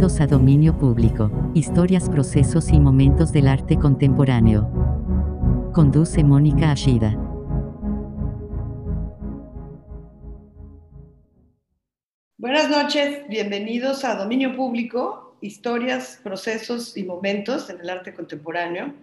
Bienvenidos 0.00 0.22
a 0.22 0.34
Dominio 0.34 0.78
Público, 0.78 1.30
historias, 1.54 2.08
procesos 2.08 2.70
y 2.70 2.80
momentos 2.80 3.32
del 3.32 3.46
arte 3.46 3.76
contemporáneo. 3.76 4.62
Conduce 5.74 6.24
Mónica 6.24 6.70
Ashida. 6.70 7.14
Buenas 12.38 12.70
noches, 12.70 13.28
bienvenidos 13.28 14.02
a 14.06 14.14
Dominio 14.14 14.56
Público, 14.56 15.36
historias, 15.42 16.18
procesos 16.22 16.96
y 16.96 17.04
momentos 17.04 17.68
en 17.68 17.80
el 17.80 17.90
arte 17.90 18.14
contemporáneo. 18.14 18.94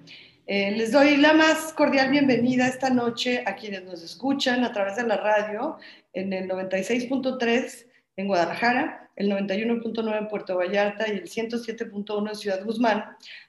Eh, 0.47 0.71
les 0.71 0.91
doy 0.91 1.17
la 1.17 1.33
más 1.33 1.73
cordial 1.73 2.09
bienvenida 2.09 2.67
esta 2.67 2.89
noche 2.89 3.43
a 3.45 3.55
quienes 3.55 3.83
nos 3.83 4.01
escuchan 4.01 4.63
a 4.63 4.73
través 4.73 4.95
de 4.95 5.03
la 5.03 5.17
radio 5.17 5.77
en 6.13 6.33
el 6.33 6.49
96.3 6.49 7.86
en 8.17 8.27
Guadalajara, 8.27 9.09
el 9.15 9.31
91.9 9.31 10.17
en 10.17 10.27
Puerto 10.27 10.57
Vallarta 10.57 11.07
y 11.07 11.17
el 11.17 11.29
107.1 11.29 12.29
en 12.29 12.35
Ciudad 12.35 12.63
Guzmán, 12.65 13.05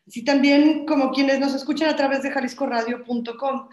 así 0.06 0.24
también 0.24 0.86
como 0.86 1.10
quienes 1.10 1.40
nos 1.40 1.54
escuchan 1.54 1.88
a 1.88 1.96
través 1.96 2.22
de 2.22 2.30
jaliscoradio.com. 2.30 3.68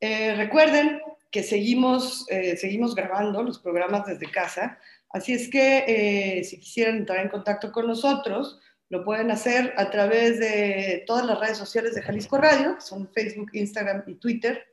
Eh, 0.00 0.34
recuerden 0.36 1.00
que 1.30 1.42
seguimos, 1.42 2.26
eh, 2.28 2.56
seguimos 2.56 2.94
grabando 2.94 3.42
los 3.42 3.60
programas 3.60 4.06
desde 4.06 4.30
casa, 4.30 4.78
así 5.10 5.32
es 5.32 5.48
que 5.48 5.84
eh, 5.86 6.44
si 6.44 6.58
quisieran 6.58 6.98
entrar 6.98 7.20
en 7.20 7.28
contacto 7.28 7.70
con 7.70 7.86
nosotros, 7.86 8.60
lo 8.88 9.04
pueden 9.04 9.30
hacer 9.30 9.72
a 9.76 9.88
través 9.88 10.40
de 10.40 11.04
todas 11.06 11.24
las 11.24 11.38
redes 11.38 11.58
sociales 11.58 11.94
de 11.94 12.02
Jalisco 12.02 12.38
Radio, 12.38 12.74
que 12.74 12.80
son 12.80 13.08
Facebook, 13.12 13.50
Instagram 13.52 14.02
y 14.08 14.16
Twitter, 14.16 14.64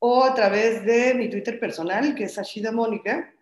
o 0.00 0.24
a 0.24 0.34
través 0.34 0.84
de 0.84 1.14
mi 1.14 1.30
Twitter 1.30 1.60
personal, 1.60 2.16
que 2.16 2.24
es 2.24 2.36
Ashida 2.38 2.72
Mónica, 2.72 3.32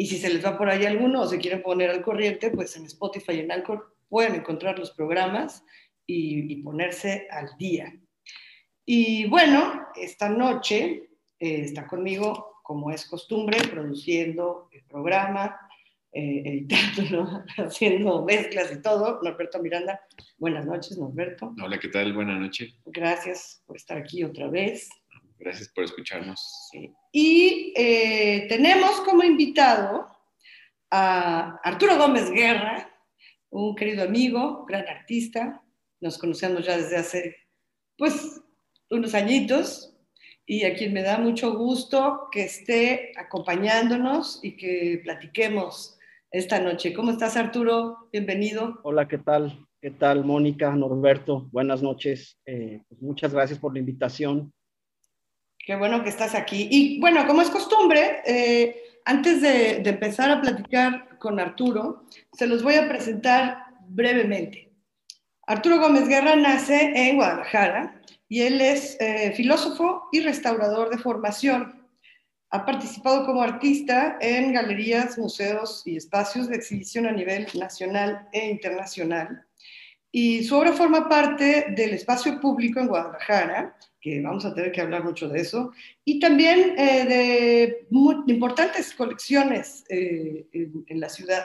y 0.00 0.06
si 0.06 0.16
se 0.16 0.30
les 0.30 0.42
va 0.42 0.56
por 0.56 0.70
ahí 0.70 0.86
alguno 0.86 1.20
o 1.20 1.26
se 1.26 1.36
quieren 1.36 1.60
poner 1.60 1.90
al 1.90 2.00
corriente, 2.00 2.50
pues 2.50 2.74
en 2.74 2.86
Spotify 2.86 3.32
y 3.32 3.40
en 3.40 3.52
Anchor 3.52 3.94
pueden 4.08 4.34
encontrar 4.34 4.78
los 4.78 4.92
programas 4.92 5.62
y, 6.06 6.56
ponerse 6.62 7.28
al 7.30 7.50
día. 7.58 7.94
Y 8.86 9.26
bueno, 9.26 9.88
esta 9.94 10.30
noche 10.30 11.10
eh, 11.38 11.60
está 11.64 11.86
conmigo, 11.86 12.62
como 12.62 12.90
es 12.90 13.04
costumbre, 13.04 13.58
produciendo 13.70 14.70
el 14.72 14.84
programa, 14.84 15.54
eh, 16.12 16.44
editando, 16.46 17.44
haciendo 17.58 18.24
mezclas 18.24 18.72
y 18.72 18.80
todo. 18.80 19.20
Norberto 19.22 19.62
Miranda, 19.62 20.00
buenas 20.38 20.64
noches, 20.64 20.96
Norberto. 20.96 21.54
Hola, 21.62 21.78
¿qué 21.78 21.88
tal? 21.88 22.14
Buenas 22.14 22.40
noches. 22.40 22.74
Gracias 22.86 23.62
por 23.66 23.76
estar 23.76 23.98
aquí 23.98 24.24
otra 24.24 24.48
vez. 24.48 24.88
Gracias 25.40 25.70
por 25.70 25.84
escucharnos. 25.84 26.68
Y 27.12 27.72
eh, 27.74 28.44
tenemos 28.46 29.00
como 29.00 29.22
invitado 29.22 30.06
a 30.90 31.58
Arturo 31.64 31.96
Gómez 31.96 32.30
Guerra, 32.30 32.94
un 33.48 33.74
querido 33.74 34.04
amigo, 34.04 34.66
gran 34.66 34.86
artista. 34.86 35.62
Nos 35.98 36.18
conocemos 36.18 36.66
ya 36.66 36.76
desde 36.76 36.98
hace, 36.98 37.36
pues, 37.96 38.42
unos 38.90 39.14
añitos 39.14 39.96
y 40.44 40.64
a 40.64 40.74
quien 40.74 40.92
me 40.92 41.02
da 41.02 41.16
mucho 41.16 41.56
gusto 41.56 42.28
que 42.30 42.42
esté 42.42 43.12
acompañándonos 43.16 44.40
y 44.42 44.58
que 44.58 45.00
platiquemos 45.02 45.98
esta 46.30 46.60
noche. 46.60 46.92
¿Cómo 46.92 47.12
estás, 47.12 47.38
Arturo? 47.38 48.10
Bienvenido. 48.12 48.78
Hola, 48.82 49.08
¿qué 49.08 49.16
tal? 49.16 49.66
¿Qué 49.80 49.90
tal, 49.90 50.22
Mónica, 50.22 50.70
Norberto? 50.72 51.48
Buenas 51.50 51.82
noches. 51.82 52.38
Eh, 52.44 52.82
pues 52.86 53.00
muchas 53.00 53.32
gracias 53.32 53.58
por 53.58 53.72
la 53.72 53.78
invitación. 53.78 54.52
Qué 55.64 55.76
bueno 55.76 56.02
que 56.02 56.08
estás 56.08 56.34
aquí. 56.34 56.68
Y 56.70 57.00
bueno, 57.00 57.26
como 57.26 57.42
es 57.42 57.50
costumbre, 57.50 58.22
eh, 58.24 58.82
antes 59.04 59.42
de, 59.42 59.76
empezar 59.88 60.30
a 60.30 60.40
platicar 60.40 61.18
con 61.18 61.38
Arturo, 61.38 62.06
se 62.32 62.46
los 62.46 62.62
voy 62.62 62.74
a 62.74 62.88
presentar 62.88 63.64
brevemente. 63.88 64.72
Arturo 65.46 65.78
Gómez 65.78 66.08
Guerra 66.08 66.36
nace 66.36 66.92
en 66.94 67.16
Guadalajara 67.16 68.00
y 68.28 68.42
él 68.42 68.60
es 68.60 68.96
eh, 69.00 69.32
filósofo 69.36 70.08
y 70.12 70.20
restaurador 70.20 70.90
de 70.90 70.98
formación. 70.98 71.88
Ha 72.50 72.64
participado 72.64 73.26
como 73.26 73.42
artista 73.42 74.16
en 74.20 74.52
galerías, 74.52 75.18
museos 75.18 75.82
y 75.86 75.96
espacios 75.96 76.48
de 76.48 76.56
exhibición 76.56 77.06
a 77.06 77.12
nivel 77.12 77.46
nacional 77.54 78.28
e 78.32 78.48
internacional. 78.48 79.44
Y 80.10 80.42
su 80.44 80.56
obra 80.56 80.72
forma 80.72 81.08
parte 81.08 81.66
del 81.76 81.94
espacio 81.94 82.40
público 82.40 82.80
en 82.80 82.88
Guadalajara 82.88 83.76
que 84.00 84.20
vamos 84.20 84.44
a 84.44 84.54
tener 84.54 84.72
que 84.72 84.80
hablar 84.80 85.04
mucho 85.04 85.28
de 85.28 85.40
eso, 85.40 85.72
y 86.04 86.18
también 86.18 86.74
eh, 86.78 87.04
de 87.04 87.86
importantes 88.32 88.94
colecciones 88.94 89.84
eh, 89.88 90.46
en, 90.52 91.00
la 91.00 91.08
ciudad. 91.08 91.44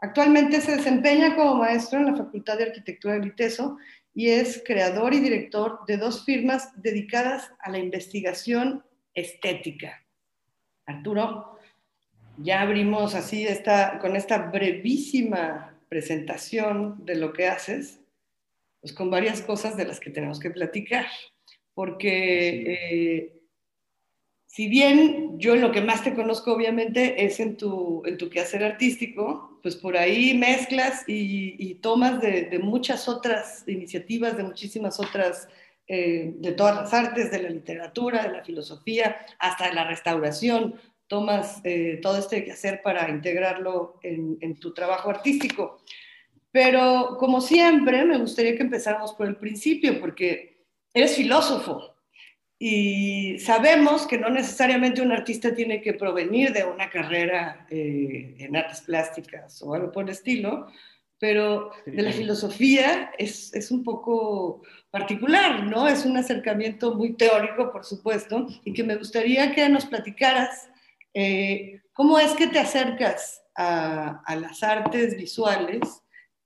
Actualmente 0.00 0.60
se 0.60 0.76
desempeña 0.76 1.36
como 1.36 1.56
maestro 1.56 2.00
en 2.00 2.06
la 2.06 2.16
Facultad 2.16 2.58
de 2.58 2.64
Arquitectura 2.64 3.14
de 3.14 3.20
Viteso 3.20 3.76
y 4.14 4.30
es 4.30 4.62
creador 4.66 5.14
y 5.14 5.20
director 5.20 5.80
de 5.86 5.96
dos 5.96 6.24
firmas 6.24 6.70
dedicadas 6.82 7.52
a 7.60 7.70
la 7.70 7.78
investigación 7.78 8.82
estética. 9.14 10.04
Arturo, 10.86 11.58
ya 12.38 12.62
abrimos 12.62 13.14
así 13.14 13.46
esta, 13.46 13.98
con 14.00 14.16
esta 14.16 14.38
brevísima 14.38 15.78
presentación 15.88 17.04
de 17.04 17.16
lo 17.16 17.32
que 17.32 17.46
haces, 17.46 18.00
pues 18.80 18.92
con 18.92 19.10
varias 19.10 19.42
cosas 19.42 19.76
de 19.76 19.84
las 19.84 20.00
que 20.00 20.10
tenemos 20.10 20.40
que 20.40 20.50
platicar 20.50 21.06
porque 21.74 22.64
eh, 22.66 23.40
si 24.50 24.68
bien 24.68 25.38
yo 25.38 25.54
en 25.54 25.60
lo 25.60 25.70
que 25.70 25.80
más 25.80 26.02
te 26.02 26.12
conozco 26.12 26.52
obviamente 26.52 27.24
es 27.24 27.38
en 27.38 27.56
tu, 27.56 28.02
en 28.04 28.18
tu 28.18 28.28
quehacer 28.28 28.64
artístico, 28.64 29.60
pues 29.62 29.76
por 29.76 29.96
ahí 29.96 30.36
mezclas 30.36 31.04
y, 31.06 31.74
tomas 31.76 32.20
de, 32.20 32.58
muchas 32.60 33.08
otras 33.08 33.64
iniciativas, 33.68 34.36
de 34.36 34.42
muchísimas 34.42 34.98
otras, 34.98 35.48
eh, 35.86 36.34
de 36.36 36.52
todas 36.52 36.74
las 36.74 36.92
artes, 36.92 37.30
de 37.30 37.42
la 37.42 37.50
literatura, 37.50 38.24
de 38.24 38.32
la 38.32 38.44
filosofía, 38.44 39.18
hasta 39.38 39.68
de 39.68 39.74
la 39.74 39.86
restauración, 39.86 40.74
tomas 41.06 41.60
eh, 41.64 42.00
todo 42.02 42.18
este 42.18 42.44
quehacer 42.44 42.82
para 42.82 43.08
integrarlo 43.08 44.00
en, 44.02 44.36
en 44.40 44.58
tu 44.58 44.74
trabajo 44.74 45.10
artístico. 45.10 45.82
Pero 46.50 47.16
como 47.18 47.40
siempre, 47.40 48.04
me 48.04 48.18
gustaría 48.18 48.56
que 48.56 48.62
empezáramos 48.62 49.12
por 49.14 49.28
el 49.28 49.36
principio, 49.36 50.00
porque 50.00 50.49
eres 50.94 51.16
filósofo 51.16 51.94
y 52.62 53.38
sabemos 53.38 54.06
que 54.06 54.18
no 54.18 54.28
necesariamente 54.28 55.00
un 55.00 55.12
artista 55.12 55.54
tiene 55.54 55.80
que 55.80 55.94
provenir 55.94 56.52
de 56.52 56.64
una 56.64 56.90
carrera 56.90 57.66
eh, 57.70 58.36
en 58.38 58.54
artes 58.54 58.82
plásticas 58.82 59.62
o 59.62 59.72
algo 59.72 59.90
por 59.90 60.04
el 60.04 60.10
estilo, 60.10 60.66
pero 61.18 61.70
de 61.86 62.02
la 62.02 62.12
filosofía 62.12 63.12
es, 63.18 63.54
es, 63.54 63.70
un 63.70 63.82
poco 63.82 64.62
particular, 64.90 65.64
¿no? 65.64 65.88
Es 65.88 66.04
un 66.04 66.18
acercamiento 66.18 66.94
muy 66.94 67.14
teórico, 67.14 67.72
por 67.72 67.84
supuesto, 67.84 68.46
y 68.64 68.74
que 68.74 68.84
me 68.84 68.96
gustaría 68.96 69.54
que 69.54 69.66
nos 69.70 69.86
platicaras 69.86 70.68
eh, 71.14 71.80
cómo 71.94 72.18
es 72.18 72.32
que 72.32 72.46
te 72.46 72.58
acercas 72.58 73.42
a, 73.54 74.22
a 74.24 74.36
las 74.36 74.62
artes 74.62 75.16
visuales 75.16 76.02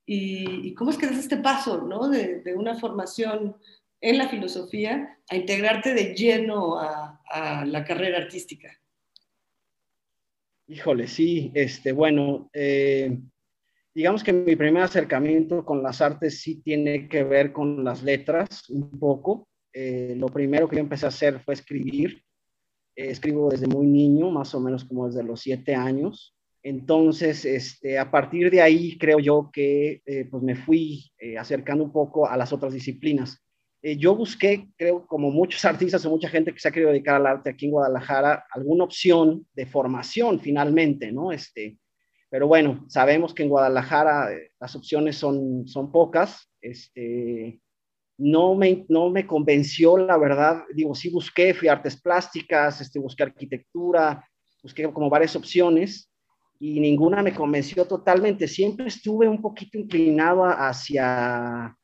y, 0.07 0.75
cómo 0.75 0.91
es 0.91 0.99
que 0.99 1.07
das 1.07 1.19
este 1.19 1.39
paso, 1.39 1.83
¿no? 1.83 2.09
De, 2.09 2.41
de 2.41 2.55
una 2.55 2.75
formación 2.79 3.57
en 4.05 4.19
la 4.19 4.29
filosofía 4.29 5.19
a 5.31 5.35
integrarte 5.35 5.95
de 5.95 6.15
lleno 6.15 6.79
a, 6.79 7.65
la 7.67 7.85
carrera 7.85 8.19
artística? 8.19 8.71
Híjole, 10.69 11.09
sí, 11.09 11.51
este, 11.55 11.93
bueno, 11.93 12.51
eh, 12.53 13.19
digamos 13.95 14.23
que 14.23 14.33
mi 14.33 14.55
primer 14.57 14.83
acercamiento 14.83 15.65
con 15.65 15.83
las 15.83 16.03
artes 16.03 16.43
sí 16.43 16.61
tiene 16.63 17.09
que 17.09 17.25
ver 17.25 17.53
con 17.53 17.83
las 17.83 18.03
letras 18.03 18.69
un 18.69 18.91
poco. 18.99 19.49
Eh, 19.73 20.15
lo 20.17 20.27
primero 20.27 20.69
que 20.69 20.77
yo 20.77 20.81
empecé 20.81 21.07
a 21.07 21.09
hacer 21.09 21.41
fue 21.41 21.55
escribir. 21.55 22.23
Eh, 22.95 23.11
escribo 23.11 23.51
desde 23.51 23.67
muy 23.67 23.87
niño, 23.87 24.31
más 24.31 24.55
o 24.55 24.61
menos 24.61 24.85
como 24.85 25.07
desde 25.07 25.25
los 25.25 25.41
siete 25.41 25.75
años. 25.75 26.37
Entonces, 26.63 27.45
este, 27.47 27.99
a 27.99 28.11
partir 28.11 28.51
de 28.51 28.61
ahí 28.61 28.99
creo 28.99 29.19
yo 29.19 29.51
que 29.53 30.03
pues 30.31 30.43
me 30.43 30.57
fui 30.57 31.11
acercando 31.39 31.85
un 31.85 31.93
poco 31.93 32.29
a 32.29 32.37
las 32.37 32.53
otras 32.53 32.73
disciplinas. 32.73 33.44
Eh, 33.87 33.99
yo 33.99 34.17
busqué, 34.17 34.67
creo, 34.79 35.07
como 35.07 35.31
muchos 35.31 35.63
artistas 35.67 36.07
o 36.07 36.11
mucha 36.11 36.31
gente 36.31 36.55
que 36.55 36.59
se 36.59 36.67
ha 36.67 36.73
querido 36.73 36.91
dedicar 36.91 37.17
al 37.17 37.27
arte 37.27 37.51
aquí 37.51 37.67
en 37.67 37.73
Guadalajara, 37.73 38.47
alguna 38.51 38.85
opción 38.85 39.47
de 39.53 39.67
formación 39.67 40.41
finalmente, 40.41 41.13
¿no? 41.13 41.31
Este, 41.31 41.77
pero 42.31 42.49
bueno, 42.49 42.87
sabemos 42.89 43.35
que 43.35 43.43
en 43.43 43.51
Guadalajara 43.51 44.33
eh, 44.33 44.53
las 44.59 44.75
opciones 44.75 45.19
son, 45.19 45.69
son 45.69 45.93
pocas. 45.93 46.51
Este, 46.63 47.61
no, 48.17 48.55
me, 48.55 48.87
no 48.89 49.11
me 49.11 49.27
convenció, 49.27 49.99
la 49.99 50.17
verdad. 50.17 50.63
Digo, 50.75 50.95
sí 50.95 51.11
busqué, 51.11 51.53
fui 51.53 51.69
artes 51.69 52.01
plásticas, 52.01 52.81
este, 52.81 52.99
busqué 52.99 53.25
arquitectura, 53.25 54.27
busqué 54.63 54.91
como 54.95 55.11
varias 55.11 55.37
opciones 55.37 56.11
y 56.59 56.81
ninguna 56.81 57.23
me 57.23 57.35
convenció 57.35 57.85
totalmente. 57.85 58.49
Siempre 58.49 58.87
estuve 58.87 59.29
un 59.29 59.43
poquito 59.43 59.77
inclinado 59.77 60.47
hacia 60.47 61.77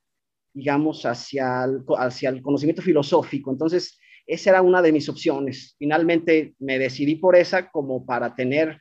digamos, 0.53 1.05
hacia 1.07 1.65
el, 1.65 1.85
hacia 1.99 2.29
el 2.31 2.43
conocimiento 2.43 2.83
filosófico. 2.83 3.51
Entonces, 3.51 3.99
esa 4.27 4.51
era 4.51 4.63
una 4.63 4.83
de 4.83 4.93
mis 4.93 5.09
opciones. 5.09 5.75
Finalmente 5.79 6.55
me 6.59 6.79
decidí 6.79 7.17
por 7.17 7.37
esa 7.37 7.71
como 7.71 8.05
para 8.05 8.35
tener 8.35 8.81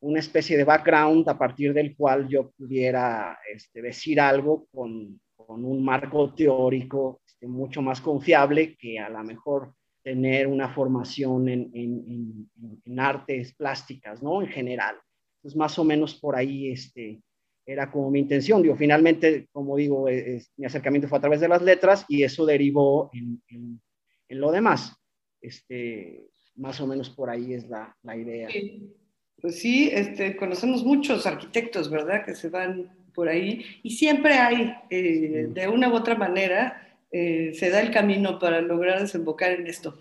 una 0.00 0.20
especie 0.20 0.56
de 0.56 0.64
background 0.64 1.28
a 1.28 1.38
partir 1.38 1.72
del 1.72 1.96
cual 1.96 2.28
yo 2.28 2.50
pudiera 2.50 3.38
este, 3.52 3.82
decir 3.82 4.20
algo 4.20 4.66
con, 4.72 5.20
con, 5.34 5.64
un 5.64 5.84
marco 5.84 6.34
teórico 6.34 7.20
este, 7.26 7.46
mucho 7.46 7.82
más 7.82 8.00
confiable 8.00 8.76
que 8.76 8.98
a 8.98 9.08
lo 9.08 9.22
mejor 9.24 9.74
tener 10.02 10.46
una 10.46 10.72
formación 10.72 11.48
en, 11.48 11.70
en, 11.74 12.48
en, 12.84 13.00
artes 13.00 13.54
plásticas, 13.54 14.22
¿no? 14.22 14.40
En 14.40 14.48
general. 14.48 14.96
Entonces, 15.38 15.56
más 15.56 15.78
o 15.78 15.84
menos 15.84 16.14
por 16.14 16.36
ahí 16.36 16.70
este, 16.70 17.20
era 17.66 17.90
como 17.90 18.10
mi 18.10 18.20
intención. 18.20 18.62
Digo, 18.62 18.76
finalmente, 18.76 19.48
como 19.52 19.76
digo, 19.76 20.06
mi 20.56 20.64
acercamiento 20.64 21.08
fue 21.08 21.18
a 21.18 21.20
través 21.20 21.40
de 21.40 21.48
las 21.48 21.62
letras 21.62 22.06
y 22.08 22.22
eso 22.22 22.46
derivó 22.46 23.10
en, 23.12 23.80
lo 24.28 24.52
demás. 24.52 24.94
Este, 25.40 26.28
más 26.54 26.80
o 26.80 26.86
menos 26.86 27.10
por 27.10 27.28
ahí 27.28 27.52
es 27.52 27.68
la, 27.68 27.94
la 28.02 28.16
idea. 28.16 28.48
Pues 29.40 29.58
sí, 29.58 29.90
este, 29.92 30.36
conocemos 30.36 30.84
muchos 30.84 31.26
arquitectos, 31.26 31.90
¿verdad? 31.90 32.24
Que 32.24 32.34
se 32.34 32.48
van 32.48 32.90
por 33.14 33.28
ahí 33.28 33.64
y 33.82 33.90
siempre 33.90 34.34
hay, 34.34 34.74
eh, 34.90 35.48
de 35.50 35.68
una 35.68 35.88
u 35.88 35.94
otra 35.94 36.14
manera, 36.14 36.98
eh, 37.10 37.52
se 37.54 37.70
da 37.70 37.80
el 37.80 37.90
camino 37.90 38.38
para 38.38 38.60
lograr 38.60 39.00
desembocar 39.00 39.52
en 39.52 39.66
esto. 39.66 39.98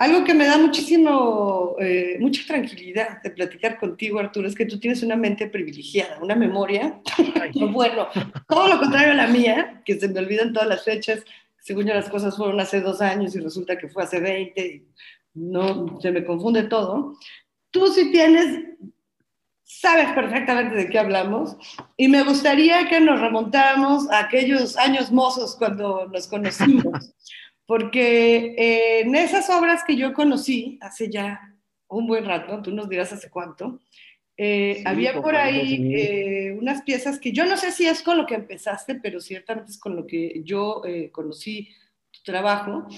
Algo 0.00 0.24
que 0.24 0.32
me 0.32 0.46
da 0.46 0.56
muchísimo, 0.56 1.76
eh, 1.78 2.16
mucha 2.20 2.40
tranquilidad 2.46 3.20
de 3.22 3.32
platicar 3.32 3.78
contigo, 3.78 4.18
Arturo, 4.18 4.48
es 4.48 4.54
que 4.54 4.64
tú 4.64 4.80
tienes 4.80 5.02
una 5.02 5.14
mente 5.14 5.46
privilegiada, 5.46 6.18
una 6.22 6.34
memoria, 6.34 7.02
bueno, 7.70 8.08
todo 8.48 8.66
lo 8.66 8.78
contrario 8.78 9.12
a 9.12 9.16
la 9.16 9.26
mía, 9.26 9.82
que 9.84 10.00
se 10.00 10.08
me 10.08 10.20
olvidan 10.20 10.54
todas 10.54 10.70
las 10.70 10.84
fechas, 10.84 11.22
según 11.58 11.84
yo 11.84 11.92
las 11.92 12.08
cosas 12.08 12.34
fueron 12.34 12.58
hace 12.60 12.80
dos 12.80 13.02
años 13.02 13.36
y 13.36 13.40
resulta 13.40 13.76
que 13.76 13.88
fue 13.88 14.04
hace 14.04 14.20
20, 14.20 14.86
no, 15.34 16.00
se 16.00 16.10
me 16.10 16.24
confunde 16.24 16.62
todo. 16.62 17.18
Tú 17.70 17.88
sí 17.88 18.10
tienes, 18.10 18.58
sabes 19.64 20.12
perfectamente 20.12 20.76
de 20.76 20.88
qué 20.88 20.98
hablamos 20.98 21.58
y 21.98 22.08
me 22.08 22.22
gustaría 22.22 22.88
que 22.88 23.00
nos 23.00 23.20
remontáramos 23.20 24.10
a 24.10 24.20
aquellos 24.20 24.78
años 24.78 25.12
mozos 25.12 25.56
cuando 25.56 26.06
nos 26.06 26.26
conocimos, 26.26 27.14
porque 27.70 28.56
eh, 28.58 29.00
en 29.02 29.14
esas 29.14 29.48
obras 29.48 29.84
que 29.86 29.94
yo 29.94 30.12
conocí 30.12 30.76
hace 30.80 31.08
ya 31.08 31.54
un 31.86 32.08
buen 32.08 32.24
rato, 32.24 32.60
tú 32.60 32.72
nos 32.72 32.88
dirás 32.88 33.12
hace 33.12 33.30
cuánto, 33.30 33.78
eh, 34.36 34.82
había 34.84 35.22
por 35.22 35.36
ahí 35.36 35.94
eh, 35.94 36.50
unas 36.50 36.82
piezas 36.82 37.20
que 37.20 37.30
yo 37.30 37.44
no 37.44 37.56
sé 37.56 37.70
si 37.70 37.86
es 37.86 38.02
con 38.02 38.16
lo 38.16 38.26
que 38.26 38.34
empezaste, 38.34 38.96
pero 38.96 39.20
ciertamente 39.20 39.70
es 39.70 39.78
con 39.78 39.94
lo 39.94 40.04
que 40.04 40.42
yo 40.42 40.82
conocí 41.12 41.68
tu 42.10 42.20
trabajo, 42.24 42.88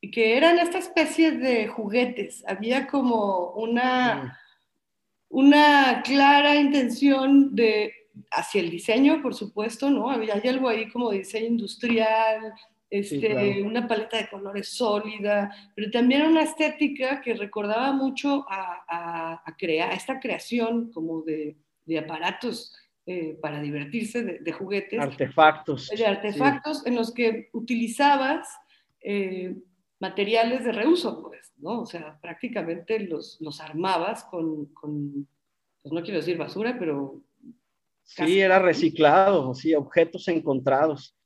y 0.00 0.10
que 0.10 0.38
eran 0.38 0.58
esta 0.58 0.78
especie 0.78 1.32
de 1.32 1.66
juguetes. 1.66 2.44
Había 2.46 2.86
como 2.86 3.50
una, 3.50 4.40
una 5.28 6.00
clara 6.02 6.56
intención 6.56 7.54
de, 7.54 7.92
hacia 8.30 8.62
el 8.62 8.70
diseño, 8.70 9.20
por 9.20 9.34
supuesto, 9.34 9.90
¿no? 9.90 10.08
Había 10.08 10.36
hay 10.36 10.48
algo 10.48 10.70
ahí 10.70 10.88
como 10.88 11.10
diseño 11.10 11.48
industrial, 11.48 12.54
este, 12.98 13.62
una 13.62 13.88
paleta 13.88 14.18
de 14.18 14.28
colores 14.28 14.68
sólida, 14.68 15.52
pero 15.74 15.90
también 15.90 16.22
una 16.22 16.42
estética 16.42 17.20
que 17.20 17.34
recordaba 17.34 17.92
mucho 17.92 18.46
a, 18.48 19.40
a, 19.44 19.56
crear, 19.56 19.90
a 19.90 19.94
esta 19.94 20.20
creación 20.20 20.92
como 20.92 21.22
de, 21.22 21.56
de 21.84 21.98
aparatos 21.98 22.72
eh, 23.04 23.36
para 23.42 23.60
divertirse, 23.60 24.22
de, 24.22 24.52
juguetes. 24.52 25.00
Artefactos. 25.00 25.88
De 25.88 26.06
artefactos 26.06 26.86
en 26.86 26.94
los 26.94 27.12
que 27.12 27.48
utilizabas 27.52 28.48
eh, 29.00 29.56
materiales 29.98 30.64
de 30.64 30.72
reuso, 30.72 31.20
pues, 31.20 31.52
¿no? 31.56 31.80
O 31.80 31.86
sea, 31.86 32.18
prácticamente 32.20 33.00
los, 33.00 33.38
los 33.40 33.60
armabas 33.60 34.24
con, 34.24 34.66
con, 34.66 35.26
pues 35.82 35.92
no 35.92 36.02
quiero 36.02 36.20
decir 36.20 36.38
basura, 36.38 36.76
pero... 36.78 37.20
Sí, 38.04 38.38
era 38.38 38.60
reciclado, 38.60 39.52
sí, 39.54 39.74
objetos 39.74 40.28
encontrados. 40.28 41.16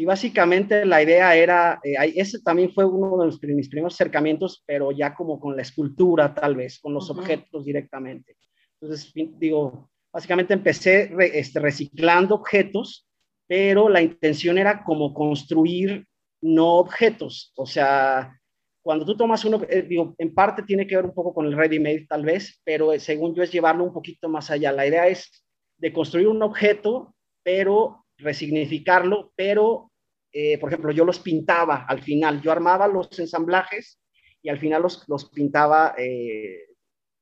Y 0.00 0.06
básicamente 0.06 0.86
la 0.86 1.02
idea 1.02 1.36
era, 1.36 1.78
eh, 1.84 2.14
ese 2.16 2.40
también 2.40 2.72
fue 2.72 2.86
uno 2.86 3.18
de 3.18 3.54
mis 3.54 3.68
primeros 3.68 3.92
acercamientos, 3.92 4.64
pero 4.64 4.92
ya 4.92 5.14
como 5.14 5.38
con 5.38 5.54
la 5.54 5.60
escultura 5.60 6.34
tal 6.34 6.56
vez, 6.56 6.78
con 6.80 6.94
los 6.94 7.10
objetos 7.10 7.66
directamente. 7.66 8.38
Entonces, 8.80 9.12
digo, 9.14 9.90
básicamente 10.10 10.54
empecé 10.54 11.12
este, 11.34 11.60
reciclando 11.60 12.36
objetos, 12.36 13.06
pero 13.46 13.90
la 13.90 14.00
intención 14.00 14.56
era 14.56 14.84
como 14.84 15.12
construir 15.12 16.06
no 16.40 16.76
objetos. 16.76 17.52
O 17.54 17.66
sea, 17.66 18.34
cuando 18.80 19.04
tú 19.04 19.18
tomas 19.18 19.44
uno, 19.44 19.60
eh, 19.68 19.82
digo, 19.82 20.14
en 20.16 20.32
parte 20.32 20.62
tiene 20.62 20.86
que 20.86 20.96
ver 20.96 21.04
un 21.04 21.12
poco 21.12 21.34
con 21.34 21.44
el 21.44 21.54
ready-made 21.54 22.06
tal 22.08 22.24
vez, 22.24 22.58
pero 22.64 22.94
eh, 22.94 23.00
según 23.00 23.34
yo 23.34 23.42
es 23.42 23.52
llevarlo 23.52 23.84
un 23.84 23.92
poquito 23.92 24.30
más 24.30 24.50
allá. 24.50 24.72
La 24.72 24.86
idea 24.86 25.08
es 25.08 25.44
de 25.76 25.92
construir 25.92 26.26
un 26.26 26.42
objeto, 26.42 27.14
pero 27.42 28.06
resignificarlo, 28.20 29.32
pero, 29.36 29.89
eh, 30.32 30.58
por 30.58 30.70
ejemplo, 30.70 30.92
yo 30.92 31.04
los 31.04 31.18
pintaba 31.18 31.84
al 31.88 32.02
final, 32.02 32.40
yo 32.40 32.52
armaba 32.52 32.86
los 32.88 33.18
ensamblajes 33.18 34.00
y 34.42 34.48
al 34.48 34.58
final 34.58 34.82
los, 34.82 35.08
los 35.08 35.30
pintaba, 35.30 35.94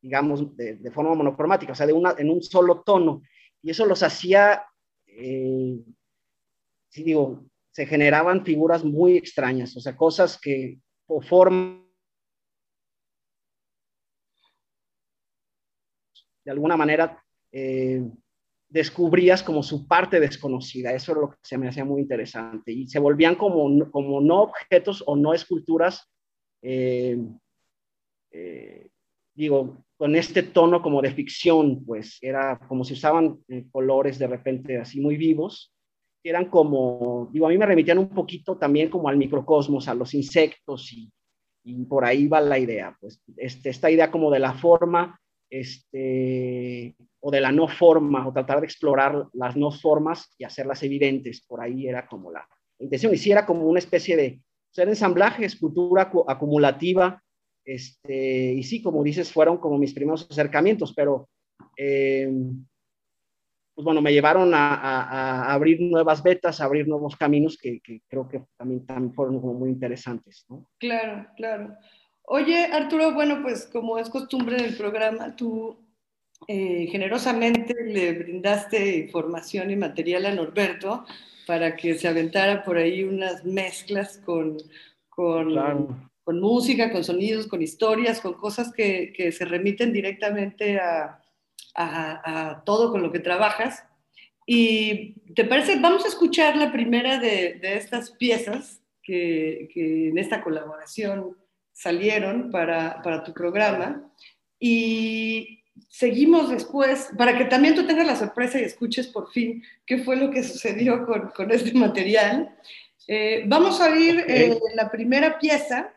digamos, 0.00 0.56
de, 0.56 0.90
forma 0.93 1.14
monocromática, 1.14 1.72
o 1.72 1.75
sea, 1.75 1.87
de 1.87 1.93
una, 1.93 2.14
en 2.16 2.31
un 2.31 2.43
solo 2.43 2.82
tono. 2.82 3.22
Y 3.60 3.70
eso 3.70 3.87
los 3.87 4.05
hacía, 4.05 4.62
sí 5.06 5.84
digo, 7.02 7.44
se 7.72 7.87
generaban 7.87 8.44
figuras 8.44 8.84
muy 8.84 9.16
extrañas, 9.16 9.76
o 9.76 9.81
sea, 9.81 9.96
cosas 9.96 10.38
que 10.40 10.78
o 11.06 11.20
forman 11.20 11.88
de 16.44 16.52
alguna 16.52 16.76
manera 16.76 17.22
eh, 17.52 18.02
descubrías 18.68 19.42
como 19.42 19.62
su 19.62 19.86
parte 19.86 20.20
desconocida. 20.20 20.92
Eso 20.92 21.12
es 21.12 21.18
lo 21.18 21.30
que 21.30 21.36
se 21.42 21.58
me 21.58 21.68
hacía 21.68 21.84
muy 21.84 22.02
interesante. 22.02 22.72
Y 22.72 22.86
se 22.86 22.98
volvían 22.98 23.34
como, 23.34 23.90
como 23.90 24.20
no 24.20 24.42
objetos 24.42 25.02
o 25.06 25.16
no 25.16 25.32
esculturas, 25.34 26.10
eh, 26.62 27.18
eh, 28.30 28.90
digo, 29.34 29.84
con 29.96 30.14
este 30.16 30.42
tono 30.42 30.82
como 30.82 31.00
de 31.00 31.12
ficción, 31.12 31.84
pues 31.84 32.18
era 32.20 32.58
como 32.68 32.84
si 32.84 32.92
usaban 32.92 33.38
colores 33.70 34.18
de 34.18 34.26
repente 34.26 34.78
así 34.78 35.00
muy 35.00 35.16
vivos 35.16 35.72
eran 36.28 36.46
como, 36.46 37.28
digo, 37.32 37.46
a 37.46 37.50
mí 37.50 37.58
me 37.58 37.66
remitían 37.66 37.98
un 37.98 38.08
poquito 38.08 38.56
también 38.56 38.90
como 38.90 39.08
al 39.08 39.16
microcosmos, 39.16 39.88
a 39.88 39.94
los 39.94 40.14
insectos 40.14 40.92
y, 40.92 41.10
y 41.64 41.84
por 41.84 42.04
ahí 42.04 42.26
va 42.26 42.40
la 42.40 42.58
idea, 42.58 42.96
pues 43.00 43.22
este, 43.37 43.70
esta 43.70 43.90
idea 43.90 44.10
como 44.10 44.30
de 44.30 44.38
la 44.38 44.54
forma, 44.54 45.20
este, 45.50 46.94
o 47.20 47.30
de 47.30 47.40
la 47.40 47.52
no 47.52 47.68
forma, 47.68 48.26
o 48.26 48.32
tratar 48.32 48.60
de 48.60 48.66
explorar 48.66 49.26
las 49.32 49.56
no 49.56 49.70
formas 49.70 50.34
y 50.38 50.44
hacerlas 50.44 50.82
evidentes, 50.82 51.44
por 51.46 51.60
ahí 51.60 51.88
era 51.88 52.06
como 52.06 52.30
la 52.30 52.46
intención, 52.78 53.12
y 53.14 53.18
si 53.18 53.32
era 53.32 53.44
como 53.44 53.64
una 53.64 53.80
especie 53.80 54.16
de 54.16 54.40
ser 54.70 54.88
ensamblaje, 54.88 55.44
escultura 55.44 56.10
acumulativa, 56.28 57.22
este, 57.64 58.52
y 58.52 58.62
sí, 58.62 58.82
como 58.82 59.02
dices, 59.02 59.32
fueron 59.32 59.58
como 59.58 59.78
mis 59.78 59.92
primeros 59.92 60.26
acercamientos, 60.30 60.94
pero 60.94 61.28
eh, 61.76 62.30
pues 63.78 63.84
bueno, 63.84 64.00
me 64.00 64.12
llevaron 64.12 64.52
a, 64.54 65.52
abrir 65.52 65.80
nuevas 65.80 66.20
vetas, 66.22 66.60
a 66.60 66.64
abrir 66.64 66.88
nuevos 66.88 67.14
caminos 67.14 67.56
que, 67.56 67.80
creo 68.08 68.28
que 68.28 68.42
también, 68.56 68.84
también, 68.84 69.14
fueron 69.14 69.37
muy 69.37 69.70
interesantes. 69.70 70.44
¿no? 70.48 70.68
Claro, 70.78 71.28
claro. 71.37 71.76
Oye, 72.22 72.64
Arturo, 72.72 73.14
bueno, 73.14 73.40
pues 73.40 73.68
como 73.72 73.98
es 73.98 74.10
costumbre 74.10 74.56
del 74.56 74.76
programa, 74.76 75.37
tú 75.37 75.88
eh, 76.47 76.88
generosamente 76.90 77.75
le 77.85 78.12
brindaste 78.12 78.99
información 78.99 79.71
y 79.71 79.76
material 79.76 80.26
a 80.26 80.35
Norberto 80.35 81.04
para 81.47 81.76
que 81.76 81.95
se 81.95 82.09
aventara 82.09 82.62
por 82.62 82.76
ahí 82.76 83.04
unas 83.04 83.45
mezclas 83.45 84.18
con, 84.18 84.59
con, 85.09 86.11
con 86.23 86.40
música, 86.40 86.92
con 86.92 87.02
sonidos, 87.04 87.47
con 87.47 87.62
historias, 87.62 88.21
con 88.21 88.35
cosas 88.35 88.73
que, 88.73 89.12
que 89.16 89.33
se 89.33 89.45
remiten 89.45 89.92
directamente 89.92 90.78
a, 90.78 91.23
a, 91.78 92.62
todo 92.64 92.90
con 92.90 93.02
lo 93.02 93.12
que 93.12 93.21
trabajas. 93.21 93.85
Y 94.47 95.14
te 95.35 95.45
parece, 95.45 95.78
vamos 95.78 96.04
a 96.04 96.09
escuchar 96.09 96.57
la 96.57 96.73
primera 96.73 97.18
de, 97.18 97.61
estas 97.62 98.12
piezas 98.12 98.83
que, 99.02 99.68
en 99.75 100.18
esta 100.18 100.42
colaboración 100.42 101.37
salieron 101.73 102.50
para, 102.50 103.00
para, 103.02 103.23
tu 103.23 103.33
programa. 103.33 104.11
Y 104.59 105.57
seguimos 105.88 106.50
después, 106.50 107.11
para 107.16 107.37
que 107.37 107.44
también 107.44 107.75
tú 107.75 107.87
tengas 107.87 108.06
la 108.06 108.16
sorpresa 108.16 108.58
y 108.58 108.64
escuches 108.64 109.06
por 109.08 109.30
fin 109.30 109.62
qué 109.87 109.99
fue 109.99 110.16
lo 110.16 110.30
que 110.30 110.42
sucedió 110.42 111.04
con, 111.06 111.30
con 111.30 111.50
este 111.50 111.73
material. 111.73 112.56
Eh, 113.06 113.44
vamos 113.47 113.80
a 113.80 113.90
oír 113.90 114.25
eh, 114.26 114.58
la 114.75 114.90
primera 114.90 115.38
pieza, 115.38 115.92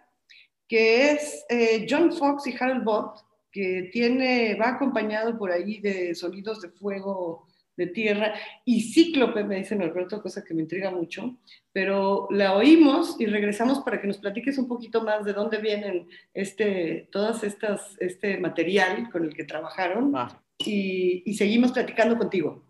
que 0.67 1.11
es 1.11 1.45
eh, 1.49 1.85
John 1.89 2.13
Fox 2.13 2.47
y 2.47 2.55
Harold 2.57 2.83
Bott, 2.83 3.19
que 3.51 3.89
tiene, 3.91 4.55
va 4.55 4.69
acompañado 4.69 5.37
por 5.37 5.51
ahí 5.51 5.79
de 5.81 6.15
sonidos 6.15 6.61
de 6.61 6.69
fuego 6.69 7.47
de 7.77 7.87
tierra 7.87 8.33
y 8.65 8.81
cíclope, 8.81 9.43
me 9.43 9.57
dice 9.57 9.75
Norberto, 9.75 10.21
cosa 10.21 10.43
que 10.43 10.53
me 10.53 10.61
intriga 10.61 10.91
mucho, 10.91 11.37
pero 11.71 12.27
la 12.31 12.53
oímos 12.55 13.15
y 13.19 13.25
regresamos 13.25 13.79
para 13.79 14.01
que 14.01 14.07
nos 14.07 14.17
platiques 14.17 14.57
un 14.57 14.67
poquito 14.67 15.03
más 15.03 15.25
de 15.25 15.33
dónde 15.33 15.57
vienen 15.57 16.07
este, 16.33 17.07
todas 17.11 17.43
estas, 17.43 17.95
este 17.99 18.37
material 18.37 19.09
con 19.11 19.23
el 19.23 19.33
que 19.33 19.45
trabajaron 19.45 20.13
y, 20.59 21.23
y 21.25 21.33
seguimos 21.33 21.71
platicando 21.71 22.17
contigo. 22.17 22.63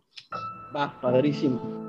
Va, 0.75 1.00
padrísimo. 1.01 1.81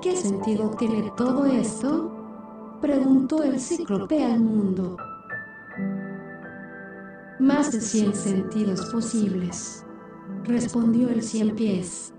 ¿Qué 0.00 0.16
sentido 0.16 0.70
tiene 0.70 1.12
todo 1.14 1.44
esto? 1.44 2.10
Preguntó 2.80 3.42
el 3.42 3.60
cíclope 3.60 4.24
al 4.24 4.40
mundo. 4.40 4.96
De 7.72 7.80
cien 7.80 8.12
sentidos 8.16 8.86
posibles, 8.86 9.84
respondió 10.42 11.08
el 11.08 11.22
cien 11.22 11.54
pies. 11.54 12.09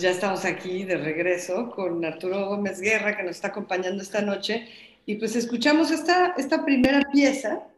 Ya 0.00 0.12
estamos 0.12 0.46
aquí 0.46 0.84
de 0.84 0.96
regreso 0.96 1.70
con 1.72 2.02
Arturo 2.06 2.46
Gómez 2.46 2.80
Guerra, 2.80 3.18
que 3.18 3.22
nos 3.22 3.32
está 3.36 3.48
acompañando 3.48 4.02
esta 4.02 4.22
noche. 4.22 4.66
Y 5.04 5.16
pues 5.16 5.36
escuchamos 5.36 5.90
esta, 5.90 6.32
esta 6.38 6.64
primera 6.64 7.02
pieza 7.12 7.68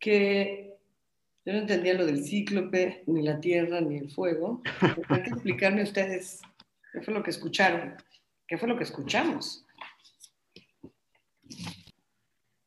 que 0.00 0.74
yo 1.44 1.52
no 1.52 1.60
entendía 1.60 1.94
lo 1.94 2.04
del 2.04 2.24
cíclope, 2.24 3.04
ni 3.06 3.22
la 3.22 3.38
tierra, 3.38 3.80
ni 3.80 3.96
el 3.98 4.10
fuego. 4.10 4.60
Hay 5.08 5.22
que 5.22 5.30
explicarme 5.30 5.84
ustedes 5.84 6.40
qué 6.92 7.00
fue 7.00 7.14
lo 7.14 7.22
que 7.22 7.30
escucharon, 7.30 7.94
qué 8.48 8.58
fue 8.58 8.68
lo 8.68 8.76
que 8.76 8.84
escuchamos. 8.84 9.64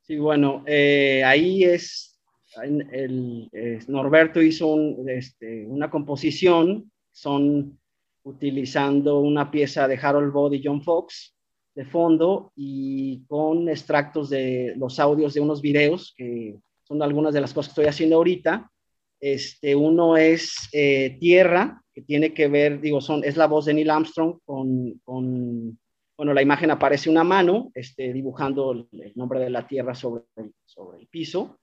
Sí, 0.03 0.15
bueno, 0.15 0.63
eh, 0.65 1.21
ahí 1.25 1.65
es, 1.65 2.17
el, 2.63 3.49
Norberto 3.89 4.41
hizo 4.41 4.67
un, 4.67 5.09
este, 5.09 5.65
una 5.65 5.89
composición, 5.89 6.89
son 7.11 7.77
utilizando 8.25 9.19
una 9.19 9.49
pieza 9.49 9.87
de 9.87 9.97
Harold 10.01 10.33
Bode 10.33 10.57
y 10.57 10.61
John 10.63 10.81
Fox 10.81 11.35
de 11.75 11.85
fondo 11.85 12.51
y 12.55 13.25
con 13.25 13.69
extractos 13.69 14.29
de 14.29 14.73
los 14.77 14.99
audios 14.99 15.33
de 15.33 15.41
unos 15.41 15.61
videos 15.61 16.13
que 16.17 16.57
son 16.83 17.01
algunas 17.01 17.33
de 17.33 17.41
las 17.41 17.53
cosas 17.53 17.69
que 17.69 17.81
estoy 17.81 17.89
haciendo 17.89 18.15
ahorita. 18.17 18.71
Este, 19.19 19.75
uno 19.75 20.17
es 20.17 20.69
eh, 20.71 21.17
Tierra, 21.19 21.81
que 21.93 22.01
tiene 22.01 22.33
que 22.33 22.47
ver, 22.47 22.79
digo, 22.79 23.01
son, 23.01 23.23
es 23.23 23.37
la 23.37 23.47
voz 23.47 23.65
de 23.65 23.73
Neil 23.73 23.89
Armstrong 23.89 24.39
con, 24.45 24.99
con 25.03 25.77
bueno, 26.17 26.33
la 26.33 26.41
imagen 26.41 26.71
aparece 26.71 27.09
una 27.09 27.23
mano 27.23 27.71
este, 27.73 28.13
dibujando 28.13 28.71
el, 28.71 29.13
nombre 29.15 29.39
de 29.39 29.49
la 29.49 29.67
Tierra 29.67 29.93
sobre 29.93 30.23
el, 30.37 30.53
sobre 30.65 30.99
el 30.99 31.07
piso. 31.07 31.59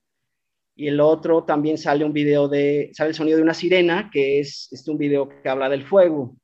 Y 0.75 0.89
el 0.89 1.01
otro 1.01 1.45
también 1.45 1.77
sale 1.79 2.05
un 2.05 2.13
video 2.13 2.49
de, 2.49 2.91
sale 2.95 3.11
el 3.11 3.15
sonido 3.15 3.37
de 3.37 3.43
una 3.43 3.55
sirena, 3.55 4.11
que 4.13 4.41
es 4.41 4.69
este, 4.71 4.91
un 4.91 4.99
video 4.99 5.29
que 5.29 5.49
habla 5.49 5.69
del 5.69 5.85
fuego. 5.85 6.37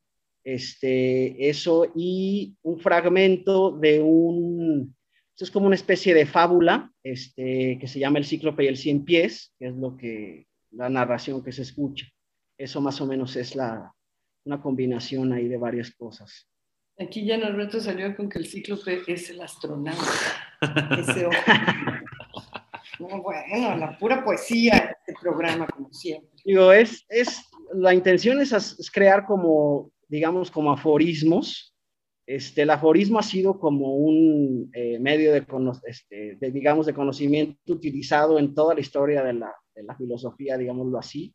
Este, 0.48 1.50
eso 1.50 1.92
y 1.94 2.56
un 2.62 2.80
fragmento 2.80 3.70
de 3.70 4.00
un, 4.00 4.96
es 5.38 5.50
como 5.50 5.66
una 5.66 5.74
especie 5.74 6.14
de 6.14 6.24
fábula 6.24 6.90
este, 7.02 7.76
que 7.78 7.86
se 7.86 7.98
llama 7.98 8.16
El 8.16 8.24
Cíclope 8.24 8.64
y 8.64 8.68
el 8.68 8.78
Cien 8.78 9.04
Pies, 9.04 9.52
que 9.58 9.66
es 9.66 9.74
lo 9.74 9.94
que, 9.98 10.46
la 10.70 10.88
narración 10.88 11.44
que 11.44 11.52
se 11.52 11.60
escucha. 11.60 12.06
Eso 12.56 12.80
más 12.80 12.98
o 13.02 13.06
menos 13.06 13.36
es 13.36 13.56
la, 13.56 13.92
una 14.46 14.58
combinación 14.62 15.34
ahí 15.34 15.48
de 15.48 15.58
varias 15.58 15.90
cosas. 15.90 16.48
Aquí 16.98 17.26
ya 17.26 17.36
Norberto 17.36 17.78
salió 17.78 18.16
con 18.16 18.30
que 18.30 18.38
el 18.38 18.46
cíclope 18.46 19.02
es 19.06 19.28
el 19.28 19.42
astronauta. 19.42 20.02
Ese 20.98 21.26
ojo. 21.26 21.36
No, 23.00 23.22
bueno, 23.22 23.76
la 23.76 23.96
pura 23.96 24.24
poesía 24.24 24.72
de 24.72 25.12
este 25.12 25.14
programa, 25.22 25.68
como 25.68 25.92
siempre. 25.92 26.30
Digo, 26.44 26.72
es, 26.72 27.06
es, 27.08 27.44
la 27.72 27.94
intención 27.94 28.40
es, 28.40 28.50
es 28.50 28.90
crear 28.90 29.24
como 29.24 29.92
digamos, 30.08 30.50
como 30.50 30.72
aforismos. 30.72 31.74
Este, 32.26 32.62
el 32.62 32.70
aforismo 32.70 33.18
ha 33.18 33.22
sido 33.22 33.58
como 33.58 33.96
un 33.96 34.70
eh, 34.74 34.98
medio 34.98 35.32
de, 35.32 35.46
este, 35.86 36.36
de, 36.36 36.50
digamos, 36.50 36.86
de 36.86 36.94
conocimiento 36.94 37.72
utilizado 37.72 38.38
en 38.38 38.54
toda 38.54 38.74
la 38.74 38.80
historia 38.80 39.22
de 39.22 39.32
la, 39.34 39.54
de 39.74 39.82
la, 39.82 39.96
filosofía, 39.96 40.58
digámoslo 40.58 40.98
así. 40.98 41.34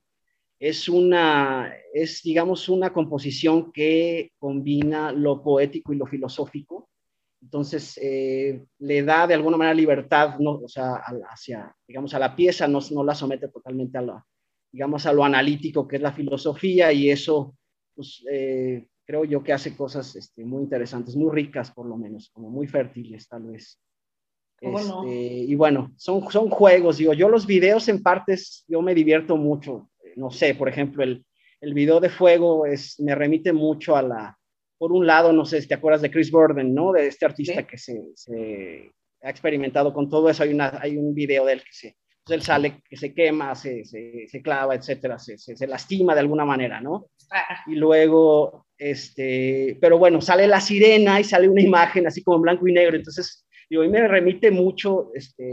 Es 0.60 0.88
una, 0.88 1.74
es, 1.94 2.22
digamos, 2.22 2.70
una 2.70 2.94
composición 2.94 3.72
que 3.72 4.32
combina 4.38 5.12
lo 5.12 5.42
poético 5.42 5.94
y 5.94 5.98
lo 5.98 6.06
filosófico. 6.06 6.89
Entonces, 7.42 8.00
eh, 8.01 8.63
le 8.80 9.03
da 9.03 9.27
de 9.27 9.34
alguna 9.34 9.58
manera 9.58 9.74
libertad, 9.74 10.38
¿no? 10.39 10.62
o 10.63 10.68
sea, 10.68 11.01
hacia, 11.30 11.75
digamos, 11.86 12.13
a 12.13 12.20
la 12.20 12.36
pieza, 12.36 12.68
no, 12.68 12.80
no 12.92 13.03
la 13.03 13.15
somete 13.15 13.50
totalmente 13.50 13.98
a, 13.98 14.01
la, 14.01 14.25
digamos, 14.72 15.06
a 15.06 15.12
lo 15.12 15.25
analítico 15.25 15.88
que 15.88 15.98
es 15.98 16.01
la 16.01 16.13
filosofía 16.13 16.94
y 16.94 17.10
eso 17.10 17.56
pues 17.95 18.23
eh, 18.31 18.88
creo 19.05 19.25
yo 19.25 19.43
que 19.43 19.53
hace 19.53 19.75
cosas 19.75 20.15
este, 20.15 20.43
muy 20.43 20.63
interesantes, 20.63 21.15
muy 21.15 21.31
ricas 21.31 21.71
por 21.71 21.85
lo 21.85 21.97
menos, 21.97 22.29
como 22.31 22.50
muy 22.50 22.67
fértiles 22.67 23.27
tal 23.27 23.43
vez. 23.43 23.79
Este, 24.62 25.17
y 25.17 25.55
bueno, 25.55 25.91
son, 25.97 26.31
son 26.31 26.50
juegos, 26.50 26.97
digo, 26.97 27.13
yo 27.13 27.27
los 27.27 27.45
videos 27.45 27.89
en 27.89 28.01
partes, 28.01 28.63
yo 28.67 28.81
me 28.81 28.95
divierto 28.95 29.35
mucho. 29.35 29.89
No 30.15 30.31
sé, 30.31 30.55
por 30.55 30.69
ejemplo, 30.69 31.03
el, 31.03 31.25
el 31.59 31.73
video 31.73 32.00
de 32.00 32.09
fuego 32.09 32.65
es, 32.65 33.00
me 33.00 33.15
remite 33.15 33.51
mucho 33.51 33.97
a 33.97 34.01
la, 34.01 34.38
por 34.77 34.91
un 34.91 35.07
lado, 35.07 35.31
no 35.31 35.45
sé 35.45 35.62
si 35.62 35.67
te 35.67 35.75
acuerdas 35.75 36.01
de 36.01 36.12
Chris 36.12 36.29
Burden, 36.29 36.73
¿no? 36.73 36.91
De 36.91 37.07
este 37.07 37.25
artista 37.25 37.65
que 37.65 37.77
se, 37.77 38.03
se, 38.15 38.91
ha 39.21 39.29
experimentado 39.29 39.93
con 39.93 40.09
todo 40.09 40.29
eso. 40.29 40.43
Hay, 40.43 40.53
una, 40.53 40.77
hay 40.81 40.97
un 40.97 41.13
video 41.13 41.45
de 41.45 41.53
él 41.53 41.59
que 41.62 41.71
se, 41.71 41.95
él 42.32 42.42
sale, 42.42 42.82
que 42.89 42.96
se 42.96 43.13
quema, 43.13 43.53
se, 43.56 43.84
se, 43.84 44.25
se 44.27 44.42
clava, 44.42 44.75
etcétera, 44.75 45.20
se, 45.20 45.38
se, 45.38 45.68
lastima 45.68 46.13
de 46.13 46.22
alguna 46.22 46.46
manera, 46.46 46.80
¿no? 46.80 47.08
Y 47.68 47.75
luego, 47.75 48.68
este, 48.77 49.77
pero 49.82 49.98
bueno, 49.98 50.22
sale 50.22 50.48
la 50.48 50.62
sirena 50.62 51.20
y 51.20 51.24
sale 51.25 51.50
una 51.50 51.62
imagen 51.62 52.08
así 52.08 52.24
como 52.24 52.38
en 52.38 52.44
blanco 52.44 52.68
y 52.68 52.74
negro. 52.74 52.96
Entonces, 52.96 53.46
digo, 53.70 53.82
a 53.82 53.86
mí 53.86 53.92
me 53.92 54.08
remite 54.08 54.51
mucho, 54.51 55.12
este, 55.13 55.44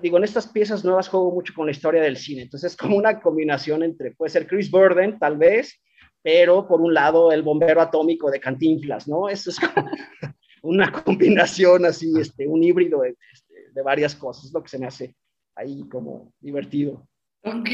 digo, 0.00 0.18
en 0.18 0.24
estas 0.24 0.46
piezas 0.46 0.84
nuevas 0.84 1.08
juego 1.08 1.32
mucho 1.32 1.52
con 1.54 1.66
la 1.66 1.72
historia 1.72 2.02
del 2.02 2.16
cine. 2.16 2.42
Entonces, 2.42 2.72
es 2.72 2.76
como 2.76 2.96
una 2.96 3.20
combinación 3.20 3.82
entre, 3.82 4.12
puede 4.12 4.30
ser 4.30 4.46
Chris 4.46 4.70
Burden, 4.70 5.18
tal 5.18 5.38
vez, 5.38 5.80
pero 6.22 6.68
por 6.68 6.80
un 6.80 6.94
lado 6.94 7.32
el 7.32 7.42
bombero 7.42 7.80
atómico 7.80 8.30
de 8.30 8.38
Cantinflas, 8.38 9.08
¿no? 9.08 9.28
Eso 9.28 9.50
es 9.50 9.58
como 9.58 9.90
una 10.62 10.92
combinación 10.92 11.84
así, 11.86 12.12
este, 12.20 12.46
un 12.46 12.62
híbrido 12.62 13.00
de, 13.00 13.16
este, 13.32 13.54
de 13.72 13.82
varias 13.82 14.14
cosas, 14.14 14.44
es 14.44 14.52
lo 14.52 14.62
que 14.62 14.68
se 14.68 14.78
me 14.78 14.86
hace 14.86 15.14
ahí 15.60 15.84
como 15.88 16.32
divertido. 16.40 17.06
Ok. 17.44 17.68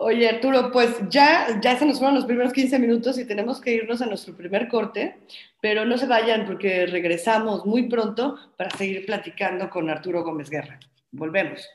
Oye, 0.00 0.28
Arturo, 0.28 0.70
pues 0.70 0.96
ya, 1.08 1.60
ya 1.60 1.76
se 1.76 1.84
nos 1.84 1.98
fueron 1.98 2.14
los 2.14 2.24
primeros 2.24 2.52
15 2.52 2.78
minutos 2.78 3.18
y 3.18 3.24
tenemos 3.24 3.60
que 3.60 3.74
irnos 3.74 4.00
a 4.00 4.06
nuestro 4.06 4.36
primer 4.36 4.68
corte, 4.68 5.18
pero 5.60 5.84
no 5.84 5.98
se 5.98 6.06
vayan 6.06 6.46
porque 6.46 6.86
regresamos 6.86 7.66
muy 7.66 7.88
pronto 7.88 8.36
para 8.56 8.70
seguir 8.70 9.04
platicando 9.06 9.68
con 9.68 9.90
Arturo 9.90 10.22
Gómez 10.22 10.50
Guerra. 10.50 10.78
Volvemos. 11.10 11.68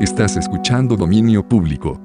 Estás 0.00 0.36
escuchando 0.36 0.96
Dominio 0.96 1.46
Público. 1.46 2.00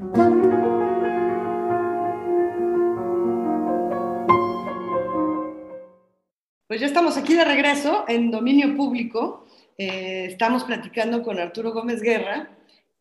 Pues 6.67 6.81
ya 6.81 6.87
estamos 6.87 7.17
aquí 7.17 7.33
de 7.33 7.45
regreso 7.45 8.03
en 8.07 8.31
Dominio 8.31 8.75
Público 8.75 9.45
eh, 9.79 10.25
estamos 10.25 10.65
platicando 10.65 11.23
con 11.23 11.39
Arturo 11.39 11.71
Gómez 11.71 12.01
Guerra 12.01 12.49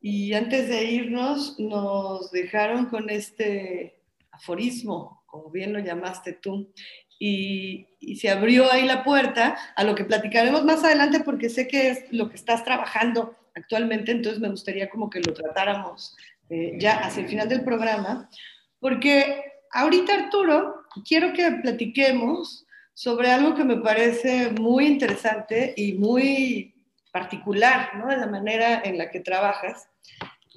y 0.01 0.33
antes 0.35 0.69
de 0.69 0.85
irnos 0.85 1.59
nos 1.59 2.31
dejaron 2.31 2.87
con 2.87 3.11
este 3.11 4.01
aforismo, 4.31 5.25
como 5.27 5.51
bien 5.51 5.73
lo 5.73 5.81
llamaste 5.81 6.35
tú, 6.35 6.73
y, 7.19 7.89
se 8.15 8.31
abrió 8.31 8.71
ahí 8.71 8.87
la 8.87 9.03
puerta 9.03 9.59
a 9.75 9.83
lo 9.83 9.97
que 9.97 10.05
platicaremos 10.05 10.65
más 10.65 10.85
adelante 10.85 11.19
porque 11.19 11.49
sé 11.49 11.67
que 11.67 11.91
es 11.91 12.05
lo 12.13 12.31
que 12.31 12.37
estás 12.37 12.63
trabajando 12.63 13.35
actualmente, 13.57 14.13
entonces 14.13 14.41
me 14.41 14.49
gustaría 14.49 14.89
como 14.89 15.11
que 15.11 15.19
lo 15.19 15.35
tratáramos 15.35 16.17
eh, 16.49 16.77
ya 16.79 16.99
hacia 16.99 17.25
el 17.25 17.29
final 17.29 17.49
del 17.49 17.65
programa, 17.65 18.31
porque 18.79 19.43
ahorita 19.73 20.15
Arturo, 20.15 20.85
quiero 21.05 21.33
que 21.33 21.51
platiquemos 21.61 22.68
sobre 22.99 23.31
algo 23.31 23.55
que 23.55 23.63
me 23.63 23.77
parece 23.77 24.51
muy 24.51 24.87
interesante 24.87 25.73
y 25.77 25.93
muy 25.93 26.75
particular, 27.13 27.95
¿no? 27.95 28.09
De 28.09 28.17
la 28.17 28.27
manera 28.27 28.83
en 28.85 28.99
la 28.99 29.09
que 29.09 29.21
trabajas, 29.21 29.89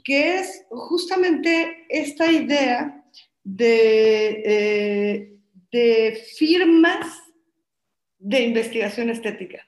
que 0.04 0.40
es 0.40 0.66
justamente 0.72 1.86
esta 1.88 2.32
idea 2.32 3.06
de, 3.44 4.42
eh, 4.44 5.38
de 5.72 6.24
firmas 6.36 7.06
de 8.18 8.42
investigación 8.42 9.12
estética. 9.12 9.64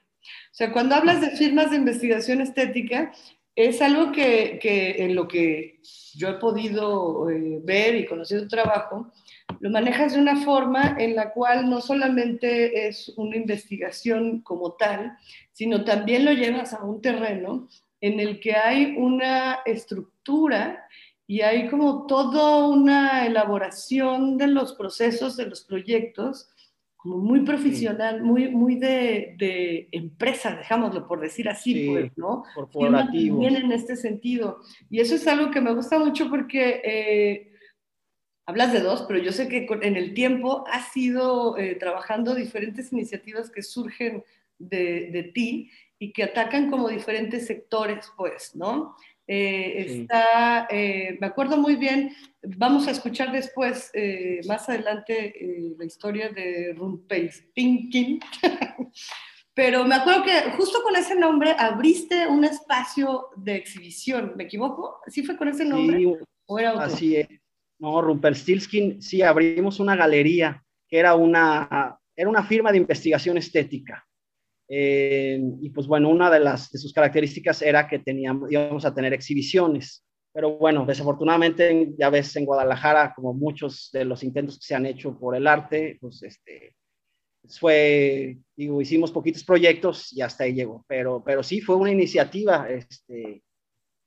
O 0.50 0.54
sea, 0.54 0.72
cuando 0.72 0.96
hablas 0.96 1.20
de 1.20 1.30
firmas 1.30 1.70
de 1.70 1.76
investigación 1.76 2.40
estética, 2.40 3.12
es 3.54 3.80
algo 3.82 4.10
que, 4.10 4.58
que 4.60 5.04
en 5.04 5.14
lo 5.14 5.28
que 5.28 5.80
yo 6.14 6.28
he 6.28 6.40
podido 6.40 7.30
eh, 7.30 7.60
ver 7.62 7.94
y 7.94 8.06
conocer 8.06 8.40
tu 8.40 8.48
trabajo, 8.48 9.12
lo 9.64 9.70
manejas 9.70 10.12
de 10.12 10.20
una 10.20 10.36
forma 10.36 10.94
en 10.98 11.16
la 11.16 11.32
cual 11.32 11.70
no 11.70 11.80
solamente 11.80 12.86
es 12.86 13.08
una 13.16 13.34
investigación 13.34 14.42
como 14.42 14.72
tal, 14.72 15.16
sino 15.52 15.84
también 15.84 16.26
lo 16.26 16.32
llevas 16.32 16.74
a 16.74 16.84
un 16.84 17.00
terreno 17.00 17.66
en 18.02 18.20
el 18.20 18.40
que 18.40 18.52
hay 18.52 18.94
una 18.98 19.60
estructura 19.64 20.86
y 21.26 21.40
hay 21.40 21.70
como 21.70 22.04
toda 22.04 22.68
una 22.68 23.24
elaboración 23.24 24.36
de 24.36 24.48
los 24.48 24.74
procesos, 24.74 25.34
de 25.38 25.46
los 25.46 25.64
proyectos, 25.64 26.50
como 26.98 27.16
muy 27.16 27.40
profesional, 27.40 28.22
muy, 28.22 28.50
muy 28.50 28.74
de, 28.74 29.34
de 29.38 29.88
empresa, 29.92 30.54
dejámoslo 30.56 31.08
por 31.08 31.20
decir 31.20 31.48
así, 31.48 31.88
pues, 31.88 32.12
¿no? 32.16 32.44
Corporativo. 32.54 33.38
Bien 33.38 33.56
en 33.56 33.72
este 33.72 33.96
sentido. 33.96 34.58
Y 34.90 35.00
eso 35.00 35.14
es 35.14 35.26
algo 35.26 35.50
que 35.50 35.62
me 35.62 35.72
gusta 35.72 35.98
mucho 35.98 36.28
porque... 36.28 36.82
Eh, 36.84 37.50
hablas 38.46 38.72
de 38.72 38.80
dos, 38.80 39.04
pero 39.08 39.20
yo 39.20 39.32
sé 39.32 39.48
que 39.48 39.66
en 39.82 39.96
el 39.96 40.14
tiempo 40.14 40.64
has 40.70 40.94
ido 40.96 41.56
eh, 41.56 41.76
trabajando 41.76 42.34
diferentes 42.34 42.92
iniciativas 42.92 43.50
que 43.50 43.62
surgen 43.62 44.22
de, 44.58 45.10
de, 45.10 45.22
ti 45.24 45.70
y 45.98 46.12
que 46.12 46.24
atacan 46.24 46.70
como 46.70 46.88
diferentes 46.88 47.46
sectores, 47.46 48.10
pues, 48.16 48.54
¿no? 48.54 48.96
Eh, 49.26 50.00
está, 50.02 50.68
eh, 50.70 51.16
me 51.18 51.26
acuerdo 51.26 51.56
muy 51.56 51.76
bien, 51.76 52.14
vamos 52.42 52.86
a 52.86 52.90
escuchar 52.90 53.32
después, 53.32 53.90
más 54.46 54.68
adelante, 54.68 55.74
la 55.78 55.84
historia 55.84 56.28
de 56.28 56.74
Rumpelstiltskin, 56.76 58.20
pero 59.54 59.84
me 59.86 59.94
acuerdo 59.94 60.24
que 60.24 60.50
justo 60.56 60.82
con 60.82 60.94
ese 60.94 61.14
nombre 61.14 61.56
abriste 61.58 62.26
un 62.26 62.44
espacio 62.44 63.28
de 63.36 63.56
exhibición, 63.56 64.34
¿me 64.36 64.44
equivoco? 64.44 65.00
¿Sí 65.06 65.22
fue 65.22 65.38
con 65.38 65.48
ese 65.48 65.64
nombre? 65.64 65.96
Sí, 65.96 66.06
¿O 66.46 66.58
era 66.58 66.74
otro? 66.74 66.82
así 66.82 67.16
es. 67.16 67.43
No, 67.84 68.00
Rumpelstiltskin, 68.00 69.02
sí, 69.02 69.20
abrimos 69.20 69.78
una 69.78 69.94
galería 69.94 70.64
que 70.88 70.98
era 70.98 71.14
una, 71.16 71.98
era 72.16 72.30
una 72.30 72.42
firma 72.42 72.72
de 72.72 72.78
investigación 72.78 73.36
estética. 73.36 74.02
Eh, 74.66 75.38
y 75.60 75.68
pues 75.68 75.86
bueno, 75.86 76.08
una 76.08 76.30
de, 76.30 76.40
las, 76.40 76.70
de 76.70 76.78
sus 76.78 76.94
características 76.94 77.60
era 77.60 77.86
que 77.86 77.98
teníamos, 77.98 78.50
íbamos 78.50 78.86
a 78.86 78.94
tener 78.94 79.12
exhibiciones. 79.12 80.02
Pero 80.32 80.56
bueno, 80.56 80.86
desafortunadamente, 80.86 81.92
ya 81.98 82.08
ves, 82.08 82.34
en 82.36 82.46
Guadalajara, 82.46 83.12
como 83.14 83.34
muchos 83.34 83.90
de 83.92 84.06
los 84.06 84.24
intentos 84.24 84.58
que 84.58 84.64
se 84.64 84.74
han 84.74 84.86
hecho 84.86 85.18
por 85.18 85.36
el 85.36 85.46
arte, 85.46 85.98
pues 86.00 86.22
este, 86.22 86.76
fue, 87.46 88.38
digo, 88.56 88.80
hicimos 88.80 89.12
poquitos 89.12 89.44
proyectos 89.44 90.10
y 90.10 90.22
hasta 90.22 90.44
ahí 90.44 90.54
llegó. 90.54 90.86
Pero, 90.88 91.22
pero 91.22 91.42
sí, 91.42 91.60
fue 91.60 91.76
una 91.76 91.92
iniciativa 91.92 92.66
este, 92.66 93.42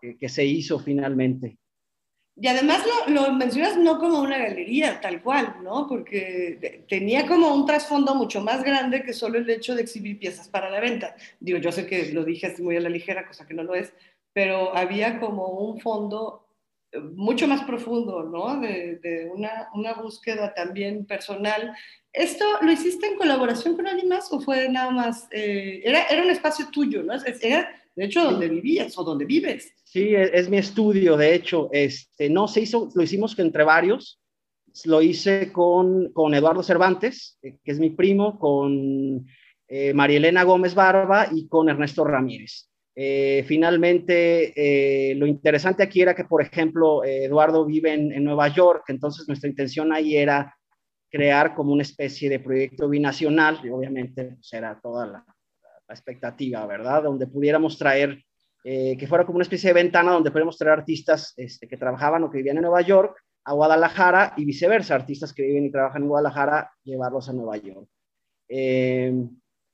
que 0.01 0.29
se 0.29 0.45
hizo 0.45 0.79
finalmente. 0.79 1.59
Y 2.39 2.47
además 2.47 2.83
lo, 3.07 3.13
lo, 3.13 3.33
mencionas 3.33 3.77
no 3.77 3.97
como 3.97 4.19
una 4.19 4.37
galería 4.37 5.01
tal 5.01 5.23
cual, 5.23 5.55
¿no? 5.63 5.87
Porque 5.87 6.83
tenía 6.87 7.25
como 7.25 7.51
un 7.51 7.65
trasfondo 7.65 8.13
mucho 8.13 8.41
más 8.41 8.63
grande 8.63 9.01
que 9.03 9.13
solo 9.13 9.39
el 9.39 9.49
hecho 9.49 9.73
de 9.73 9.81
exhibir 9.81 10.19
piezas 10.19 10.47
para 10.47 10.69
la 10.69 10.79
venta. 10.79 11.15
Digo, 11.39 11.57
yo 11.57 11.71
sé 11.71 11.87
que 11.87 12.11
lo 12.13 12.23
dije 12.23 12.47
así 12.47 12.61
muy 12.61 12.77
a 12.77 12.81
la 12.81 12.89
ligera, 12.89 13.27
cosa 13.27 13.47
que 13.47 13.55
no 13.55 13.63
lo 13.63 13.73
es, 13.73 13.91
pero 14.33 14.75
había 14.77 15.19
como 15.19 15.47
un 15.47 15.79
fondo 15.79 16.45
eh, 16.91 16.99
mucho 16.99 17.47
más 17.47 17.63
profundo, 17.63 18.21
¿no? 18.21 18.59
De, 18.59 18.97
de 18.97 19.31
una, 19.33 19.69
una, 19.73 19.93
búsqueda 19.95 20.53
también 20.53 21.05
personal. 21.05 21.73
¿Esto 22.13 22.45
lo 22.61 22.71
hiciste 22.71 23.07
en 23.07 23.17
colaboración 23.17 23.75
con 23.75 23.87
alguien 23.87 24.09
más 24.09 24.31
o 24.31 24.39
fue 24.39 24.69
nada 24.69 24.91
más, 24.91 25.27
eh, 25.31 25.81
era, 25.83 26.03
era 26.03 26.21
un 26.21 26.29
espacio 26.29 26.67
tuyo, 26.69 27.01
¿no? 27.01 27.13
Era, 27.41 27.69
de 27.95 28.05
hecho, 28.05 28.23
donde 28.23 28.47
vivías 28.47 28.95
o 28.95 29.03
donde 29.03 29.25
vives. 29.25 29.73
Sí, 29.89 30.13
es, 30.13 30.31
es, 30.33 30.49
mi 30.49 30.57
estudio, 30.57 31.15
de 31.15 31.33
hecho. 31.33 31.69
Este, 31.71 32.29
no 32.29 32.49
se 32.49 32.61
hizo, 32.61 32.89
lo 32.93 33.03
hicimos 33.03 33.39
entre 33.39 33.63
varios. 33.63 34.19
Lo 34.83 35.01
hice 35.01 35.51
con, 35.53 36.11
con 36.11 36.33
Eduardo 36.33 36.61
Cervantes, 36.61 37.39
eh, 37.41 37.57
que 37.63 37.71
es 37.71 37.79
mi 37.79 37.91
primo, 37.91 38.37
con 38.37 39.25
eh, 39.69 39.93
Marielena 39.93 40.43
Gómez 40.43 40.75
Barba 40.75 41.27
y 41.31 41.47
con 41.47 41.69
Ernesto 41.69 42.03
Ramírez. 42.03 42.69
Eh, 42.95 43.45
finalmente, 43.47 44.53
eh, 44.55 45.15
lo 45.15 45.25
interesante 45.25 45.83
aquí 45.83 46.01
era 46.01 46.15
que, 46.15 46.25
por 46.25 46.41
ejemplo, 46.41 47.03
Eduardo 47.05 47.65
vive 47.65 47.93
en, 47.93 48.11
en, 48.11 48.23
Nueva 48.23 48.47
York, 48.49 48.83
entonces 48.89 49.27
nuestra 49.27 49.49
intención 49.49 49.93
ahí 49.93 50.17
era 50.17 50.53
crear 51.09 51.55
como 51.55 51.71
una 51.71 51.83
especie 51.83 52.29
de 52.29 52.39
proyecto 52.39 52.89
binacional, 52.89 53.59
y 53.63 53.69
obviamente 53.69 54.35
pues, 54.35 54.51
era 54.53 54.79
toda 54.81 55.05
la, 55.05 55.25
la 55.87 55.93
expectativa, 55.93 56.65
¿verdad? 56.65 57.03
Donde 57.03 57.27
pudiéramos 57.27 57.77
traer 57.77 58.23
eh, 58.69 58.97
que 58.97 59.07
fuera 59.07 59.25
como 59.25 59.37
una 59.37 59.43
especie 59.43 59.69
de 59.69 59.75
ventana 59.75 60.11
donde 60.11 60.29
podemos 60.29 60.57
traer 60.57 60.79
artistas 60.79 61.33
este, 61.37 61.69
que 61.69 61.77
trabajaban 61.77 62.21
o 62.25 62.29
que 62.29 62.39
vivían 62.39 62.57
en 62.57 62.63
Nueva 62.63 62.81
York 62.81 63.17
a 63.45 63.53
Guadalajara 63.53 64.33
y 64.35 64.43
viceversa, 64.43 64.93
artistas 64.93 65.33
que 65.33 65.43
viven 65.43 65.67
y 65.67 65.71
trabajan 65.71 66.01
en 66.01 66.09
Guadalajara, 66.09 66.69
llevarlos 66.83 67.29
a 67.29 67.33
Nueva 67.33 67.55
York. 67.55 67.87
Eh, 68.49 69.13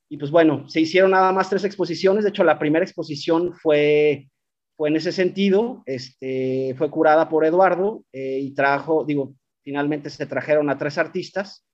y 0.10 0.18
pues 0.18 0.30
bueno, 0.30 0.70
se 0.70 0.82
hicieron 0.82 1.10
nada 1.10 1.32
más 1.32 1.50
tres 1.50 1.64
exposiciones, 1.64 2.24
de 2.24 2.30
hecho 2.30 2.44
la 2.44 2.60
primera 2.60 2.86
exposición 2.86 3.56
fue, 3.56 4.30
fue 4.78 4.90
en 4.90 4.98
ese 4.98 5.12
sentido, 5.12 5.82
este, 5.88 6.76
fue 6.78 6.92
curada 6.92 7.30
por 7.30 7.46
Eduardo 7.46 8.06
eh, 8.14 8.38
y 8.42 8.54
trajo, 8.54 9.06
digo, 9.06 9.34
finalmente 9.64 10.12
se 10.12 10.28
trajeron 10.28 10.70
a 10.70 10.78
tres 10.78 11.00
artistas 11.00 11.66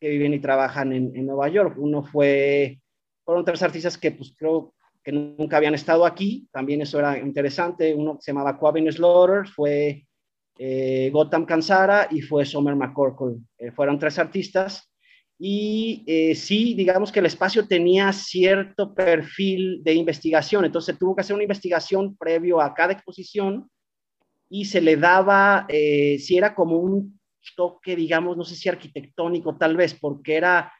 que 0.00 0.10
viven 0.10 0.32
y 0.32 0.38
trabajan 0.38 0.92
en, 0.92 1.10
en 1.16 1.26
Nueva 1.26 1.48
York. 1.48 1.74
Uno 1.76 2.04
fue 2.04 2.78
fueron 3.24 3.44
tres 3.44 3.62
artistas 3.62 3.98
que 3.98 4.12
pues 4.12 4.32
creo 4.38 4.72
que 5.08 5.12
nunca 5.12 5.56
habían 5.56 5.74
estado 5.74 6.04
aquí, 6.04 6.46
también 6.52 6.82
eso 6.82 6.98
era 6.98 7.18
interesante, 7.18 7.94
uno 7.94 8.18
se 8.20 8.30
llamaba 8.30 8.58
Quavin 8.58 8.92
Slaughter, 8.92 9.48
fue 9.48 10.06
eh, 10.58 11.08
Gotham 11.10 11.46
Kansara 11.46 12.08
y 12.10 12.20
fue 12.20 12.44
Summer 12.44 12.76
McCorkle, 12.76 13.38
eh, 13.56 13.70
fueron 13.70 13.98
tres 13.98 14.18
artistas, 14.18 14.92
y 15.38 16.04
eh, 16.06 16.34
sí, 16.34 16.74
digamos 16.74 17.10
que 17.10 17.20
el 17.20 17.26
espacio 17.26 17.66
tenía 17.66 18.12
cierto 18.12 18.94
perfil 18.94 19.82
de 19.82 19.94
investigación, 19.94 20.66
entonces 20.66 20.98
tuvo 20.98 21.16
que 21.16 21.22
hacer 21.22 21.32
una 21.32 21.44
investigación 21.44 22.14
previo 22.14 22.60
a 22.60 22.74
cada 22.74 22.92
exposición 22.92 23.70
y 24.50 24.66
se 24.66 24.82
le 24.82 24.98
daba, 24.98 25.64
eh, 25.70 26.18
si 26.18 26.36
era 26.36 26.54
como 26.54 26.76
un 26.76 27.18
toque, 27.56 27.96
digamos, 27.96 28.36
no 28.36 28.44
sé 28.44 28.56
si 28.56 28.68
arquitectónico 28.68 29.56
tal 29.56 29.74
vez, 29.74 29.94
porque 29.94 30.36
era, 30.36 30.70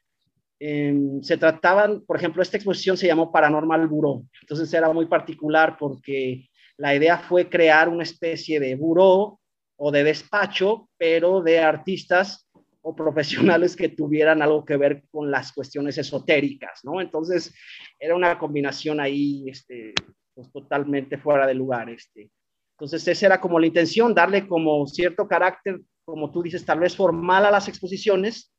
eh, 0.61 0.95
se 1.23 1.37
trataban, 1.37 2.03
por 2.07 2.17
ejemplo, 2.17 2.43
esta 2.43 2.57
exposición 2.57 2.97
se 2.97 3.07
llamó 3.07 3.31
Paranormal 3.31 3.87
Bureau, 3.87 4.27
entonces 4.41 4.73
era 4.73 4.93
muy 4.93 5.07
particular 5.07 5.77
porque 5.79 6.49
la 6.77 6.95
idea 6.95 7.19
fue 7.19 7.49
crear 7.49 7.89
una 7.89 8.05
especie 8.05 8.61
de 8.61 8.75
buró 8.77 9.41
o 9.77 9.91
de 9.91 10.05
despacho, 10.05 10.89
pero 10.97 11.41
de 11.43 11.61
artistas 11.61 12.49
o 12.83 12.95
profesionales 12.95 13.77
que 13.77 13.89
tuvieran 13.89 14.43
algo 14.43 14.65
que 14.65 14.77
ver 14.77 15.05
con 15.11 15.31
las 15.31 15.53
cuestiones 15.53 15.99
esotéricas, 15.99 16.81
¿no? 16.85 17.01
Entonces, 17.01 17.55
era 17.99 18.15
una 18.15 18.39
combinación 18.39 19.01
ahí, 19.01 19.45
este, 19.49 19.95
pues, 20.35 20.51
totalmente 20.53 21.19
fuera 21.19 21.47
de 21.47 21.55
lugar, 21.55 21.91
este. 21.91 22.31
Entonces, 22.77 23.07
esa 23.09 23.27
era 23.27 23.41
como 23.41 23.59
la 23.59 23.67
intención, 23.67 24.15
darle 24.15 24.47
como 24.47 24.87
cierto 24.87 25.27
carácter, 25.27 25.81
como 26.05 26.31
tú 26.31 26.43
dices, 26.43 26.65
tal 26.65 26.81
vez 26.81 26.95
formal 26.95 27.45
a 27.45 27.51
las 27.51 27.69
exposiciones, 27.69 28.53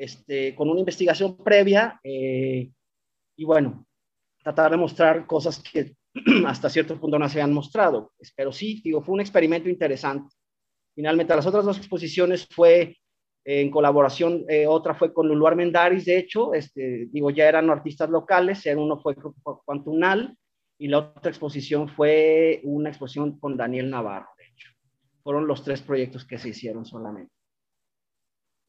este, 0.00 0.54
con 0.54 0.70
una 0.70 0.80
investigación 0.80 1.36
previa, 1.36 2.00
eh, 2.02 2.70
y 3.36 3.44
bueno, 3.44 3.86
tratar 4.42 4.70
de 4.70 4.78
mostrar 4.78 5.26
cosas 5.26 5.62
que 5.62 5.94
hasta 6.46 6.70
cierto 6.70 6.98
punto 6.98 7.18
no 7.18 7.28
se 7.28 7.42
han 7.42 7.52
mostrado. 7.52 8.12
Pero 8.34 8.50
sí, 8.50 8.80
digo, 8.82 9.02
fue 9.02 9.14
un 9.14 9.20
experimento 9.20 9.68
interesante. 9.68 10.34
Finalmente, 10.94 11.36
las 11.36 11.46
otras 11.46 11.64
dos 11.64 11.76
exposiciones 11.76 12.46
fue 12.50 12.96
en 13.44 13.70
colaboración, 13.70 14.44
eh, 14.48 14.66
otra 14.66 14.94
fue 14.94 15.12
con 15.12 15.28
Lulu 15.28 15.46
Armendaris, 15.46 16.04
de 16.04 16.18
hecho, 16.18 16.52
este, 16.54 17.08
digo, 17.10 17.30
ya 17.30 17.48
eran 17.48 17.70
artistas 17.70 18.10
locales, 18.10 18.64
uno 18.76 18.98
fue 19.00 19.14
Cuantunal 19.64 20.36
y 20.78 20.88
la 20.88 20.98
otra 20.98 21.30
exposición 21.30 21.88
fue 21.88 22.60
una 22.64 22.90
exposición 22.90 23.38
con 23.38 23.56
Daniel 23.56 23.90
Navarro, 23.90 24.28
de 24.38 24.44
hecho. 24.44 24.70
Fueron 25.22 25.46
los 25.46 25.62
tres 25.62 25.82
proyectos 25.82 26.24
que 26.24 26.38
se 26.38 26.50
hicieron 26.50 26.84
solamente. 26.84 27.32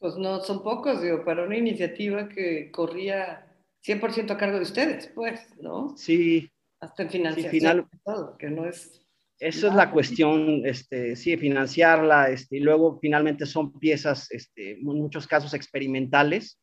Pues 0.01 0.17
no 0.17 0.41
son 0.41 0.63
pocos, 0.63 1.01
digo, 1.01 1.23
para 1.23 1.45
una 1.45 1.57
iniciativa 1.57 2.27
que 2.27 2.69
corría 2.71 3.47
100% 3.85 4.31
a 4.31 4.37
cargo 4.37 4.57
de 4.57 4.63
ustedes, 4.63 5.07
pues, 5.15 5.39
¿no? 5.61 5.95
Sí. 5.95 6.51
Hasta 6.81 7.03
en 7.03 7.09
financiación, 7.09 7.51
sí, 7.51 7.59
final, 7.59 7.87
todo, 8.03 8.37
que 8.37 8.49
no 8.49 8.65
es 8.65 9.01
esa 9.41 9.69
es 9.69 9.73
la 9.73 9.89
cuestión, 9.89 10.61
este, 10.67 11.15
sí, 11.15 11.35
financiarla, 11.35 12.29
este, 12.29 12.57
y 12.57 12.59
luego 12.59 12.99
finalmente 13.01 13.47
son 13.47 13.73
piezas, 13.79 14.29
este, 14.29 14.73
en 14.73 14.83
muchos 14.83 15.25
casos 15.25 15.55
experimentales, 15.55 16.59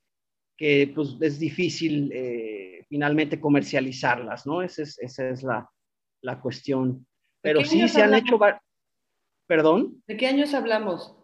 que 0.56 0.92
pues 0.94 1.16
es 1.20 1.40
difícil 1.40 2.12
eh, 2.14 2.84
finalmente 2.88 3.40
comercializarlas, 3.40 4.46
¿no? 4.46 4.62
Esa 4.62 4.82
es, 4.82 4.96
esa 5.00 5.28
es 5.28 5.42
la, 5.42 5.68
la 6.22 6.40
cuestión. 6.40 7.04
Pero 7.42 7.64
sí 7.64 7.88
se 7.88 8.00
han 8.00 8.14
hecho... 8.14 8.38
¿Perdón? 9.48 10.00
¿De 10.06 10.16
qué 10.16 10.28
años 10.28 10.54
hablamos? 10.54 11.17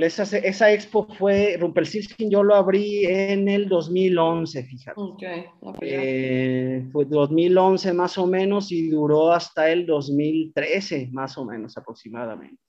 Esa, 0.00 0.22
esa, 0.38 0.72
expo 0.72 1.06
fue, 1.18 1.56
Rumpelstiltskin 1.58 2.30
yo 2.30 2.42
lo 2.42 2.54
abrí 2.54 3.04
en 3.06 3.48
el 3.48 3.68
2011, 3.68 4.64
fíjate. 4.64 5.00
Okay. 5.00 5.44
eh, 5.80 6.88
fue 6.92 7.04
2011 7.04 7.92
más 7.92 8.16
o 8.18 8.26
menos 8.26 8.70
y 8.70 8.88
duró 8.88 9.32
hasta 9.32 9.70
el 9.70 9.86
2013 9.86 11.08
más 11.12 11.36
o 11.38 11.44
menos 11.44 11.76
aproximadamente. 11.76 12.62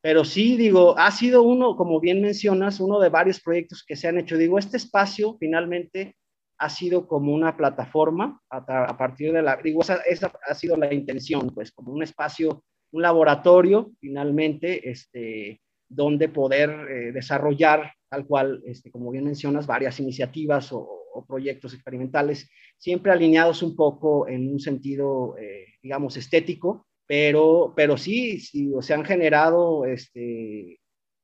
Pero 0.00 0.24
sí, 0.24 0.56
digo, 0.56 0.96
ha 0.98 1.10
sido 1.10 1.42
uno, 1.42 1.76
como 1.76 1.98
bien 1.98 2.20
mencionas, 2.20 2.78
uno 2.78 3.00
de 3.00 3.08
varios 3.08 3.40
proyectos 3.40 3.84
que 3.84 3.96
se 3.96 4.08
han 4.08 4.18
hecho. 4.18 4.36
Digo, 4.36 4.58
este 4.58 4.76
espacio 4.76 5.36
finalmente 5.40 6.16
ha 6.58 6.68
sido 6.68 7.06
como 7.06 7.32
una 7.32 7.56
plataforma 7.56 8.40
a, 8.50 8.58
a 8.58 8.98
partir 8.98 9.32
de 9.32 9.42
la, 9.42 9.56
digo, 9.56 9.80
esa, 9.80 9.96
esa, 10.06 10.32
ha 10.48 10.54
sido 10.54 10.76
la 10.76 10.92
intención, 10.92 11.50
pues 11.54 11.72
como 11.72 11.92
un 11.92 12.02
espacio, 12.02 12.64
un 12.92 13.02
laboratorio 13.02 13.92
finalmente, 14.00 14.88
este, 14.88 15.60
donde 15.88 16.28
poder 16.28 16.70
eh, 16.70 17.12
desarrollar, 17.12 17.92
tal 18.08 18.26
cual, 18.26 18.62
este, 18.66 18.90
como 18.90 19.10
bien 19.10 19.24
mencionas, 19.24 19.66
varias 19.66 19.98
iniciativas 20.00 20.72
o, 20.72 20.94
proyectos 21.26 21.74
experimentales, 21.74 22.48
siempre 22.76 23.10
alineados 23.10 23.64
un 23.64 23.74
poco 23.74 24.28
en 24.28 24.52
un 24.52 24.60
sentido, 24.60 25.36
eh, 25.36 25.64
digamos, 25.82 26.16
estético, 26.16 26.86
pero, 27.08 27.72
pero 27.74 27.96
sí, 27.96 28.38
sí 28.38 28.70
se 28.82 28.94
han 28.94 29.04
generado 29.04 29.84
este, 29.84 30.78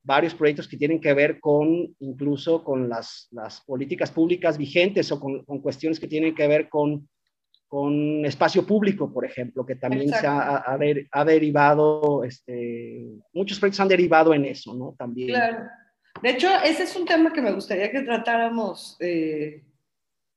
varios 0.04 0.34
proyectos 0.34 0.68
que 0.68 0.76
tienen 0.76 1.00
que 1.00 1.14
ver 1.14 1.40
con 1.40 1.94
incluso 1.98 2.62
con 2.62 2.88
las, 2.88 3.26
las 3.30 3.62
políticas 3.62 4.10
públicas 4.10 4.58
vigentes 4.58 5.10
o 5.10 5.18
con, 5.18 5.42
cuestiones 5.60 5.98
que 5.98 6.06
tienen 6.06 6.34
que 6.34 6.46
ver 6.46 6.68
con 6.68 7.08
con 7.68 8.24
espacio 8.24 8.66
público, 8.66 9.12
por 9.12 9.24
ejemplo, 9.24 9.66
que 9.66 9.76
también 9.76 10.08
Exacto. 10.08 10.20
se 10.20 10.26
ha, 10.26 10.56
ha, 10.56 11.20
ha, 11.20 11.24
derivado, 11.24 12.22
este, 12.24 13.06
muchos 13.32 13.58
proyectos 13.58 13.80
han 13.80 13.88
derivado 13.88 14.32
en 14.32 14.44
eso, 14.44 14.74
¿no? 14.74 14.94
También. 14.96 15.28
Claro. 15.28 15.66
De 16.22 16.30
hecho, 16.30 16.48
ese 16.62 16.84
es 16.84 16.94
un 16.94 17.04
tema 17.04 17.32
que 17.32 17.42
me 17.42 17.52
gustaría 17.52 17.90
que 17.90 18.02
tratáramos 18.02 18.96
eh, 19.00 19.64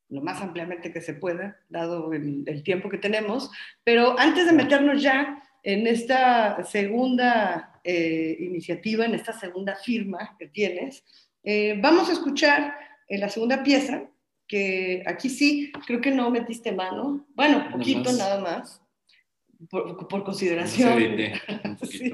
lo 0.10 0.22
más 0.22 0.42
ampliamente 0.42 0.92
que 0.92 1.02
se 1.02 1.14
pueda, 1.14 1.58
dado 1.70 2.12
el, 2.14 2.44
el, 2.48 2.64
tiempo 2.64 2.90
que 2.90 2.98
tenemos, 2.98 3.52
pero 3.84 4.18
antes 4.18 4.48
de 4.48 4.54
meternos 4.54 5.02
ya 5.02 5.44
en 5.64 5.86
esta 5.86 6.64
segunda 6.64 7.78
eh, 7.84 8.38
iniciativa, 8.40 9.06
en 9.06 9.16
esta 9.16 9.34
segunda 9.34 9.76
firma 9.76 10.36
que 10.40 10.48
tienes, 10.48 11.04
eh, 11.44 11.78
vamos 11.82 12.10
a 12.10 12.14
escuchar 12.14 12.74
en 13.08 13.22
la 13.22 13.30
segunda 13.30 13.64
pieza, 13.64 14.04
que 14.48 15.04
aquí 15.06 15.30
sí, 15.30 15.72
creo 15.86 16.02
que 16.02 16.12
no 16.12 16.30
metiste 16.30 16.72
mano. 16.72 17.26
Bueno, 17.36 17.70
poquito 17.72 18.12
nada 18.14 18.40
más, 18.40 18.44
nada 18.44 18.60
más 18.60 18.82
por, 19.70 20.08
por, 20.08 20.24
consideración. 20.24 21.00
sí. 21.90 22.14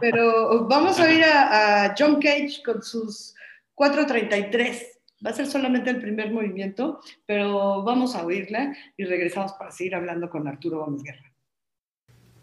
Pero 0.00 0.66
vamos 0.66 0.98
a 1.00 1.12
ir 1.12 1.24
a, 1.24 1.84
a, 1.84 1.94
John 1.98 2.20
Cage 2.20 2.62
con 2.64 2.82
sus 2.82 3.34
433. 3.74 5.00
Va 5.24 5.30
a 5.30 5.32
ser 5.32 5.46
solamente 5.46 5.90
el 5.90 6.00
primer 6.00 6.30
movimiento, 6.30 7.00
pero 7.26 7.82
vamos 7.82 8.14
a 8.14 8.24
oírla 8.24 8.76
y 8.96 9.04
regresamos 9.04 9.52
para 9.54 9.70
seguir 9.70 9.94
hablando 9.94 10.28
con 10.28 10.46
Arturo 10.46 10.80
Gómez 10.80 11.02
Guerra. 11.02 11.30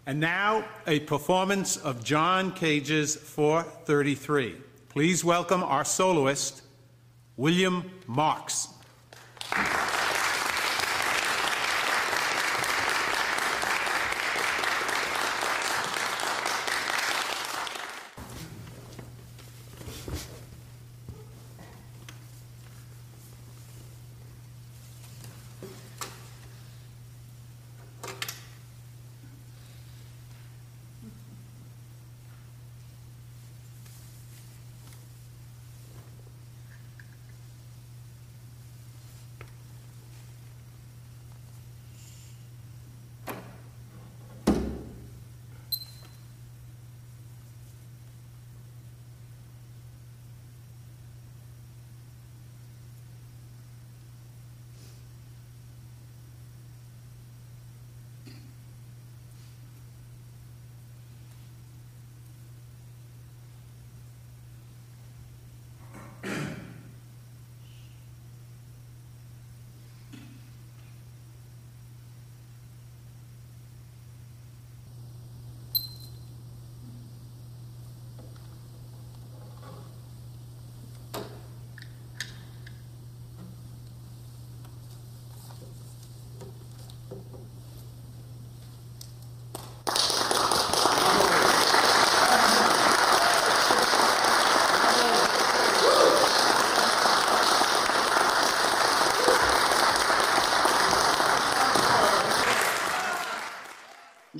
And 0.08 0.20
now, 0.20 0.66
a 0.88 1.00
performance 1.02 1.78
of 1.78 2.04
John 2.04 2.52
Cage's 2.54 3.16
433. 3.16 4.56
Please 4.90 5.24
welcome 5.24 5.64
our 5.64 5.86
soloist, 5.86 6.64
William 7.38 7.90
Marks. 8.08 8.70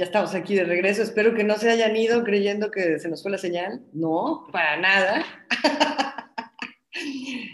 Estamos 0.04 0.34
aquí 0.36 0.56
de 0.56 0.64
regreso. 0.64 1.02
Espero 1.04 1.34
que 1.34 1.44
no 1.44 1.58
se 1.58 1.70
hayan 1.70 1.96
ido 1.96 2.24
creyendo 2.24 2.72
que 2.72 3.00
se 3.00 3.10
nos 3.10 3.22
fue 3.22 3.32
la 3.32 3.38
señal. 3.38 3.82
No, 3.94 4.48
para 4.52 4.78
nada. 4.78 5.26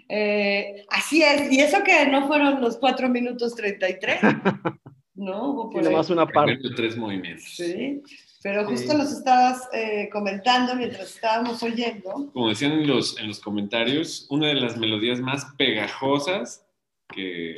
Eh, 0.10 0.86
así 0.90 1.22
es. 1.22 1.52
Y 1.52 1.60
eso 1.60 1.84
que 1.84 2.08
no 2.08 2.28
fueron 2.28 2.60
los 2.62 2.78
4 2.78 3.10
minutos 3.10 3.56
33. 3.56 4.20
No, 5.20 5.50
hubo 5.50 5.70
por 5.72 5.84
Sí, 5.84 5.90
nomás 5.90 6.10
una 6.12 6.28
parte. 6.28 6.60
Tres 6.76 6.96
movimientos. 6.96 7.56
Sí, 7.56 8.04
pero 8.44 8.66
justo 8.68 8.92
Sí. 8.92 8.98
nos 9.00 9.12
estabas 9.12 9.68
eh, 9.74 10.10
comentando 10.12 10.76
mientras 10.76 11.16
estábamos 11.16 11.64
oyendo. 11.64 12.30
Como 12.34 12.50
decían 12.50 12.74
en 12.74 12.88
los, 12.88 13.20
en 13.20 13.28
los 13.28 13.40
comentarios, 13.40 14.28
una 14.30 14.50
de 14.50 14.54
las 14.54 14.78
melodías 14.78 15.20
más 15.20 15.44
pegajosas 15.58 16.68
que, 17.10 17.56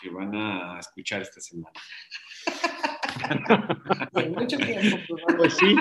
que 0.00 0.08
van 0.08 0.34
a 0.34 0.80
escuchar 0.80 1.20
esta 1.20 1.38
semana. 1.42 1.78
Mucho 4.34 4.56
tiempo. 4.56 4.96
pues, 5.08 5.36
Pues 5.36 5.54
sí. 5.54 5.76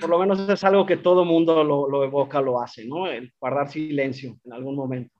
Por 0.00 0.10
lo 0.10 0.18
menos 0.18 0.48
es 0.48 0.64
algo 0.64 0.84
que 0.84 0.96
todo 0.96 1.24
mundo 1.24 1.62
lo, 1.62 1.88
lo 1.88 2.04
evoca, 2.04 2.40
lo 2.40 2.60
hace, 2.60 2.84
¿no? 2.86 3.06
El 3.06 3.32
guardar 3.38 3.70
silencio 3.70 4.36
en 4.44 4.52
algún 4.52 4.74
momento. 4.74 5.14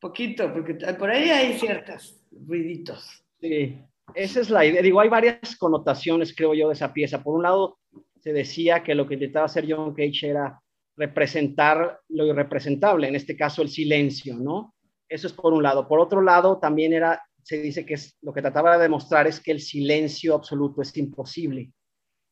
Poquito, 0.00 0.52
porque 0.52 0.74
por 0.98 1.10
ahí 1.10 1.30
hay 1.30 1.58
ciertos 1.58 2.20
ruiditos. 2.30 3.24
Sí, 3.40 3.78
esa 4.14 4.40
es 4.40 4.50
la 4.50 4.66
idea. 4.66 4.82
Digo, 4.82 5.00
hay 5.00 5.08
varias 5.08 5.56
connotaciones, 5.56 6.34
creo 6.36 6.52
yo, 6.54 6.68
de 6.68 6.74
esa 6.74 6.92
pieza. 6.92 7.22
Por 7.22 7.36
un 7.36 7.42
lado, 7.42 7.78
se 8.20 8.32
decía 8.32 8.82
que 8.82 8.94
lo 8.94 9.06
que 9.06 9.14
intentaba 9.14 9.46
hacer 9.46 9.64
John 9.68 9.94
Cage 9.94 10.28
era 10.28 10.60
representar 10.96 12.00
lo 12.08 12.26
irrepresentable, 12.26 13.08
en 13.08 13.14
este 13.16 13.36
caso 13.36 13.62
el 13.62 13.68
silencio, 13.68 14.36
¿no? 14.36 14.74
Eso 15.08 15.26
es 15.26 15.32
por 15.32 15.52
un 15.52 15.62
lado. 15.62 15.88
Por 15.88 16.00
otro 16.00 16.20
lado, 16.20 16.58
también 16.58 16.92
era, 16.92 17.22
se 17.44 17.58
dice 17.58 17.84
que 17.84 17.94
es, 17.94 18.16
lo 18.22 18.32
que 18.32 18.40
trataba 18.40 18.76
de 18.76 18.84
demostrar 18.84 19.26
es 19.26 19.38
que 19.38 19.52
el 19.52 19.60
silencio 19.60 20.34
absoluto 20.34 20.80
es 20.82 20.96
imposible. 20.96 21.72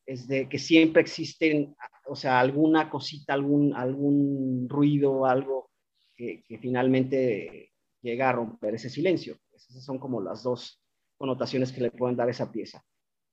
Es 0.05 0.27
de 0.27 0.49
que 0.49 0.57
siempre 0.57 1.01
existen, 1.01 1.75
o 2.07 2.15
sea, 2.15 2.39
alguna 2.39 2.89
cosita, 2.89 3.33
algún, 3.33 3.73
algún 3.75 4.67
ruido, 4.67 5.25
algo 5.25 5.69
que, 6.15 6.43
finalmente 6.59 7.71
llega 8.01 8.29
a 8.29 8.33
romper 8.33 8.75
ese 8.75 8.89
silencio. 8.89 9.37
Esas 9.53 9.83
son 9.83 9.99
como 9.99 10.19
las 10.19 10.43
dos 10.43 10.81
connotaciones 11.17 11.71
que 11.71 11.81
le 11.81 11.91
pueden 11.91 12.17
dar 12.17 12.29
esa 12.29 12.51
pieza. 12.51 12.83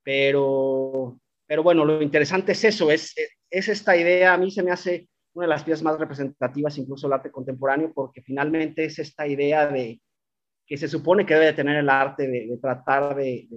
Pero, 0.02 1.18
pero 1.46 1.62
bueno, 1.62 1.84
lo 1.84 2.02
interesante 2.02 2.52
es 2.52 2.62
eso, 2.62 2.90
es, 2.90 3.14
es 3.50 3.68
esta 3.68 3.96
idea, 3.96 4.34
a 4.34 4.38
mí 4.38 4.50
se 4.50 4.62
me 4.62 4.70
hace 4.70 5.08
una 5.32 5.46
de 5.46 5.50
las 5.50 5.64
piezas 5.64 5.82
más 5.82 5.98
representativas, 5.98 6.78
incluso 6.78 7.06
el 7.06 7.14
arte 7.14 7.30
contemporáneo, 7.30 7.92
porque 7.92 8.22
finalmente 8.22 8.84
es 8.84 8.98
esta 8.98 9.26
idea 9.26 9.66
de 9.66 10.00
que 10.70 10.76
se 10.76 10.86
supone 10.86 11.26
que 11.26 11.34
debe 11.34 11.46
de 11.46 11.52
tener 11.54 11.78
el 11.78 11.88
arte 11.88 12.28
de, 12.28 12.56
tratar 12.62 13.16
de, 13.16 13.48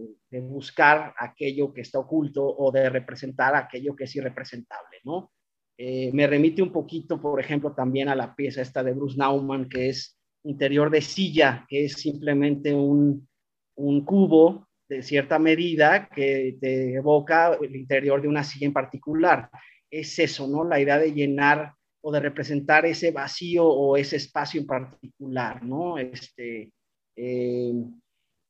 buscar 0.41 1.13
aquello 1.15 1.71
que 1.71 1.82
está 1.82 1.99
oculto 1.99 2.43
o 2.43 2.71
de 2.71 2.89
representar 2.89 3.56
aquello 3.56 3.95
que 3.95 4.06
es 4.06 4.15
irrepresentable, 4.15 4.97
¿no? 5.04 5.32
Eh, 5.78 6.10
me 6.12 6.26
remite 6.26 6.63
un 6.63 6.71
poquito, 6.71 7.21
por 7.21 7.39
ejemplo, 7.39 7.76
también 7.76 8.10
a 8.10 8.15
la 8.15 8.36
pieza 8.36 8.63
esta 8.63 8.82
de 8.82 8.93
Bruce 8.93 9.15
Nauman, 9.15 9.69
que 9.69 9.89
es 9.89 10.17
interior 10.43 10.89
de 10.89 11.02
silla, 11.02 11.67
que 11.69 11.86
es 11.86 11.93
simplemente 11.93 12.73
un, 12.73 13.28
un 13.76 14.06
cubo 14.06 14.67
de 14.89 15.04
cierta 15.04 15.38
medida 15.38 16.10
que 16.10 16.58
te 16.60 16.95
evoca 16.95 17.54
el 17.62 17.76
interior 17.76 18.23
de 18.23 18.28
una 18.28 18.43
silla 18.43 18.65
en 18.65 18.73
particular. 18.73 19.52
Es 19.91 20.17
eso, 20.17 20.47
¿no? 20.47 20.63
La 20.63 20.80
idea 20.80 20.97
de 20.97 21.13
llenar 21.13 21.76
o 22.02 22.12
de 22.12 22.19
representar 22.21 22.88
ese 22.88 23.12
vacío 23.12 23.67
o 23.67 23.97
ese 23.97 24.15
espacio 24.15 24.60
en 24.62 24.65
particular, 24.65 25.63
¿no? 25.63 25.99
Este, 25.99 26.71
eh, 27.15 27.73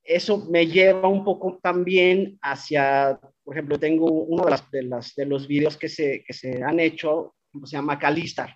eso 0.03 0.45
me 0.49 0.67
lleva 0.67 1.07
un 1.07 1.23
poco 1.23 1.59
también 1.61 2.37
hacia, 2.41 3.19
por 3.43 3.55
ejemplo, 3.55 3.79
tengo 3.79 4.05
uno 4.11 4.43
de, 4.43 4.51
las, 4.51 4.71
de, 4.71 4.83
las, 4.83 5.15
de 5.15 5.25
los 5.25 5.47
videos 5.47 5.77
que 5.77 5.87
se, 5.87 6.23
que 6.25 6.33
se 6.33 6.61
han 6.61 6.79
hecho, 6.79 7.35
se 7.63 7.77
llama 7.77 7.99
Calistar. 7.99 8.55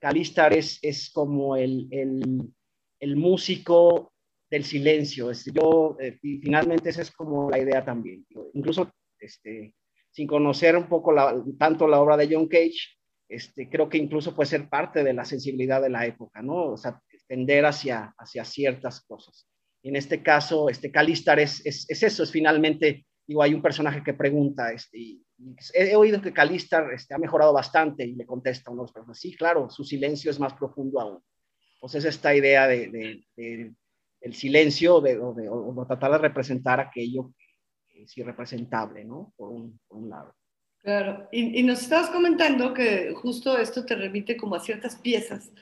Calistar 0.00 0.52
es, 0.52 0.78
es 0.82 1.10
como 1.10 1.56
el, 1.56 1.86
el, 1.90 2.42
el 3.00 3.16
músico 3.16 4.12
del 4.50 4.64
silencio. 4.64 5.30
Este, 5.30 5.52
yo, 5.52 5.96
eh, 6.00 6.18
y 6.22 6.38
finalmente 6.38 6.90
esa 6.90 7.02
es 7.02 7.10
como 7.10 7.50
la 7.50 7.58
idea 7.58 7.84
también. 7.84 8.26
Incluso 8.54 8.90
este, 9.20 9.74
sin 10.10 10.26
conocer 10.26 10.76
un 10.76 10.88
poco 10.88 11.12
la, 11.12 11.40
tanto 11.58 11.86
la 11.86 12.00
obra 12.00 12.16
de 12.16 12.28
John 12.30 12.48
Cage, 12.48 12.78
este, 13.28 13.68
creo 13.68 13.88
que 13.88 13.98
incluso 13.98 14.34
puede 14.34 14.48
ser 14.48 14.68
parte 14.68 15.04
de 15.04 15.12
la 15.12 15.24
sensibilidad 15.24 15.82
de 15.82 15.90
la 15.90 16.06
época, 16.06 16.42
¿no? 16.42 16.72
O 16.72 16.76
sea, 16.76 17.00
tender 17.28 17.66
hacia, 17.66 18.14
hacia 18.18 18.44
ciertas 18.44 19.02
cosas. 19.02 19.46
En 19.82 19.94
este 19.94 20.22
caso, 20.22 20.68
este 20.68 20.90
Calistar 20.90 21.38
es, 21.38 21.64
es, 21.64 21.88
es 21.88 22.02
eso, 22.02 22.22
es 22.22 22.32
finalmente, 22.32 23.06
digo, 23.26 23.42
hay 23.42 23.54
un 23.54 23.62
personaje 23.62 24.02
que 24.02 24.14
pregunta, 24.14 24.72
este, 24.72 24.98
y, 24.98 25.22
y 25.38 25.54
he, 25.74 25.92
he, 25.92 25.96
oído 25.96 26.20
que 26.20 26.32
Calistar 26.32 26.92
este, 26.92 27.14
ha 27.14 27.18
mejorado 27.18 27.52
bastante 27.52 28.04
y 28.04 28.14
le 28.14 28.26
contesta 28.26 28.70
a 28.70 28.72
uno 28.72 28.82
de 28.82 28.84
los 28.86 28.92
personajes, 28.92 29.20
sí, 29.20 29.36
claro, 29.36 29.70
su 29.70 29.84
silencio 29.84 30.30
es 30.30 30.40
más 30.40 30.54
profundo 30.54 31.00
aún. 31.00 31.22
Entonces, 31.74 32.06
esta 32.06 32.34
idea 32.34 32.66
de, 32.66 32.88
de, 32.88 33.24
de 33.36 33.72
el 34.20 34.34
silencio 34.34 35.00
de, 35.00 35.18
o, 35.18 35.32
de, 35.32 35.48
o, 35.48 35.86
tratar 35.86 36.12
de 36.12 36.18
representar 36.18 36.80
aquello 36.80 37.32
que 37.88 38.02
es 38.02 38.18
irrepresentable, 38.18 39.04
¿no? 39.04 39.32
Por 39.36 39.50
un, 39.50 39.78
por 39.86 39.98
un 39.98 40.10
lado. 40.10 40.34
Claro, 40.80 41.28
y, 41.30 41.60
y, 41.60 41.62
nos 41.62 41.82
estabas 41.82 42.10
comentando 42.10 42.72
que 42.72 43.12
justo 43.14 43.58
esto 43.58 43.84
te 43.84 43.94
remite 43.94 44.36
como 44.36 44.54
a 44.54 44.60
ciertas 44.60 44.96
piezas 44.96 45.52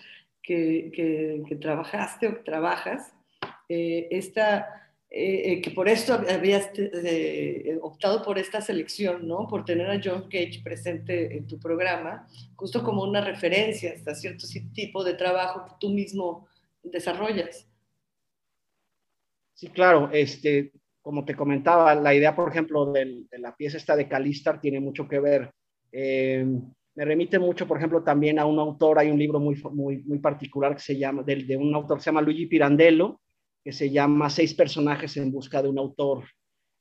que, 0.47 1.59
trabajaste 1.61 2.29
o 2.29 2.35
que 2.37 2.43
trabajas. 2.43 3.13
Eh, 3.69 4.07
esta, 4.11 4.91
eh, 5.11 5.61
que 5.61 5.71
por 5.73 5.89
esto 5.89 6.15
habías 6.15 6.71
eh, 6.77 7.79
optado 7.83 8.23
por 8.23 8.39
esta 8.39 8.61
selección, 8.61 9.27
¿no? 9.27 9.47
Por 9.49 9.65
tener 9.65 9.91
a 9.91 10.01
John 10.03 10.29
Cage 10.31 10.61
presente 10.63 11.37
en 11.37 11.47
tu 11.47 11.59
programa, 11.59 12.29
justo 12.55 12.85
como 12.85 13.03
una 13.03 13.21
referencia 13.21 13.93
hasta 13.93 14.15
cierto 14.15 14.47
tipo 14.73 15.03
de 15.03 15.15
trabajo 15.15 15.67
que 15.67 15.75
tú 15.81 15.91
mismo 15.91 16.47
desarrollas. 16.83 17.69
Sí, 19.55 19.69
claro, 19.69 20.11
este, 20.13 20.73
como 21.01 21.25
te 21.25 21.35
comentaba, 21.35 21.95
la 21.95 22.15
idea, 22.15 22.37
por 22.37 22.51
ejemplo, 22.51 22.93
de, 22.93 23.25
la 23.39 23.57
pieza 23.57 23.79
esta 23.79 23.97
de 23.97 24.09
Calistar 24.09 24.61
tiene 24.61 24.81
mucho 24.81 25.09
que 25.09 25.19
ver. 25.19 25.51
Eh, 25.91 26.47
me 26.97 27.05
remite 27.05 27.39
mucho, 27.39 27.69
por 27.69 27.77
ejemplo, 27.77 28.03
también 28.03 28.39
a 28.39 28.47
un 28.47 28.59
autor, 28.59 28.99
hay 28.99 29.11
un 29.11 29.19
libro 29.19 29.39
muy, 29.39 29.55
muy, 29.73 29.99
muy 29.99 30.19
particular 30.19 30.75
que 30.75 30.83
se 30.83 30.97
llama, 30.97 31.23
de, 31.23 31.37
de 31.45 31.57
un 31.57 31.75
autor 31.75 31.99
que 31.99 32.05
se 32.05 32.11
llama 32.11 32.23
Luigi 32.23 32.47
Pirandello, 32.47 33.21
que 33.63 33.73
se 33.73 33.91
llama 33.91 34.31
Seis 34.31 34.55
personajes 34.55 35.15
en 35.19 35.31
busca 35.31 35.63
de 35.63 35.69
un 35.69 35.79
autor. 35.79 36.25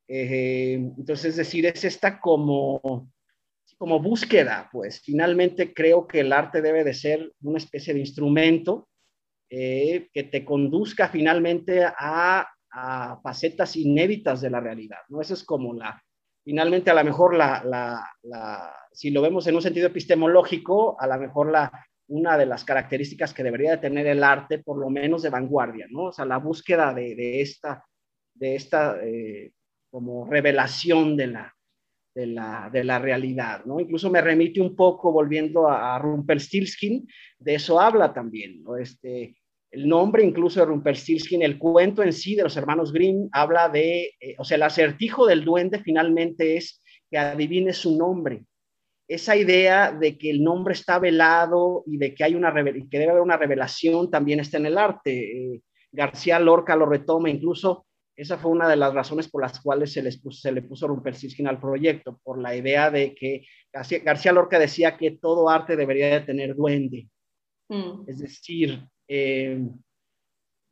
Eh, 0.07 0.75
entonces, 0.75 1.25
es 1.25 1.35
decir, 1.35 1.65
es 1.65 1.83
esta 1.83 2.19
como, 2.19 3.11
como 3.77 3.99
búsqueda, 3.99 4.69
pues 4.71 5.01
finalmente 5.01 5.73
creo 5.73 6.07
que 6.07 6.21
el 6.21 6.31
arte 6.31 6.61
debe 6.61 6.85
de 6.85 6.93
ser 6.93 7.33
una 7.41 7.57
especie 7.57 7.93
de 7.93 7.99
instrumento 7.99 8.87
eh, 9.49 10.07
que 10.13 10.23
te 10.23 10.45
conduzca 10.45 11.09
finalmente 11.09 11.83
a, 11.83 12.47
a, 12.71 13.19
facetas 13.21 13.75
inéditas 13.75 14.39
de 14.39 14.49
la 14.49 14.61
realidad, 14.61 14.99
¿no? 15.09 15.21
Eso 15.21 15.33
es 15.33 15.43
como 15.43 15.73
la, 15.73 16.01
finalmente 16.45 16.91
a 16.91 16.93
lo 16.93 17.03
mejor 17.03 17.35
la, 17.35 17.63
la, 17.65 18.07
la, 18.21 18.73
si 18.93 19.09
lo 19.09 19.21
vemos 19.21 19.47
en 19.47 19.55
un 19.55 19.61
sentido 19.61 19.87
epistemológico, 19.87 20.95
a 21.01 21.07
lo 21.07 21.17
mejor 21.17 21.51
la, 21.51 21.71
una 22.07 22.37
de 22.37 22.45
las 22.45 22.63
características 22.63 23.33
que 23.33 23.43
debería 23.43 23.71
de 23.71 23.77
tener 23.79 24.05
el 24.05 24.23
arte, 24.23 24.59
por 24.59 24.77
lo 24.77 24.89
menos 24.89 25.23
de 25.23 25.31
vanguardia, 25.31 25.87
¿no? 25.89 26.05
O 26.05 26.11
sea, 26.11 26.25
la 26.25 26.37
búsqueda 26.37 26.93
de, 26.93 27.15
de 27.15 27.41
esta, 27.41 27.83
de 28.35 28.55
esta 28.55 28.97
eh, 29.03 29.51
como 29.89 30.25
revelación 30.25 31.17
de 31.17 31.27
la, 31.27 31.55
de 32.13 32.27
la, 32.27 32.69
de 32.71 32.83
la 32.83 32.99
realidad, 32.99 33.65
¿no? 33.65 33.79
Incluso 33.79 34.11
me 34.11 34.21
remite 34.21 34.61
un 34.61 34.75
poco, 34.75 35.11
volviendo 35.11 35.67
a, 35.67 35.95
a 35.95 35.99
Rumpelstiltskin, 35.99 37.07
de 37.39 37.55
eso 37.55 37.79
habla 37.79 38.13
también, 38.13 38.61
¿no? 38.63 38.77
Este, 38.77 39.35
el 39.75 39.89
nombre 39.89 40.23
incluso 40.23 40.61
de 40.61 40.67
Rumpelstiltskin, 40.67 41.41
el 41.41 41.59
cuento 41.59 42.01
en 42.01 42.13
sí 42.13 42.33
de 42.33 42.43
los 42.43 42.55
hermanos 42.55 42.93
Grimm, 42.93 43.27
habla 43.33 43.67
de, 43.67 44.13
eh, 44.21 44.35
o 44.37 44.45
sea, 44.45 44.55
el 44.55 44.63
acertijo 44.63 45.27
del 45.27 45.43
duende 45.43 45.79
finalmente 45.79 46.55
es 46.55 46.81
que 47.11 47.17
adivine 47.17 47.73
su 47.73 47.97
nombre, 47.97 48.45
esa 49.05 49.35
idea 49.35 49.91
de 49.91 50.17
que 50.17 50.29
el 50.29 50.41
nombre 50.43 50.73
está 50.73 50.97
velado 50.97 51.83
y 51.85 51.97
de 51.97 52.15
que 52.15 52.23
hay 52.23 52.35
una 52.35 52.53
que 52.53 52.99
debe 52.99 53.11
haber 53.11 53.21
una 53.21 53.35
revelación 53.35 54.09
también 54.09 54.39
está 54.39 54.57
en 54.57 54.65
el 54.65 54.77
arte. 54.77 55.55
Eh, 55.55 55.61
García 55.91 56.39
Lorca 56.39 56.77
lo 56.77 56.85
retoma, 56.85 57.29
incluso 57.29 57.85
esa 58.15 58.37
fue 58.37 58.51
una 58.51 58.69
de 58.69 58.77
las 58.77 58.93
razones 58.93 59.27
por 59.29 59.41
las 59.41 59.59
cuales 59.59 59.91
se, 59.91 60.01
les 60.01 60.21
puso, 60.21 60.39
se 60.39 60.53
le 60.53 60.61
puso 60.61 60.87
Rumpelstiltskin 60.87 61.47
al 61.47 61.59
proyecto, 61.59 62.17
por 62.23 62.39
la 62.39 62.55
idea 62.55 62.89
de 62.89 63.13
que 63.13 63.45
García, 63.73 63.99
García 63.99 64.31
Lorca 64.31 64.57
decía 64.57 64.95
que 64.95 65.11
todo 65.11 65.49
arte 65.49 65.75
debería 65.75 66.07
de 66.07 66.25
tener 66.25 66.55
duende. 66.55 67.09
Mm. 67.67 68.05
Es 68.07 68.19
decir, 68.19 68.87
eh, 69.07 69.59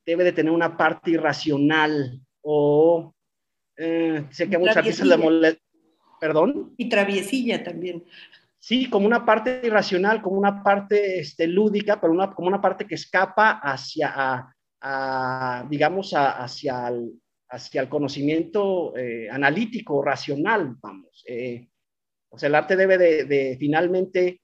debe 0.05 0.23
de 0.23 0.31
tener 0.33 0.51
una 0.51 0.75
parte 0.75 1.11
irracional 1.11 2.19
o 2.41 3.13
eh, 3.77 4.25
sé 4.29 4.49
que 4.49 4.57
muchas 4.57 4.85
veces 4.85 5.05
le 5.05 5.17
molesta 5.17 5.63
¿Perdón? 6.23 6.73
Y 6.77 6.87
traviesilla 6.87 7.61
también. 7.65 8.05
Sí, 8.57 8.89
como 8.89 9.05
una 9.05 9.25
parte 9.25 9.59
irracional, 9.61 10.21
como 10.21 10.37
una 10.37 10.63
parte 10.63 11.19
este, 11.19 11.47
lúdica, 11.47 11.99
pero 11.99 12.13
una, 12.13 12.33
como 12.33 12.47
una 12.47 12.61
parte 12.61 12.87
que 12.87 12.95
escapa 12.95 13.59
hacia, 13.61 14.13
a, 14.15 14.55
a, 14.79 15.67
digamos, 15.69 16.13
a, 16.13 16.41
hacia, 16.41 16.87
el, 16.87 17.21
hacia 17.49 17.81
el 17.81 17.89
conocimiento 17.89 18.95
eh, 18.95 19.29
analítico, 19.29 20.01
racional, 20.01 20.77
vamos. 20.81 21.25
Eh, 21.27 21.67
o 22.29 22.39
sea, 22.39 22.47
el 22.47 22.55
arte 22.55 22.77
debe 22.77 22.97
de, 22.97 23.25
de, 23.25 23.57
finalmente, 23.59 24.39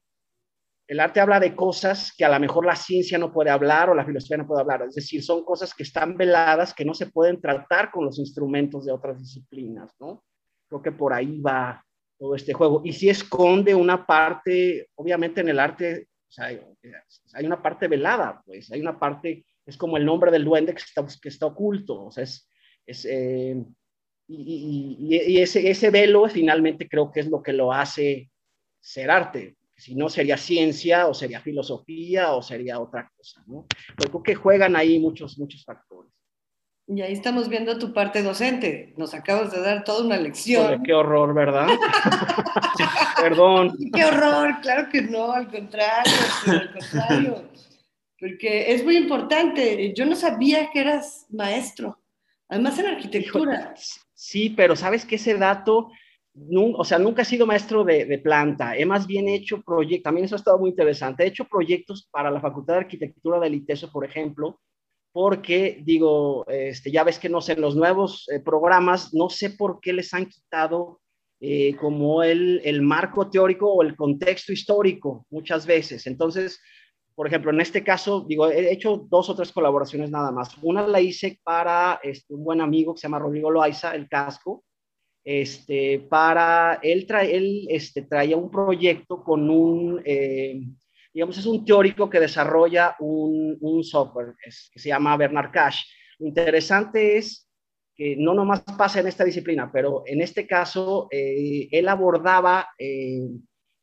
el 0.90 1.00
arte 1.00 1.20
habla 1.20 1.40
de 1.40 1.56
cosas 1.56 2.12
que 2.18 2.26
a 2.26 2.30
lo 2.30 2.40
mejor 2.40 2.66
la 2.66 2.76
ciencia 2.76 3.20
no 3.20 3.32
puede 3.32 3.52
hablar 3.52 3.92
o 3.92 3.94
la 3.94 4.04
filosofía 4.04 4.38
no 4.38 4.48
puede 4.48 4.62
hablar. 4.62 4.82
Es 4.88 4.96
decir, 4.96 5.24
son 5.24 5.46
cosas 5.46 5.72
que 5.76 5.84
están 5.84 6.18
veladas, 6.18 6.74
que 6.74 6.84
no 6.84 6.96
se 6.96 7.06
pueden 7.06 7.40
tratar 7.40 7.92
con 7.92 8.06
los 8.06 8.18
instrumentos 8.18 8.86
de 8.86 8.92
otras 8.92 9.20
disciplinas, 9.20 9.94
¿no? 10.00 10.24
Creo 10.68 10.82
que 10.82 10.92
por 10.92 11.14
ahí 11.14 11.40
va 11.42 11.86
todo 12.18 12.34
este 12.34 12.54
juego. 12.54 12.82
Y 12.84 12.94
si 12.94 13.08
esconde 13.08 13.76
una 13.76 14.04
parte, 14.04 14.90
obviamente 14.96 15.42
en 15.42 15.50
el 15.50 15.60
arte, 15.60 16.08
hay 16.40 17.46
una 17.46 17.62
parte 17.62 17.88
velada, 17.88 18.42
pues, 18.44 18.72
hay 18.72 18.82
una 18.82 18.98
parte, 18.98 19.46
es 19.68 19.78
como 19.78 19.96
el 19.96 20.06
nombre 20.06 20.32
del 20.32 20.44
duende 20.44 20.74
que 20.74 20.82
está, 20.82 21.06
que 21.22 21.30
está 21.30 21.46
oculto, 21.46 22.06
o 22.06 22.12
sea, 22.12 22.24
es, 22.24 22.50
es 22.88 23.06
eh, 23.06 23.64
y, 24.28 24.98
y, 25.08 25.36
y, 25.36 25.38
ese, 25.40 25.70
ese 25.70 25.92
velo 25.92 26.28
finalmente 26.30 26.90
creo 26.90 27.12
que 27.12 27.20
es 27.20 27.30
lo 27.30 27.44
que 27.44 27.54
lo 27.54 27.72
hace 27.72 28.32
ser 28.80 29.12
arte. 29.12 29.59
Si 29.80 29.96
no 29.96 30.10
sería 30.10 30.36
ciencia 30.36 31.08
o 31.08 31.14
sería 31.14 31.40
filosofía 31.40 32.34
o 32.34 32.42
sería 32.42 32.80
otra 32.80 33.10
cosa, 33.16 33.42
¿no? 33.48 33.66
Pero 33.96 34.12
creo 34.12 34.24
que 34.24 34.36
juegan 34.36 34.76
ahí 34.76 35.00
muchos, 35.00 35.40
muchos 35.40 35.64
factores. 35.64 36.12
Y 36.86 37.02
ahí 37.02 37.14
estamos 37.14 37.48
viendo 37.50 37.78
tu 37.78 37.94
parte 37.94 38.24
docente. 38.24 38.94
Nos 38.98 39.14
acabas 39.14 39.52
de 39.52 39.62
dar 39.62 39.84
toda 39.84 40.04
una 40.04 40.18
lección. 40.18 40.64
Joder, 40.64 40.80
qué 40.84 40.94
horror, 40.94 41.34
¿verdad? 41.34 41.68
Perdón. 43.22 43.78
Qué 43.94 44.04
horror, 44.04 44.60
claro 44.62 44.90
que 44.90 45.04
no, 45.04 45.32
al 45.32 45.50
contrario, 45.50 46.14
al 46.48 46.74
contrario. 46.74 47.50
Porque 48.20 48.74
es 48.74 48.84
muy 48.84 48.98
importante. 48.98 49.94
Yo 49.94 50.06
no 50.06 50.16
sabía 50.16 50.72
que 50.72 50.82
eras 50.82 51.28
maestro, 51.30 52.02
además 52.50 52.78
en 52.80 52.88
arquitectura. 52.88 53.76
Sí, 54.16 54.50
pero 54.50 54.76
sabes 54.76 55.06
que 55.06 55.16
ese 55.16 55.36
dato, 55.36 55.92
o 56.34 56.84
sea, 56.84 57.00
nunca 57.00 57.24
he 57.24 57.26
sido 57.26 57.46
maestro 57.46 57.84
de, 57.84 58.06
de 58.06 58.18
planta. 58.20 58.78
He 58.78 58.86
más 58.86 59.08
bien 59.08 59.28
hecho 59.28 59.62
proyectos, 59.62 60.04
también 60.04 60.26
eso 60.26 60.36
ha 60.36 60.38
estado 60.38 60.60
muy 60.60 60.70
interesante. 60.70 61.24
He 61.24 61.28
hecho 61.28 61.46
proyectos 61.46 62.08
para 62.12 62.32
la 62.32 62.40
Facultad 62.40 62.76
de 62.76 62.80
Arquitectura 62.82 63.40
del 63.40 63.56
ITESO, 63.56 63.92
por 63.92 64.06
ejemplo, 64.06 64.60
porque 65.12 65.82
digo, 65.84 66.46
este, 66.48 66.92
ya 66.92 67.04
ves 67.04 67.20
que 67.20 67.30
no 67.30 67.42
sé, 67.42 67.54
en 67.54 67.62
los 67.62 67.76
nuevos 67.76 68.28
eh, 68.30 68.40
programas, 68.40 69.14
no 69.14 69.30
sé 69.30 69.52
por 69.52 69.80
qué 69.82 69.94
les 69.94 70.14
han 70.14 70.28
quitado 70.28 71.02
eh, 71.42 71.76
como 71.78 72.22
el, 72.22 72.62
el, 72.64 72.82
marco 72.82 73.30
teórico 73.30 73.72
o 73.72 73.82
el 73.82 73.96
contexto 73.96 74.54
histórico 74.54 75.26
muchas 75.30 75.66
veces. 75.66 76.06
Entonces, 76.06 76.60
por 77.16 77.28
ejemplo, 77.28 77.52
en 77.52 77.62
este 77.62 77.84
caso, 77.84 78.26
digo, 78.28 78.50
he 78.50 78.72
hecho 78.72 79.08
dos 79.10 79.30
o 79.30 79.36
tres 79.36 79.52
colaboraciones 79.52 80.10
nada 80.10 80.32
más. 80.32 80.58
Una 80.62 80.86
la 80.88 81.02
hice 81.02 81.40
para 81.44 82.00
este, 82.04 82.34
un 82.34 82.44
buen 82.44 82.62
amigo 82.62 82.94
que 82.94 83.02
se 83.02 83.08
llama 83.08 83.20
Rodrigo 83.20 83.52
Loaiza, 83.52 83.96
el 83.96 84.08
casco, 84.08 84.64
este, 85.24 86.00
para, 86.00 86.80
él, 86.82 87.06
trae, 87.06 87.36
él 87.36 87.68
este, 87.70 88.04
traía 88.04 88.38
un 88.38 88.50
proyecto 88.50 89.24
con 89.24 89.50
un... 89.50 90.02
Eh, 90.06 90.62
digamos, 91.14 91.38
es 91.38 91.46
un 91.46 91.66
teórico 91.66 92.10
que 92.10 92.20
desarrolla 92.20 92.96
un, 93.00 93.58
un 93.62 93.84
software 93.84 94.36
que 94.42 94.80
se 94.80 94.90
llama 94.90 95.18
Bernard 95.18 95.52
Cash. 95.52 95.84
Lo 96.20 96.28
interesante 96.28 97.18
es 97.18 97.50
que 97.96 98.16
no 98.16 98.34
nomás 98.34 98.62
pasa 98.62 99.02
en 99.02 99.08
esta 99.08 99.26
disciplina, 99.26 99.70
pero 99.72 100.04
en 100.06 100.22
este 100.22 100.48
caso 100.48 101.08
eh, 101.12 101.68
él 101.72 101.90
abordaba, 101.90 102.70
eh, 102.78 103.28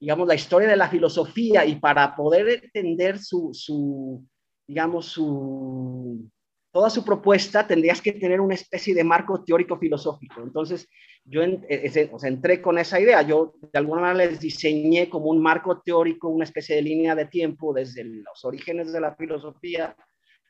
digamos, 0.00 0.26
la 0.26 0.34
historia 0.34 0.68
de 0.68 0.76
la 0.76 0.88
filosofía 0.88 1.66
y 1.66 1.74
para 1.76 2.16
poder 2.16 2.64
entender 2.64 3.18
su, 3.18 3.50
su 3.52 4.24
digamos, 4.66 5.06
su, 5.06 6.30
toda 6.76 6.90
su 6.90 7.06
propuesta 7.06 7.66
tendrías 7.66 8.02
que 8.02 8.12
tener 8.12 8.38
una 8.38 8.52
especie 8.52 8.94
de 8.94 9.02
marco 9.02 9.42
teórico 9.42 9.78
filosófico. 9.78 10.42
Entonces, 10.42 10.86
yo 11.24 11.42
en, 11.42 11.64
eh, 11.70 12.10
o 12.12 12.18
sea, 12.18 12.28
entré 12.28 12.60
con 12.60 12.76
esa 12.76 13.00
idea. 13.00 13.22
Yo 13.22 13.54
de 13.62 13.78
alguna 13.78 14.02
manera 14.02 14.26
les 14.30 14.40
diseñé 14.40 15.08
como 15.08 15.30
un 15.30 15.40
marco 15.40 15.80
teórico, 15.80 16.28
una 16.28 16.44
especie 16.44 16.76
de 16.76 16.82
línea 16.82 17.14
de 17.14 17.24
tiempo 17.24 17.72
desde 17.72 18.04
los 18.04 18.44
orígenes 18.44 18.92
de 18.92 19.00
la 19.00 19.16
filosofía 19.16 19.96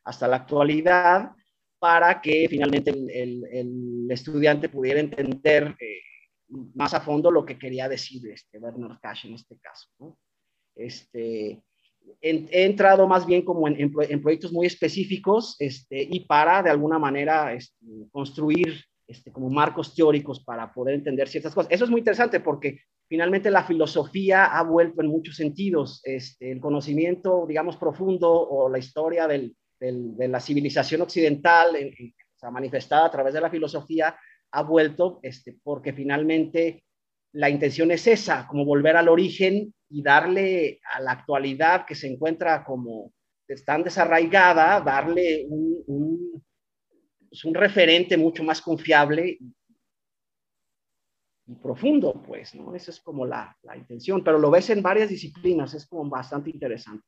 hasta 0.02 0.26
la 0.26 0.38
actualidad, 0.38 1.30
para 1.78 2.20
que 2.20 2.48
finalmente 2.50 2.90
el 2.90 4.08
estudiante 4.10 4.68
pudiera 4.68 4.98
entender 4.98 5.76
eh, 5.78 6.00
más 6.74 6.92
a 6.92 7.02
fondo 7.02 7.30
lo 7.30 7.46
que 7.46 7.56
quería 7.56 7.88
decir 7.88 8.28
este 8.32 8.58
Bernard 8.58 8.98
Cash 9.00 9.26
en 9.26 9.34
este 9.34 9.60
caso. 9.60 9.90
¿no? 10.00 10.18
Este, 10.74 11.62
he, 12.20 12.64
entrado 12.64 13.06
más 13.06 13.26
bien 13.26 13.42
como 13.42 13.68
en, 13.68 13.92
proyectos 14.22 14.52
muy 14.52 14.66
específicos 14.66 15.56
este, 15.58 16.06
y 16.10 16.20
para 16.20 16.62
de 16.62 16.70
alguna 16.70 16.98
manera 16.98 17.52
este, 17.52 17.76
construir 18.10 18.82
este, 19.06 19.30
como 19.32 19.48
marcos 19.50 19.94
teóricos 19.94 20.42
para 20.42 20.72
poder 20.72 20.96
entender 20.96 21.28
ciertas 21.28 21.54
cosas. 21.54 21.70
Eso 21.70 21.84
es 21.84 21.90
muy 21.90 22.00
interesante 22.00 22.40
porque 22.40 22.80
finalmente 23.08 23.50
la 23.50 23.64
filosofía 23.64 24.46
ha 24.46 24.62
vuelto 24.62 25.00
en 25.00 25.08
muchos 25.08 25.36
sentidos 25.36 26.00
este, 26.04 26.50
el 26.50 26.60
conocimiento, 26.60 27.44
digamos, 27.46 27.76
profundo 27.76 28.30
o 28.30 28.68
la 28.68 28.78
historia 28.78 29.28
del, 29.28 29.56
de 29.78 30.28
la 30.28 30.40
civilización 30.40 31.02
occidental 31.02 31.76
en, 31.76 31.94
en, 31.98 32.14
o 32.36 32.38
sea, 32.38 32.50
manifestada 32.50 33.06
a 33.06 33.10
través 33.10 33.32
de 33.34 33.40
la 33.40 33.50
filosofía 33.50 34.16
ha 34.52 34.62
vuelto 34.62 35.20
este, 35.22 35.56
porque 35.62 35.92
finalmente 35.92 36.84
la 37.36 37.50
intención 37.50 37.90
es 37.90 38.06
esa, 38.06 38.46
como 38.46 38.64
volver 38.64 38.96
al 38.96 39.08
origen 39.08 39.74
y 39.90 40.02
darle 40.02 40.80
a 40.94 41.00
la 41.00 41.12
actualidad 41.12 41.84
que 41.84 41.94
se 41.94 42.08
encuentra 42.08 42.64
como 42.64 43.12
tan 43.64 43.84
desarraigada, 43.84 44.80
darle 44.80 45.46
un, 45.48 45.84
un 45.86 46.42
es 47.30 47.44
un 47.44 47.54
referente 47.54 48.16
mucho 48.16 48.42
más 48.42 48.62
confiable 48.62 49.38
y 51.46 51.54
profundo, 51.56 52.22
pues, 52.26 52.54
¿no? 52.54 52.74
Esa 52.74 52.90
es 52.90 53.00
como 53.00 53.26
la, 53.26 53.54
la, 53.62 53.76
intención, 53.76 54.24
pero 54.24 54.38
lo 54.38 54.50
ves 54.50 54.70
en 54.70 54.82
varias 54.82 55.10
disciplinas, 55.10 55.74
es 55.74 55.86
como 55.86 56.08
bastante 56.08 56.50
interesante. 56.50 57.04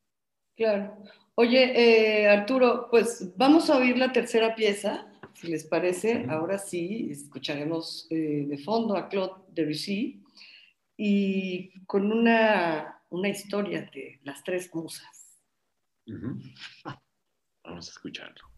Claro. 0.54 1.02
Oye, 1.36 2.22
eh, 2.22 2.28
Arturo, 2.28 2.88
pues 2.90 3.32
vamos 3.36 3.70
a 3.70 3.78
oír 3.78 3.96
la 3.96 4.12
tercera 4.12 4.54
pieza, 4.54 5.07
si 5.38 5.48
les 5.48 5.64
parece. 5.64 6.26
Ahora 6.28 6.58
sí, 6.58 7.08
escucharemos 7.10 8.06
eh, 8.10 8.44
de 8.48 8.58
fondo 8.58 8.96
a 8.96 9.08
Claude 9.08 9.44
Debussy 9.52 10.22
y 10.96 11.84
con 11.86 12.10
una, 12.10 13.02
una 13.10 13.28
historia 13.28 13.82
de 13.94 14.18
las 14.24 14.42
tres 14.42 14.74
musas. 14.74 15.40
Uh 16.06 16.12
-huh. 16.12 17.00
Vamos 17.62 17.88
a 17.88 17.90
escucharlo. 17.90 18.57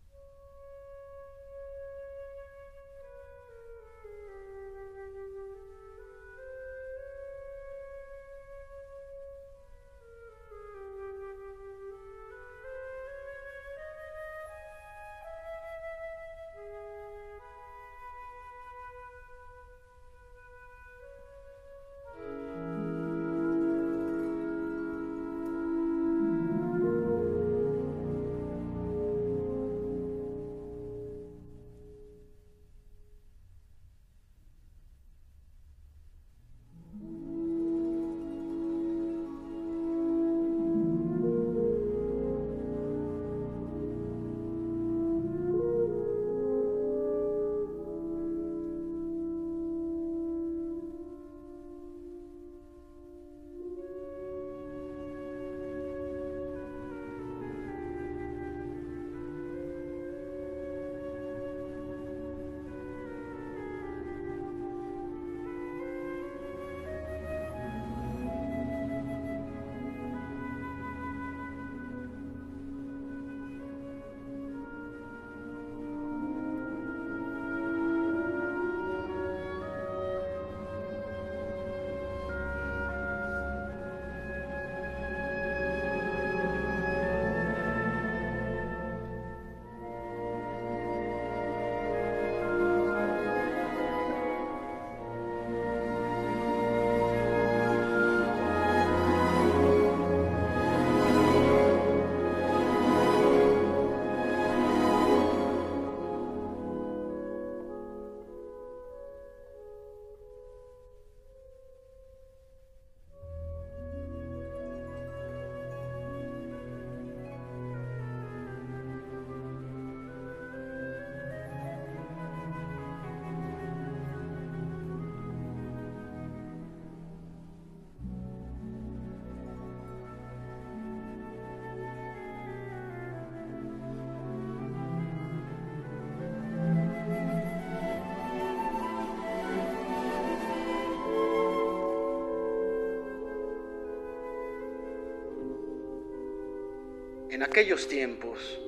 En 147.41 147.45
aquellos 147.45 147.88
tiempos, 147.88 148.61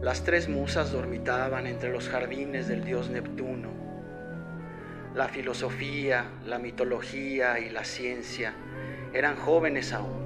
las 0.00 0.24
tres 0.24 0.48
musas 0.48 0.92
dormitaban 0.92 1.66
entre 1.66 1.92
los 1.92 2.08
jardines 2.08 2.68
del 2.68 2.82
dios 2.82 3.10
Neptuno. 3.10 3.68
La 5.14 5.28
filosofía, 5.28 6.30
la 6.46 6.58
mitología 6.58 7.58
y 7.58 7.68
la 7.68 7.84
ciencia 7.84 8.54
eran 9.12 9.36
jóvenes 9.36 9.92
aún. 9.92 10.23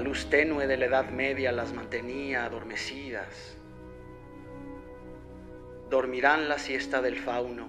La 0.00 0.06
luz 0.06 0.30
tenue 0.30 0.66
de 0.66 0.78
la 0.78 0.86
Edad 0.86 1.10
Media 1.10 1.52
las 1.52 1.74
mantenía 1.74 2.46
adormecidas. 2.46 3.58
Dormirán 5.90 6.48
la 6.48 6.58
siesta 6.58 7.02
del 7.02 7.18
fauno 7.18 7.68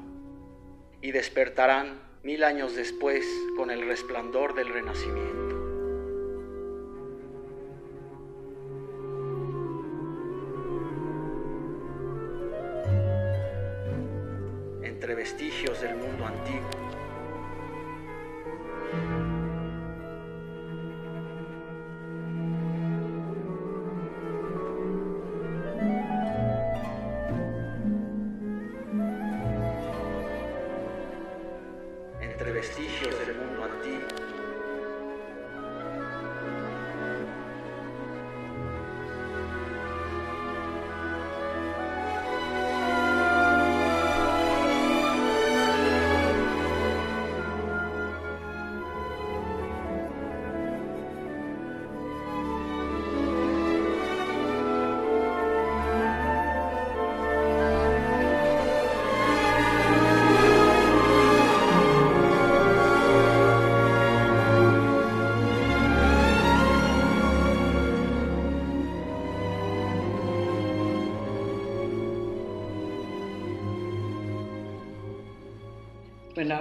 y 1.02 1.12
despertarán 1.12 2.02
mil 2.24 2.46
años 2.46 2.74
después 2.74 3.26
con 3.58 3.70
el 3.70 3.86
resplandor 3.86 4.56
del 4.56 4.70
renacimiento. 4.70 5.31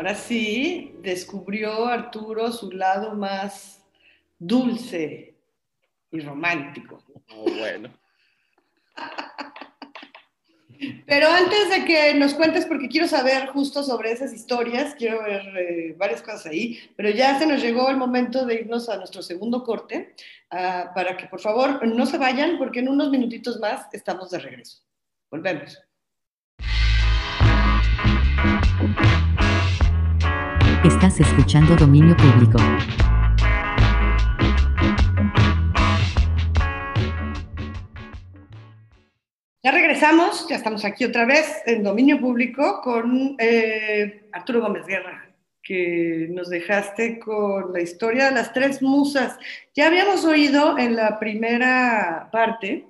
Ahora 0.00 0.14
sí, 0.14 0.94
descubrió 1.02 1.84
Arturo 1.84 2.50
su 2.52 2.72
lado 2.72 3.14
más 3.14 3.84
dulce 4.38 5.34
y 6.10 6.20
romántico. 6.20 7.04
Oh, 7.36 7.42
bueno. 7.42 7.92
Pero 11.04 11.28
antes 11.28 11.68
de 11.68 11.84
que 11.84 12.14
nos 12.14 12.32
cuentes, 12.32 12.64
porque 12.64 12.88
quiero 12.88 13.06
saber 13.06 13.48
justo 13.48 13.82
sobre 13.82 14.12
esas 14.12 14.32
historias, 14.32 14.94
quiero 14.94 15.22
ver 15.22 15.42
eh, 15.58 15.94
varias 15.98 16.22
cosas 16.22 16.46
ahí, 16.46 16.78
pero 16.96 17.10
ya 17.10 17.38
se 17.38 17.46
nos 17.46 17.60
llegó 17.60 17.90
el 17.90 17.98
momento 17.98 18.46
de 18.46 18.54
irnos 18.54 18.88
a 18.88 18.96
nuestro 18.96 19.20
segundo 19.20 19.62
corte, 19.64 20.14
ah, 20.50 20.92
para 20.94 21.18
que 21.18 21.26
por 21.26 21.40
favor 21.40 21.86
no 21.86 22.06
se 22.06 22.16
vayan, 22.16 22.56
porque 22.56 22.80
en 22.80 22.88
unos 22.88 23.10
minutitos 23.10 23.60
más 23.60 23.86
estamos 23.92 24.30
de 24.30 24.38
regreso. 24.38 24.78
Volvemos. 25.30 25.78
Estás 30.84 31.20
escuchando 31.20 31.76
Dominio 31.76 32.16
Público. 32.16 32.58
Ya 39.62 39.72
regresamos, 39.72 40.48
ya 40.48 40.56
estamos 40.56 40.86
aquí 40.86 41.04
otra 41.04 41.26
vez 41.26 41.60
en 41.66 41.82
Dominio 41.82 42.18
Público 42.18 42.80
con 42.82 43.36
eh, 43.38 44.22
Arturo 44.32 44.62
Gómez 44.62 44.86
Guerra, 44.86 45.30
que 45.62 46.28
nos 46.30 46.48
dejaste 46.48 47.18
con 47.18 47.74
la 47.74 47.82
historia 47.82 48.30
de 48.30 48.36
las 48.36 48.54
tres 48.54 48.80
musas. 48.80 49.38
Ya 49.74 49.88
habíamos 49.88 50.24
oído 50.24 50.78
en 50.78 50.96
la 50.96 51.18
primera 51.18 52.30
parte, 52.32 52.86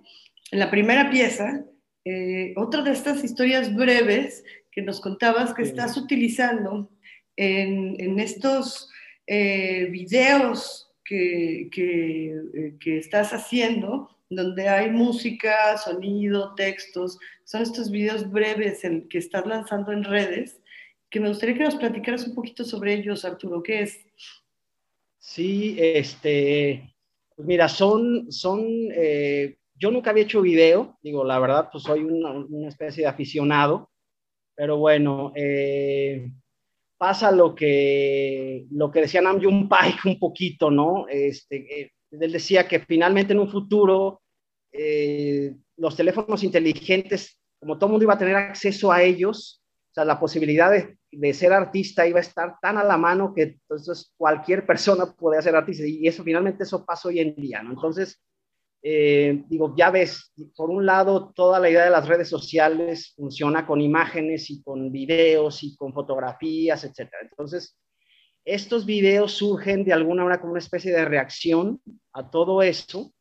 en 0.52 0.58
la 0.60 0.70
primera 0.70 1.10
pieza, 1.10 1.64
eh, 2.04 2.54
otra 2.56 2.82
de 2.82 2.92
estas 2.92 3.24
historias 3.24 3.74
breves 3.74 4.44
que 4.70 4.80
nos 4.80 5.00
contabas 5.00 5.52
que 5.52 5.62
estás 5.62 5.96
utilizando 5.96 6.88
en, 7.36 7.96
en 7.98 8.18
estos 8.18 8.90
eh, 9.26 9.86
videos 9.90 10.92
que, 11.04 11.68
que, 11.72 12.34
eh, 12.54 12.76
que 12.80 12.98
estás 12.98 13.32
haciendo 13.32 14.10
donde 14.30 14.68
hay 14.68 14.90
música, 14.90 15.76
sonido, 15.76 16.54
textos, 16.54 17.18
son 17.44 17.62
estos 17.62 17.90
videos 17.90 18.30
breves 18.30 18.84
el 18.84 19.08
que 19.08 19.18
estás 19.18 19.44
lanzando 19.44 19.90
en 19.90 20.04
redes, 20.04 20.62
que 21.10 21.18
me 21.18 21.28
gustaría 21.28 21.56
que 21.56 21.64
nos 21.64 21.74
platicaras 21.74 22.26
un 22.28 22.36
poquito 22.36 22.64
sobre 22.64 22.94
ellos, 22.94 23.24
Arturo, 23.24 23.60
¿qué 23.60 23.82
es? 23.82 24.06
Sí, 25.18 25.76
este, 25.78 26.94
pues 27.34 27.46
mira, 27.46 27.68
son, 27.68 28.30
son, 28.30 28.60
eh, 28.94 29.56
yo 29.74 29.90
nunca 29.90 30.10
había 30.10 30.22
hecho 30.22 30.40
video, 30.40 30.96
digo, 31.02 31.24
la 31.24 31.40
verdad, 31.40 31.68
pues 31.72 31.82
soy 31.82 32.04
una, 32.04 32.30
una 32.30 32.68
especie 32.68 33.02
de 33.02 33.08
aficionado, 33.08 33.90
pero 34.54 34.78
bueno, 34.78 35.32
eh, 35.34 36.30
pasa 37.00 37.32
lo 37.32 37.54
que, 37.54 38.66
lo 38.72 38.90
que 38.90 39.00
decía 39.00 39.22
Nam 39.22 39.42
June 39.42 39.66
un 40.04 40.18
poquito, 40.18 40.70
¿no? 40.70 41.06
Este, 41.08 41.80
eh, 41.80 41.92
él 42.10 42.30
decía 42.30 42.68
que 42.68 42.80
finalmente 42.80 43.32
en 43.32 43.38
un 43.38 43.48
futuro 43.48 44.20
eh, 44.70 45.56
los 45.78 45.96
teléfonos 45.96 46.44
inteligentes, 46.44 47.40
como 47.58 47.78
todo 47.78 47.88
mundo 47.88 48.04
iba 48.04 48.12
a 48.12 48.18
tener 48.18 48.36
acceso 48.36 48.92
a 48.92 49.02
ellos, 49.02 49.62
o 49.92 49.94
sea, 49.94 50.04
la 50.04 50.20
posibilidad 50.20 50.70
de, 50.70 50.98
de, 51.10 51.32
ser 51.32 51.54
artista 51.54 52.06
iba 52.06 52.18
a 52.18 52.20
estar 52.20 52.56
tan 52.60 52.76
a 52.76 52.84
la 52.84 52.98
mano 52.98 53.32
que 53.34 53.42
entonces 53.42 54.12
cualquier 54.18 54.66
persona 54.66 55.06
podía 55.06 55.40
ser 55.40 55.56
artista 55.56 55.86
y 55.86 56.06
eso 56.06 56.22
finalmente 56.22 56.64
eso 56.64 56.84
pasa 56.84 57.08
hoy 57.08 57.20
en 57.20 57.34
día, 57.34 57.62
¿no? 57.62 57.70
Entonces, 57.70 58.20
eh, 58.82 59.44
digo, 59.48 59.74
ya 59.76 59.90
ves, 59.90 60.32
por 60.56 60.70
un 60.70 60.86
lado, 60.86 61.32
toda 61.34 61.60
la 61.60 61.68
idea 61.68 61.84
de 61.84 61.90
las 61.90 62.08
redes 62.08 62.28
sociales 62.28 63.12
funciona 63.14 63.66
con 63.66 63.80
imágenes 63.80 64.50
y 64.50 64.62
con 64.62 64.90
videos 64.90 65.62
y 65.62 65.76
con 65.76 65.92
fotografías, 65.92 66.84
etcétera. 66.84 67.22
Entonces, 67.22 67.78
estos 68.44 68.86
videos 68.86 69.32
surgen 69.32 69.84
de 69.84 69.92
alguna 69.92 70.24
manera 70.24 70.40
como 70.40 70.52
una 70.52 70.60
especie 70.60 70.92
de 70.92 71.04
reacción 71.04 71.80
a 72.12 72.30
todo 72.30 72.62
eso, 72.62 73.12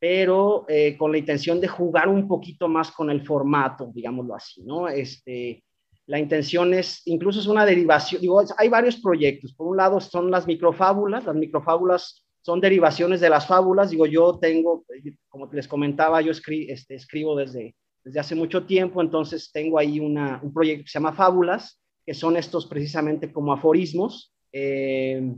pero 0.00 0.64
eh, 0.68 0.96
con 0.96 1.12
la 1.12 1.18
intención 1.18 1.60
de 1.60 1.68
jugar 1.68 2.08
un 2.08 2.26
poquito 2.26 2.66
más 2.66 2.90
con 2.90 3.08
el 3.08 3.24
formato, 3.24 3.92
digámoslo 3.94 4.34
así, 4.34 4.62
¿no? 4.64 4.88
Este, 4.88 5.62
la 6.06 6.18
intención 6.18 6.74
es, 6.74 7.02
incluso 7.04 7.38
es 7.38 7.46
una 7.46 7.64
derivación, 7.64 8.20
digo, 8.20 8.42
hay 8.58 8.68
varios 8.68 8.96
proyectos. 8.96 9.54
Por 9.54 9.68
un 9.68 9.76
lado 9.76 10.00
son 10.00 10.28
las 10.28 10.44
microfábulas, 10.48 11.24
las 11.24 11.36
microfábulas 11.36 12.26
son 12.42 12.60
derivaciones 12.60 13.20
de 13.20 13.30
las 13.30 13.46
fábulas. 13.46 13.90
Digo, 13.90 14.06
yo 14.06 14.38
tengo, 14.38 14.84
como 15.28 15.48
les 15.52 15.68
comentaba, 15.68 16.20
yo 16.20 16.32
este, 16.32 16.94
escribo 16.94 17.36
desde, 17.36 17.74
desde 18.04 18.20
hace 18.20 18.34
mucho 18.34 18.66
tiempo, 18.66 19.00
entonces 19.00 19.50
tengo 19.52 19.78
ahí 19.78 20.00
una, 20.00 20.40
un 20.42 20.52
proyecto 20.52 20.84
que 20.84 20.90
se 20.90 20.98
llama 20.98 21.14
Fábulas, 21.14 21.80
que 22.04 22.14
son 22.14 22.36
estos 22.36 22.66
precisamente 22.66 23.32
como 23.32 23.52
aforismos. 23.52 24.34
Eh, 24.52 25.32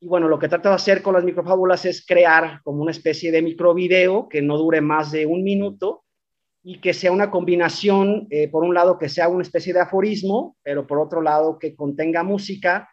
y 0.00 0.06
bueno, 0.06 0.28
lo 0.28 0.38
que 0.38 0.48
trato 0.48 0.70
de 0.70 0.74
hacer 0.74 1.02
con 1.02 1.14
las 1.14 1.24
microfábulas 1.24 1.84
es 1.84 2.04
crear 2.04 2.60
como 2.64 2.82
una 2.82 2.90
especie 2.90 3.30
de 3.30 3.42
microvideo 3.42 4.28
que 4.28 4.42
no 4.42 4.56
dure 4.58 4.80
más 4.80 5.12
de 5.12 5.26
un 5.26 5.44
minuto 5.44 6.04
y 6.62 6.80
que 6.80 6.92
sea 6.92 7.12
una 7.12 7.30
combinación, 7.30 8.26
eh, 8.30 8.48
por 8.48 8.64
un 8.64 8.74
lado, 8.74 8.98
que 8.98 9.08
sea 9.08 9.28
una 9.28 9.42
especie 9.42 9.72
de 9.72 9.80
aforismo, 9.80 10.56
pero 10.62 10.86
por 10.86 10.98
otro 10.98 11.22
lado, 11.22 11.58
que 11.58 11.74
contenga 11.74 12.22
música 12.22 12.89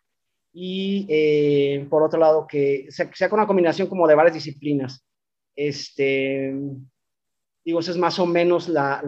y 0.60 1.06
eh, 1.08 1.86
por 1.88 2.02
otro 2.02 2.20
lado, 2.20 2.48
que 2.48 2.88
sea, 2.90 3.30
con 3.30 3.38
una 3.38 3.46
combinación 3.46 3.88
como 3.88 4.08
de 4.08 4.16
varias 4.16 4.34
disciplinas. 4.34 5.06
Este, 5.56 6.52
digo, 7.64 7.80
esa 7.80 7.92
es 7.92 7.98
más 7.98 8.18
o 8.18 8.26
menos 8.26 8.68
la, 8.68 9.00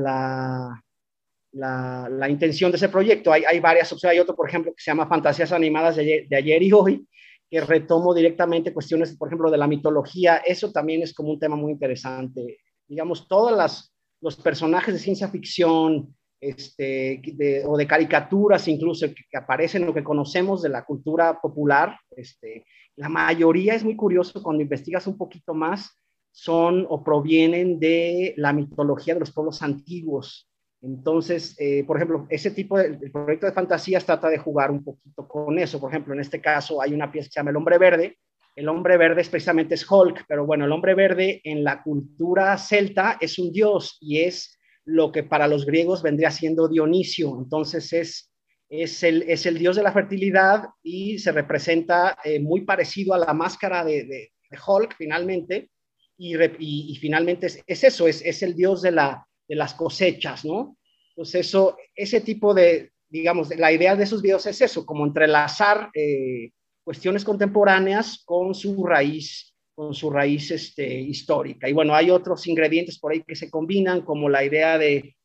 la, 1.51 2.07
la, 2.07 2.29
intención 2.29 2.69
de 2.69 2.77
ese 2.77 2.89
proyecto. 2.89 3.33
Hay, 3.33 3.45
hay 3.45 3.59
varias 3.59 3.91
opciones. 3.91 4.13
Hay 4.13 4.19
otro, 4.19 4.35
por 4.35 4.47
ejemplo, 4.47 4.71
que 4.71 4.79
se 4.79 4.91
llama 4.91 5.07
Fantasías 5.07 5.51
Animadas 5.51 5.95
de 5.95 6.03
ayer, 6.03 6.27
de 6.27 6.35
ayer 6.35 6.61
y 6.61 6.71
hoy, 6.71 7.07
que 7.49 7.61
retomo 7.61 8.13
directamente 8.13 8.71
cuestiones, 8.71 9.17
por 9.17 9.29
ejemplo, 9.29 9.49
de 9.49 9.57
la 9.57 9.65
mitología. 9.65 10.37
Eso 10.45 10.71
también 10.71 11.01
es 11.01 11.15
como 11.15 11.31
un 11.31 11.39
tema 11.39 11.55
muy 11.55 11.71
interesante. 11.71 12.59
Digamos, 12.87 13.27
todas 13.27 13.57
las, 13.57 13.91
los 14.21 14.35
personajes 14.35 14.93
de 14.93 14.99
ciencia 14.99 15.27
ficción 15.29 16.15
este, 16.41 17.21
o 17.65 17.77
de 17.77 17.87
caricaturas 17.87 18.67
incluso 18.67 19.07
que, 19.07 19.23
que 19.29 19.37
aparecen 19.37 19.87
o 19.87 19.93
que 19.93 20.03
conocemos 20.03 20.61
de 20.61 20.69
la 20.69 20.85
cultura 20.85 21.39
popular, 21.41 21.97
este, 22.15 22.65
la 22.95 23.09
mayoría 23.09 23.75
es 23.75 23.83
muy 23.83 23.95
curioso 23.95 24.43
cuando 24.43 24.61
investigas 24.61 25.07
un 25.07 25.17
poquito 25.17 25.53
más, 25.53 25.97
son 26.31 26.85
o 26.89 27.03
provienen 27.03 27.79
de 27.79 28.33
la 28.37 28.53
mitología 28.53 29.13
de 29.13 29.21
los 29.21 29.31
pueblos 29.31 29.61
antiguos. 29.61 30.49
Entonces, 30.81 31.55
eh, 31.59 31.83
por 31.85 31.97
ejemplo, 31.97 32.27
ese 32.29 32.51
tipo 32.51 32.77
de 32.77 32.87
el 32.87 33.11
proyecto 33.11 33.45
de 33.45 33.51
fantasías 33.51 34.05
trata 34.05 34.29
de 34.29 34.37
jugar 34.37 34.71
un 34.71 34.83
poquito 34.83 35.27
con 35.27 35.59
eso. 35.59 35.79
Por 35.79 35.91
ejemplo, 35.91 36.13
en 36.13 36.21
este 36.21 36.39
caso 36.39 36.81
hay 36.81 36.93
una 36.93 37.11
pieza 37.11 37.27
que 37.27 37.33
se 37.33 37.39
llama 37.39 37.51
El 37.51 37.57
Hombre 37.57 37.77
Verde. 37.77 38.17
El 38.55 38.67
Hombre 38.69 38.97
Verde 38.97 39.21
es 39.21 39.29
precisamente 39.29 39.75
es 39.75 39.89
Hulk, 39.89 40.25
pero 40.27 40.45
bueno, 40.45 40.65
el 40.65 40.71
Hombre 40.71 40.93
Verde 40.93 41.41
en 41.43 41.63
la 41.63 41.81
cultura 41.81 42.57
celta 42.57 43.17
es 43.19 43.39
un 43.39 43.51
dios 43.51 43.97
y 44.01 44.19
es 44.19 44.58
lo 44.89 45.11
que 45.11 45.23
para 45.23 45.47
los 45.47 45.65
griegos 45.65 46.01
vendría 46.01 46.31
siendo 46.31 46.67
Dionisio. 46.67 47.37
Entonces 47.37 47.93
es, 47.93 48.31
es, 48.69 49.03
el, 49.03 49.23
es 49.23 49.45
el 49.45 49.57
dios 49.57 49.75
de 49.75 49.83
la 49.83 49.91
fertilidad 49.91 50.65
y 50.83 51.19
se 51.19 51.31
representa 51.31 52.17
eh, 52.23 52.39
muy 52.39 52.61
parecido 52.61 53.13
a 53.13 53.19
la 53.19 53.33
máscara 53.33 53.83
de, 53.85 54.05
de, 54.05 54.31
Hulk 54.65 54.95
finalmente. 54.97 55.69
Y, 56.17 56.35
y- 56.59 56.95
finalmente 56.97 57.47
es, 57.47 57.63
es 57.65 57.83
eso, 57.83 58.07
es, 58.07 58.21
es 58.25 58.41
el 58.43 58.55
dios 58.55 58.81
de, 58.81 58.91
la, 58.91 59.25
de 59.47 59.55
las 59.55 59.73
cosechas, 59.73 60.43
¿no? 60.43 60.75
Entonces 61.11 61.47
eso, 61.47 61.77
ese 61.95 62.21
tipo 62.21 62.53
de, 62.53 62.91
digamos, 63.07 63.55
la 63.55 63.71
idea 63.71 63.95
de 63.95 64.03
esos 64.03 64.21
videos 64.21 64.45
es 64.47 64.59
eso, 64.61 64.85
como 64.85 65.05
entrelazar 65.05 65.89
eh, 65.93 66.51
cuestiones 66.83 67.23
contemporáneas 67.23 68.23
con 68.25 68.53
su 68.55 68.85
raíz 68.85 69.48
con 69.79 69.93
su 69.93 70.09
raíz 70.09 70.51
este, 70.51 70.99
histórica. 70.99 71.69
Y 71.69 71.71
bueno, 71.71 71.95
hay 71.95 72.11
otros 72.11 72.45
ingredientes 72.47 72.99
por 72.99 73.13
ahí 73.13 73.23
que 73.23 73.33
se 73.33 73.49
combinan, 73.49 74.01
como 74.01 74.27
la 74.27 74.43
idea 74.43 74.77
de, 74.77 75.15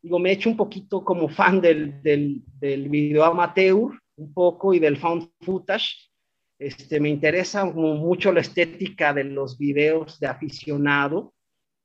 digo, 0.00 0.20
me 0.20 0.30
he 0.30 0.34
hecho 0.34 0.48
un 0.48 0.56
poquito 0.56 1.04
como 1.04 1.28
fan 1.28 1.60
del, 1.60 2.00
del, 2.00 2.40
del 2.60 2.88
video 2.88 3.24
amateur, 3.24 3.90
un 4.14 4.32
poco, 4.32 4.72
y 4.72 4.78
del 4.78 4.98
found 4.98 5.30
footage. 5.40 6.12
Este, 6.60 7.00
me 7.00 7.08
interesa 7.08 7.64
mucho 7.64 8.30
la 8.30 8.42
estética 8.42 9.12
de 9.12 9.24
los 9.24 9.58
videos 9.58 10.20
de 10.20 10.28
aficionado. 10.28 11.34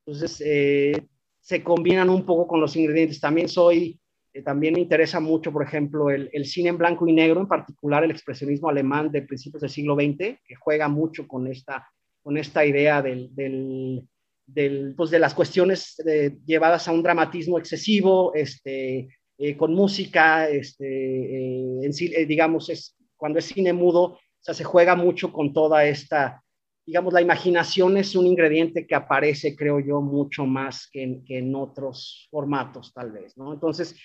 Entonces, 0.06 0.40
eh, 0.46 1.08
se 1.40 1.64
combinan 1.64 2.08
un 2.10 2.24
poco 2.24 2.46
con 2.46 2.60
los 2.60 2.76
ingredientes. 2.76 3.18
También 3.18 3.48
soy, 3.48 3.98
eh, 4.32 4.42
también 4.42 4.74
me 4.74 4.80
interesa 4.80 5.18
mucho, 5.18 5.50
por 5.50 5.64
ejemplo, 5.64 6.10
el, 6.10 6.30
el, 6.32 6.44
cine 6.44 6.68
en 6.68 6.78
blanco 6.78 7.08
y 7.08 7.12
negro, 7.12 7.40
en 7.40 7.48
particular 7.48 8.04
el 8.04 8.12
expresionismo 8.12 8.68
alemán 8.68 9.10
de 9.10 9.22
principios 9.22 9.62
del 9.62 9.70
siglo 9.70 9.96
XX, 9.96 10.38
que 10.44 10.54
juega 10.54 10.86
mucho 10.86 11.26
con 11.26 11.48
esta 11.48 11.84
con 12.30 12.38
esta 12.38 12.64
idea 12.64 13.02
del, 13.02 13.34
del, 13.34 14.06
del 14.46 14.94
pues 14.96 15.10
de 15.10 15.18
las 15.18 15.34
cuestiones 15.34 16.00
eh, 16.06 16.36
llevadas 16.46 16.86
a 16.86 16.92
un 16.92 17.02
dramatismo 17.02 17.58
excesivo, 17.58 18.32
este, 18.34 19.08
eh, 19.36 19.56
con 19.56 19.74
música, 19.74 20.48
este, 20.48 20.86
eh, 20.86 21.80
en, 21.82 21.90
eh, 21.90 22.26
digamos, 22.26 22.68
es, 22.68 22.96
cuando 23.16 23.40
es 23.40 23.46
cine 23.46 23.72
mudo, 23.72 24.02
o 24.02 24.18
sea, 24.38 24.54
se 24.54 24.62
juega 24.62 24.94
mucho 24.94 25.32
con 25.32 25.52
toda 25.52 25.84
esta, 25.84 26.40
digamos, 26.86 27.12
la 27.12 27.20
imaginación 27.20 27.96
es 27.96 28.14
un 28.14 28.28
ingrediente 28.28 28.86
que 28.86 28.94
aparece, 28.94 29.56
creo 29.56 29.80
yo, 29.80 30.00
mucho 30.00 30.46
más 30.46 30.88
que 30.88 31.02
en, 31.02 31.24
que 31.24 31.38
en 31.38 31.52
otros 31.56 32.28
formatos, 32.30 32.92
tal 32.94 33.10
vez, 33.10 33.36
¿no? 33.36 33.52
Entonces, 33.52 33.96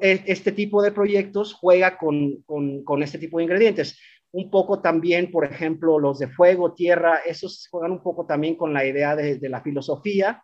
este 0.00 0.50
tipo 0.50 0.82
de 0.82 0.90
proyectos 0.90 1.54
juega 1.54 1.96
con, 1.96 2.42
con, 2.42 2.82
con 2.82 3.04
este 3.04 3.18
tipo 3.18 3.38
de 3.38 3.44
ingredientes 3.44 3.96
un 4.32 4.50
poco 4.50 4.80
también, 4.80 5.30
por 5.30 5.44
ejemplo, 5.44 5.98
los 5.98 6.18
de 6.18 6.28
fuego, 6.28 6.72
tierra, 6.72 7.18
esos 7.26 7.68
juegan 7.70 7.92
un 7.92 8.02
poco 8.02 8.26
también 8.26 8.56
con 8.56 8.72
la 8.72 8.84
idea 8.84 9.14
de, 9.14 9.38
la 9.48 9.60
filosofía, 9.60 10.42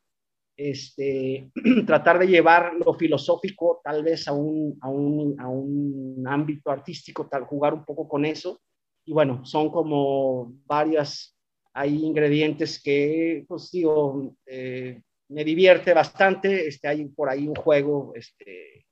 este, 0.56 1.50
tratar 1.86 2.18
de 2.18 2.26
llevar 2.26 2.74
lo 2.74 2.94
filosófico 2.94 3.80
tal 3.82 4.02
vez 4.02 4.28
a 4.28 4.32
un, 4.32 4.76
a 4.82 4.90
un, 4.90 5.40
a 5.40 5.48
un 5.48 6.22
ámbito 6.28 6.70
artístico, 6.70 7.28
tal, 7.28 7.44
jugar 7.44 7.72
un 7.72 7.84
poco 7.84 8.06
con 8.06 8.26
eso. 8.26 8.60
Y 9.06 9.12
bueno, 9.12 9.46
son 9.46 9.70
como 9.70 10.52
varias, 10.66 11.34
hay 11.72 12.04
ingredientes 12.04 12.82
que, 12.82 13.46
pues 13.48 13.70
digo, 13.70 14.34
eh, 14.44 15.00
me 15.28 15.44
divierte 15.44 15.94
bastante, 15.94 16.68
este, 16.68 16.88
hay 16.88 17.06
por 17.06 17.30
ahí 17.30 17.48
un 17.48 17.54
juego 17.54 18.12
este, 18.14 18.84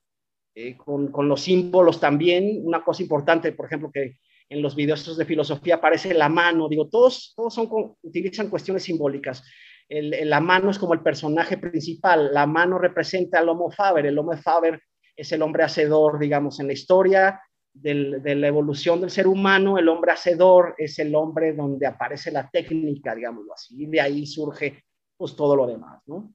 eh, 0.54 0.74
con, 0.74 1.12
con 1.12 1.28
los 1.28 1.42
símbolos 1.42 2.00
también, 2.00 2.62
una 2.64 2.82
cosa 2.82 3.02
importante, 3.02 3.52
por 3.52 3.66
ejemplo, 3.66 3.90
que 3.92 4.16
en 4.48 4.62
los 4.62 4.76
videos 4.76 5.16
de 5.16 5.24
filosofía 5.24 5.76
aparece 5.76 6.14
la 6.14 6.28
mano, 6.28 6.68
digo, 6.68 6.88
todos, 6.88 7.34
todos 7.36 7.54
son, 7.54 7.68
utilizan 8.02 8.48
cuestiones 8.48 8.84
simbólicas. 8.84 9.42
El, 9.88 10.14
el, 10.14 10.30
la 10.30 10.40
mano 10.40 10.70
es 10.70 10.78
como 10.78 10.94
el 10.94 11.00
personaje 11.00 11.58
principal, 11.58 12.32
la 12.32 12.46
mano 12.46 12.78
representa 12.78 13.38
al 13.38 13.48
Homo 13.48 13.70
Faber, 13.70 14.06
el 14.06 14.18
Homo 14.18 14.36
Faber 14.36 14.80
es 15.14 15.32
el 15.32 15.42
hombre 15.42 15.64
hacedor, 15.64 16.18
digamos, 16.18 16.60
en 16.60 16.66
la 16.66 16.72
historia 16.74 17.40
del, 17.72 18.22
de 18.22 18.34
la 18.34 18.48
evolución 18.48 19.00
del 19.00 19.10
ser 19.10 19.26
humano, 19.26 19.78
el 19.78 19.88
hombre 19.88 20.12
hacedor 20.12 20.74
es 20.78 20.98
el 20.98 21.14
hombre 21.14 21.52
donde 21.52 21.86
aparece 21.86 22.30
la 22.30 22.48
técnica, 22.50 23.14
digámoslo 23.14 23.52
así, 23.54 23.82
y 23.82 23.86
de 23.86 24.00
ahí 24.00 24.26
surge 24.26 24.84
pues 25.16 25.34
todo 25.34 25.56
lo 25.56 25.66
demás, 25.66 26.02
¿no? 26.06 26.32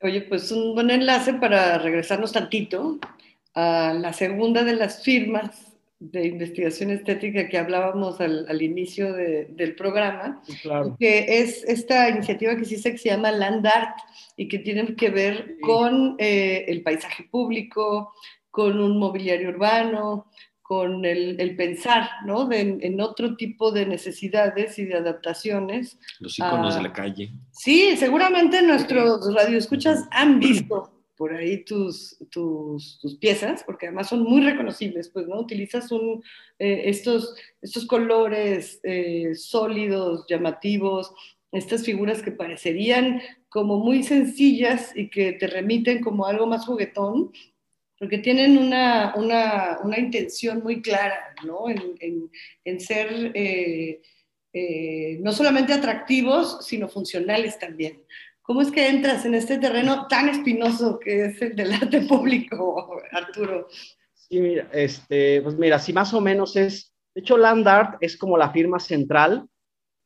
Oye, 0.00 0.22
pues 0.22 0.50
un 0.50 0.74
buen 0.74 0.90
enlace 0.90 1.34
para 1.34 1.78
regresarnos 1.78 2.32
tantito 2.32 2.98
a 3.54 3.94
la 3.94 4.12
segunda 4.12 4.64
de 4.64 4.74
las 4.74 5.04
firmas 5.04 5.71
de 6.10 6.26
investigación 6.26 6.90
estética 6.90 7.48
que 7.48 7.58
hablábamos 7.58 8.20
al, 8.20 8.44
al 8.48 8.60
inicio 8.60 9.12
de, 9.12 9.46
del 9.50 9.76
programa, 9.76 10.42
claro. 10.62 10.96
que 10.98 11.40
es 11.40 11.62
esta 11.64 12.08
iniciativa 12.08 12.56
que 12.56 12.64
sí 12.64 12.76
se 12.76 12.96
llama 12.96 13.30
Land 13.30 13.66
Art 13.66 13.98
y 14.36 14.48
que 14.48 14.58
tiene 14.58 14.96
que 14.96 15.10
ver 15.10 15.44
sí. 15.46 15.60
con 15.60 16.16
eh, 16.18 16.64
el 16.66 16.82
paisaje 16.82 17.24
público, 17.30 18.12
con 18.50 18.80
un 18.80 18.98
mobiliario 18.98 19.50
urbano, 19.50 20.26
con 20.60 21.04
el, 21.04 21.40
el 21.40 21.54
pensar 21.54 22.08
¿no? 22.26 22.46
de, 22.46 22.78
en 22.80 23.00
otro 23.00 23.36
tipo 23.36 23.70
de 23.70 23.86
necesidades 23.86 24.78
y 24.80 24.86
de 24.86 24.94
adaptaciones. 24.94 25.98
Los 26.18 26.36
iconos 26.38 26.74
de 26.74 26.82
la 26.82 26.92
calle. 26.92 27.30
Sí, 27.52 27.96
seguramente 27.96 28.60
nuestros 28.62 29.32
radioescuchas 29.34 30.08
han 30.10 30.40
visto 30.40 30.91
por 31.22 31.34
ahí 31.34 31.64
tus, 31.64 32.16
tus, 32.32 32.98
piezas, 33.20 33.62
porque 33.62 33.86
además 33.86 34.08
son 34.08 34.24
muy 34.24 34.42
reconocibles, 34.42 35.08
pues, 35.08 35.28
¿no? 35.28 35.38
Utilizas 35.38 35.88
eh, 36.58 36.82
estos, 36.86 37.36
estos 37.60 37.86
colores 37.86 38.80
eh, 38.82 39.32
sólidos, 39.36 40.26
llamativos, 40.28 41.14
estas 41.52 41.84
figuras 41.84 42.22
que 42.22 42.32
parecerían 42.32 43.22
como 43.48 43.78
muy 43.78 44.02
sencillas 44.02 44.90
y 44.96 45.10
que 45.10 45.34
te 45.34 45.46
remiten 45.46 46.02
como 46.02 46.26
algo 46.26 46.48
más 46.48 46.66
juguetón, 46.66 47.30
porque 48.00 48.18
tienen 48.18 48.58
una, 48.58 49.14
una, 49.14 49.78
una 49.84 50.00
intención 50.00 50.60
muy 50.60 50.82
clara, 50.82 51.36
¿no? 51.46 51.68
En, 51.70 51.94
en, 52.00 52.30
en 52.64 52.80
ser 52.80 53.30
eh, 54.52 55.18
no 55.20 55.30
solamente 55.30 55.72
atractivos, 55.72 56.66
sino 56.66 56.88
funcionales 56.88 57.60
también. 57.60 58.02
¿Cómo 58.42 58.60
es 58.60 58.72
que 58.72 58.88
entras 58.88 59.24
en 59.24 59.34
este 59.34 59.58
terreno 59.58 60.08
tan 60.08 60.28
espinoso 60.28 60.98
que 60.98 61.26
es 61.26 61.40
el 61.40 61.54
del 61.54 61.72
arte 61.72 62.00
público, 62.02 63.00
Arturo? 63.12 63.68
Sí, 64.14 64.40
mira, 64.40 64.68
este, 64.72 65.40
pues 65.42 65.56
mira, 65.56 65.78
sí 65.78 65.92
más 65.92 66.12
o 66.12 66.20
menos 66.20 66.56
es, 66.56 66.92
de 67.14 67.20
hecho 67.20 67.38
Land 67.38 67.68
Art 67.68 67.98
es 68.00 68.16
como 68.16 68.36
la 68.36 68.50
firma 68.50 68.80
central. 68.80 69.46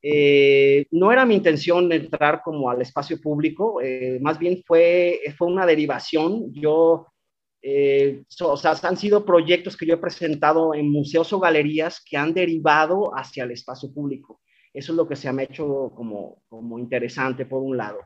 Eh, 0.02 0.86
no 0.90 1.10
era 1.10 1.24
mi 1.24 1.34
intención 1.34 1.90
entrar 1.90 2.42
como 2.44 2.68
al 2.68 2.82
espacio 2.82 3.18
público, 3.20 3.80
eh, 3.80 4.18
más 4.20 4.38
bien 4.38 4.62
fue, 4.66 5.20
fue 5.38 5.48
una 5.48 5.64
derivación. 5.64 6.52
Yo, 6.52 7.06
eh, 7.62 8.22
so, 8.28 8.52
o 8.52 8.56
sea, 8.58 8.74
han 8.82 8.98
sido 8.98 9.24
proyectos 9.24 9.78
que 9.78 9.86
yo 9.86 9.94
he 9.94 9.98
presentado 9.98 10.74
en 10.74 10.92
museos 10.92 11.32
o 11.32 11.40
galerías 11.40 12.04
que 12.04 12.18
han 12.18 12.34
derivado 12.34 13.12
hacia 13.16 13.44
el 13.44 13.52
espacio 13.52 13.92
público. 13.94 14.42
Eso 14.74 14.92
es 14.92 14.96
lo 14.96 15.08
que 15.08 15.16
se 15.16 15.32
me 15.32 15.42
ha 15.42 15.46
hecho 15.46 15.90
como, 15.96 16.42
como 16.48 16.78
interesante 16.78 17.46
por 17.46 17.62
un 17.62 17.78
lado. 17.78 17.98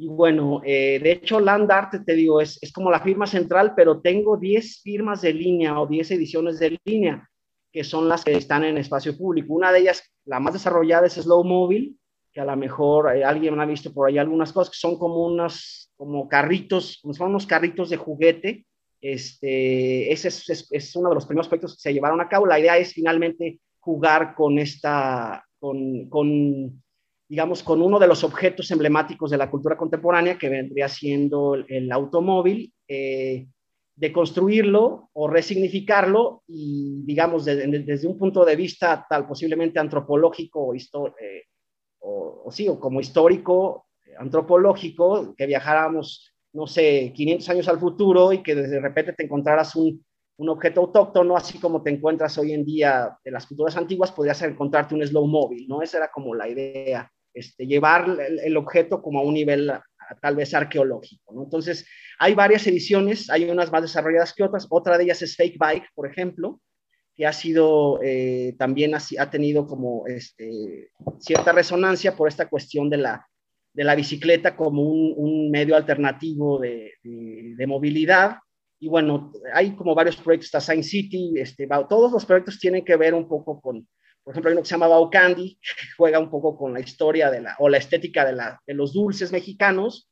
Y 0.00 0.08
bueno, 0.08 0.62
eh, 0.64 0.98
de 0.98 1.12
hecho, 1.12 1.38
Land 1.40 1.70
Art, 1.70 1.92
te 2.06 2.14
digo, 2.14 2.40
es, 2.40 2.58
es, 2.62 2.72
como 2.72 2.90
la 2.90 3.00
firma 3.00 3.26
central, 3.26 3.74
pero 3.76 4.00
tengo 4.00 4.38
10 4.38 4.80
firmas 4.80 5.20
de 5.20 5.34
línea 5.34 5.78
o 5.78 5.86
10 5.86 6.12
ediciones 6.12 6.58
de 6.58 6.78
línea, 6.86 7.28
que 7.70 7.84
son 7.84 8.08
las 8.08 8.24
que 8.24 8.32
están 8.32 8.64
en 8.64 8.78
espacio 8.78 9.14
público. 9.14 9.52
Una 9.52 9.70
de 9.70 9.80
ellas, 9.80 10.02
la 10.24 10.40
más 10.40 10.54
desarrollada, 10.54 11.06
es 11.06 11.16
Slow 11.16 11.44
Mobile, 11.44 11.92
que 12.32 12.40
a 12.40 12.46
lo 12.46 12.56
mejor 12.56 13.14
eh, 13.14 13.24
alguien 13.24 13.60
ha 13.60 13.66
visto 13.66 13.92
por 13.92 14.08
ahí 14.08 14.16
algunas 14.16 14.54
cosas, 14.54 14.70
que 14.70 14.78
son 14.78 14.98
como 14.98 15.26
unos 15.26 15.92
como 15.96 16.30
carritos, 16.30 16.98
como 17.02 17.12
son 17.12 17.28
unos 17.28 17.46
carritos 17.46 17.90
de 17.90 17.98
juguete. 17.98 18.64
Este, 19.02 20.10
ese 20.10 20.28
es, 20.28 20.48
es, 20.48 20.66
es 20.70 20.96
uno 20.96 21.10
de 21.10 21.16
los 21.16 21.26
primeros 21.26 21.48
proyectos 21.48 21.74
que 21.74 21.82
se 21.82 21.92
llevaron 21.92 22.22
a 22.22 22.28
cabo. 22.30 22.46
La 22.46 22.58
idea 22.58 22.78
es 22.78 22.94
finalmente 22.94 23.60
jugar 23.80 24.34
con 24.34 24.58
esta, 24.58 25.44
con, 25.58 26.08
con 26.08 26.82
digamos, 27.30 27.62
con 27.62 27.80
uno 27.80 28.00
de 28.00 28.08
los 28.08 28.24
objetos 28.24 28.68
emblemáticos 28.72 29.30
de 29.30 29.36
la 29.36 29.48
cultura 29.48 29.76
contemporánea, 29.76 30.36
que 30.36 30.48
vendría 30.48 30.88
siendo 30.88 31.54
el, 31.54 31.92
automóvil, 31.92 32.74
eh, 32.88 33.46
de 33.94 34.12
construirlo 34.12 35.10
o 35.12 35.28
resignificarlo 35.28 36.42
y, 36.48 37.04
digamos, 37.04 37.44
de, 37.44 37.54
de, 37.68 37.78
desde 37.84 38.08
un 38.08 38.18
punto 38.18 38.44
de 38.44 38.56
vista 38.56 39.06
tal 39.08 39.28
posiblemente 39.28 39.78
antropológico 39.78 40.66
o, 40.66 40.74
eh, 40.74 41.44
o, 42.00 42.50
sí, 42.50 42.66
o 42.66 42.80
como 42.80 42.98
histórico, 42.98 43.86
antropológico, 44.18 45.32
que 45.36 45.46
viajáramos 45.46 46.34
no 46.52 46.66
sé, 46.66 47.12
500 47.14 47.48
años 47.48 47.68
al 47.68 47.78
futuro 47.78 48.32
y 48.32 48.42
que 48.42 48.56
de 48.56 48.80
repente 48.80 49.12
te 49.12 49.22
encontraras 49.22 49.76
un, 49.76 50.04
un 50.38 50.48
objeto 50.48 50.80
autóctono, 50.80 51.36
así 51.36 51.60
como 51.60 51.80
te 51.80 51.90
encuentras 51.90 52.36
hoy 52.38 52.54
en 52.54 52.64
día 52.64 53.16
de 53.24 53.30
las 53.30 53.46
culturas 53.46 53.76
antiguas, 53.76 54.10
podrías 54.10 54.42
encontrarte 54.42 54.96
un 54.96 55.06
slow 55.06 55.28
móvil, 55.28 55.68
¿no? 55.68 55.80
Esa 55.80 55.98
era 55.98 56.10
como 56.10 56.34
la 56.34 56.48
idea, 56.48 57.08
este, 57.34 57.66
llevar 57.66 58.18
el, 58.44 58.56
objeto 58.56 59.00
como 59.02 59.20
a 59.20 59.22
un 59.22 59.34
nivel 59.34 59.72
tal 60.20 60.36
vez 60.36 60.54
arqueológico. 60.54 61.42
Entonces, 61.42 61.86
hay 62.18 62.34
varias 62.34 62.66
ediciones, 62.66 63.30
hay 63.30 63.44
unas 63.44 63.70
más 63.70 63.82
desarrolladas 63.82 64.34
que 64.34 64.42
otras, 64.42 64.66
otra 64.70 64.98
de 64.98 65.04
ellas 65.04 65.22
es 65.22 65.36
Fake 65.36 65.56
Bike, 65.58 65.88
por 65.94 66.08
ejemplo, 66.08 66.60
que 67.16 67.26
ha 67.26 67.32
sido, 67.32 68.00
eh, 68.02 68.54
también 68.58 68.94
ha, 68.94 68.98
ha, 69.18 69.30
tenido 69.30 69.66
como 69.66 70.06
este, 70.06 70.90
cierta 71.18 71.52
resonancia 71.52 72.16
por 72.16 72.28
esta 72.28 72.48
cuestión 72.48 72.90
de 72.90 72.96
la, 72.96 73.26
de 73.72 73.84
la 73.84 73.94
bicicleta 73.94 74.56
como 74.56 74.82
un, 74.82 75.50
medio 75.50 75.76
alternativo 75.76 76.58
de, 76.58 76.92
movilidad. 77.66 78.38
Y 78.78 78.88
bueno, 78.88 79.32
hay 79.52 79.76
como 79.76 79.94
varios 79.94 80.16
proyectos, 80.16 80.46
está 80.54 80.60
City, 80.82 81.34
este, 81.36 81.68
todos 81.88 82.10
los 82.10 82.24
proyectos 82.24 82.58
tienen 82.58 82.84
que 82.84 82.96
ver 82.96 83.14
un 83.14 83.28
poco 83.28 83.60
con, 83.60 83.86
por 84.30 84.34
ejemplo, 84.34 84.50
hay 84.50 84.52
uno 84.52 84.62
que 84.62 84.68
se 84.68 84.74
llama 84.74 84.86
Bao 84.86 85.10
Candy, 85.10 85.58
juega 85.96 86.20
un 86.20 86.30
poco 86.30 86.56
con 86.56 86.72
la 86.72 86.78
historia 86.78 87.30
de 87.30 87.40
la, 87.40 87.56
o 87.58 87.68
la 87.68 87.78
estética 87.78 88.24
de, 88.24 88.32
la, 88.32 88.62
de 88.64 88.74
los 88.74 88.92
dulces 88.92 89.32
mexicanos, 89.32 90.08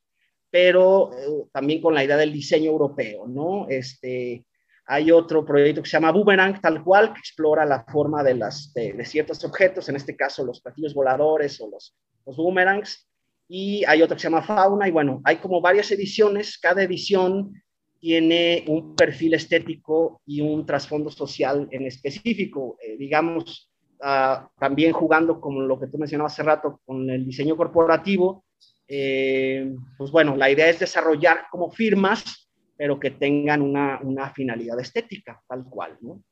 pero 0.49 1.11
eh, 1.13 1.47
también 1.53 1.81
con 1.81 1.93
la 1.93 2.03
idea 2.03 2.17
del 2.17 2.33
diseño 2.33 2.69
europeo, 2.69 3.27
¿no? 3.27 3.67
Este, 3.69 4.45
hay 4.85 5.11
otro 5.11 5.45
proyecto 5.45 5.81
que 5.81 5.89
se 5.89 5.95
llama 5.95 6.11
Boomerang, 6.11 6.59
tal 6.59 6.83
cual, 6.83 7.13
que 7.13 7.19
explora 7.19 7.65
la 7.65 7.85
forma 7.85 8.21
de, 8.23 8.33
las, 8.33 8.73
de, 8.73 8.91
de 8.91 9.05
ciertos 9.05 9.41
objetos, 9.45 9.87
en 9.87 9.95
este 9.95 10.17
caso 10.17 10.43
los 10.43 10.59
platillos 10.59 10.93
voladores 10.93 11.61
o 11.61 11.69
los, 11.69 11.95
los 12.25 12.35
boomerangs, 12.35 13.07
y 13.47 13.85
hay 13.85 14.01
otro 14.01 14.17
que 14.17 14.21
se 14.21 14.27
llama 14.27 14.43
Fauna, 14.43 14.87
y 14.87 14.91
bueno, 14.91 15.21
hay 15.23 15.37
como 15.37 15.61
varias 15.61 15.89
ediciones, 15.91 16.57
cada 16.57 16.83
edición 16.83 17.53
tiene 17.99 18.63
un 18.67 18.95
perfil 18.95 19.33
estético 19.33 20.21
y 20.25 20.41
un 20.41 20.65
trasfondo 20.65 21.09
social 21.09 21.67
en 21.71 21.85
específico, 21.85 22.77
eh, 22.81 22.97
digamos, 22.97 23.68
uh, 23.99 24.47
también 24.59 24.91
jugando 24.93 25.39
como 25.39 25.61
lo 25.61 25.79
que 25.79 25.87
tú 25.87 25.97
mencionabas 25.97 26.33
hace 26.33 26.43
rato 26.43 26.81
con 26.85 27.09
el 27.09 27.25
diseño 27.25 27.55
corporativo, 27.55 28.45
eh, 28.87 29.71
pues 29.97 30.11
bueno, 30.11 30.35
la 30.35 30.49
idea 30.49 30.67
es 30.67 30.79
desarrollar 30.79 31.45
como 31.51 31.69
firmas, 31.69 32.49
pero 32.75 32.99
que 32.99 33.11
tengan 33.11 33.61
una, 33.61 33.99
una 34.01 34.31
finalidad 34.31 34.79
estética, 34.79 35.41
tal 35.47 35.65
cual, 35.65 35.97
¿no? 36.01 36.23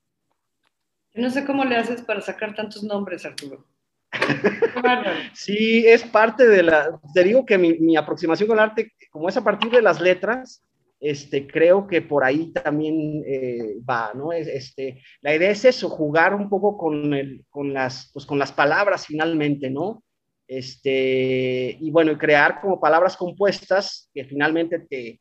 No 1.13 1.29
sé 1.29 1.45
cómo 1.45 1.65
le 1.65 1.77
haces 1.77 2.01
para 2.01 2.21
sacar 2.21 2.55
tantos 2.55 2.83
nombres, 2.83 3.25
Arturo. 3.25 3.65
sí, 5.33 5.85
es 5.85 6.03
parte 6.03 6.47
de 6.47 6.63
la, 6.63 6.99
te 7.13 7.23
digo 7.23 7.45
que 7.45 7.57
mi, 7.57 7.77
mi, 7.79 7.95
aproximación 7.95 8.47
con 8.47 8.57
el 8.57 8.63
arte, 8.63 8.93
como 9.11 9.29
es 9.29 9.37
a 9.37 9.43
partir 9.43 9.69
de 9.69 9.81
las 9.81 9.99
letras, 9.99 10.63
este, 10.99 11.45
creo 11.47 11.85
que 11.87 12.01
por 12.01 12.23
ahí 12.23 12.51
también 12.51 13.23
eh, 13.25 13.75
va, 13.87 14.11
¿no? 14.15 14.33
Este, 14.33 15.01
la 15.21 15.35
idea 15.35 15.51
es 15.51 15.63
eso, 15.65 15.89
jugar 15.89 16.33
un 16.33 16.49
poco 16.49 16.77
con, 16.77 17.13
el, 17.13 17.45
con, 17.49 17.73
las, 17.73 18.09
pues, 18.13 18.25
con 18.25 18.39
las 18.39 18.51
palabras 18.51 19.05
finalmente, 19.05 19.69
¿no? 19.69 20.03
Este, 20.47 21.77
y 21.79 21.91
bueno, 21.91 22.17
crear 22.17 22.61
como 22.61 22.79
palabras 22.79 23.15
compuestas 23.17 24.09
que 24.13 24.25
finalmente 24.25 24.79
te, 24.79 25.19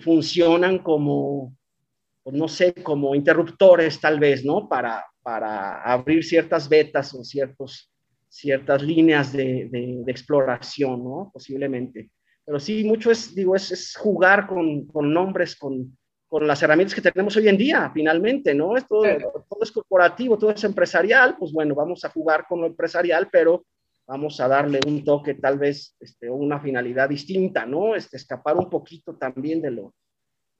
funcionan 0.00 0.78
como, 0.78 1.54
pues 2.22 2.34
no 2.34 2.48
sé, 2.48 2.72
como 2.72 3.14
interruptores 3.14 4.00
tal 4.00 4.18
vez, 4.18 4.42
¿no? 4.42 4.66
Para, 4.66 5.04
para 5.20 5.82
abrir 5.82 6.24
ciertas 6.24 6.66
vetas 6.66 7.12
o 7.12 7.22
ciertos, 7.22 7.92
ciertas 8.30 8.82
líneas 8.82 9.30
de, 9.34 9.68
de, 9.70 10.00
de 10.02 10.10
exploración, 10.10 11.04
¿no? 11.04 11.30
Posiblemente. 11.34 12.08
Pero 12.50 12.58
sí, 12.58 12.82
mucho 12.82 13.12
es, 13.12 13.32
digo, 13.32 13.54
es, 13.54 13.70
es 13.70 13.96
jugar 13.96 14.48
con, 14.48 14.84
con 14.86 15.14
nombres, 15.14 15.54
con, 15.54 15.96
con, 16.26 16.48
las 16.48 16.60
herramientas 16.60 16.96
que 16.96 17.00
tenemos 17.00 17.36
hoy 17.36 17.46
en 17.46 17.56
día, 17.56 17.88
finalmente, 17.94 18.52
¿no? 18.56 18.76
Esto, 18.76 19.02
todo, 19.02 19.46
todo 19.48 19.62
es 19.62 19.70
corporativo, 19.70 20.36
todo 20.36 20.50
es 20.50 20.64
empresarial, 20.64 21.36
pues 21.38 21.52
bueno, 21.52 21.76
vamos 21.76 22.04
a 22.04 22.08
jugar 22.08 22.46
con 22.48 22.60
lo 22.60 22.66
empresarial, 22.66 23.28
pero 23.30 23.64
vamos 24.04 24.40
a 24.40 24.48
darle 24.48 24.80
un 24.84 25.04
toque, 25.04 25.34
tal 25.34 25.60
vez, 25.60 25.94
este, 26.00 26.28
una 26.28 26.58
finalidad 26.58 27.08
distinta, 27.08 27.64
¿no? 27.64 27.94
Este, 27.94 28.16
escapar 28.16 28.56
un 28.56 28.68
poquito 28.68 29.14
también 29.16 29.62
de 29.62 29.70
lo, 29.70 29.94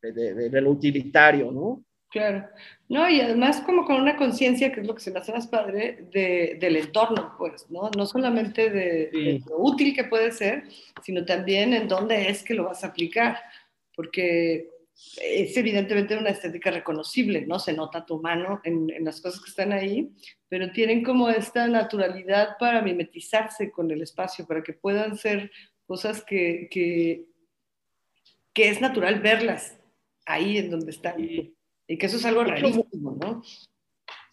de, 0.00 0.12
de, 0.12 0.48
de 0.48 0.60
lo 0.60 0.70
utilitario, 0.70 1.50
¿no? 1.50 1.82
Claro, 2.10 2.48
no, 2.88 3.08
y 3.08 3.20
además 3.20 3.60
como 3.60 3.84
con 3.84 4.00
una 4.00 4.16
conciencia, 4.16 4.72
que 4.72 4.80
es 4.80 4.86
lo 4.86 4.96
que 4.96 5.00
se 5.00 5.12
me 5.12 5.20
hace 5.20 5.32
más 5.32 5.46
padre, 5.46 6.06
de, 6.10 6.56
del 6.60 6.76
entorno, 6.76 7.36
pues, 7.38 7.70
¿no? 7.70 7.88
No 7.96 8.04
solamente 8.04 8.68
de, 8.68 9.10
sí. 9.12 9.24
de, 9.24 9.42
lo 9.48 9.58
útil 9.58 9.94
que 9.94 10.02
puede 10.04 10.32
ser, 10.32 10.64
sino 11.04 11.24
también 11.24 11.72
en 11.72 11.86
dónde 11.86 12.28
es 12.28 12.42
que 12.42 12.54
lo 12.54 12.64
vas 12.64 12.82
a 12.82 12.88
aplicar, 12.88 13.38
porque 13.94 14.68
es 15.22 15.56
evidentemente 15.56 16.16
una 16.16 16.30
estética 16.30 16.72
reconocible, 16.72 17.46
¿no? 17.46 17.60
Se 17.60 17.72
nota 17.72 18.04
tu 18.04 18.20
mano 18.20 18.60
en, 18.64 18.90
en, 18.90 19.04
las 19.04 19.20
cosas 19.20 19.40
que 19.40 19.50
están 19.50 19.72
ahí, 19.72 20.10
pero 20.48 20.72
tienen 20.72 21.04
como 21.04 21.30
esta 21.30 21.68
naturalidad 21.68 22.56
para 22.58 22.82
mimetizarse 22.82 23.70
con 23.70 23.88
el 23.92 24.02
espacio, 24.02 24.46
para 24.48 24.64
que 24.64 24.72
puedan 24.72 25.16
ser 25.16 25.52
cosas 25.86 26.24
que, 26.24 26.68
que, 26.72 27.26
que 28.52 28.68
es 28.68 28.80
natural 28.80 29.20
verlas 29.20 29.78
ahí 30.26 30.58
en 30.58 30.70
donde 30.70 30.90
están. 30.90 31.16
Sí. 31.16 31.56
Y 31.90 31.98
que 31.98 32.06
eso 32.06 32.18
es 32.18 32.24
algo 32.24 32.44
rarísimo, 32.44 33.18
¿no? 33.20 33.42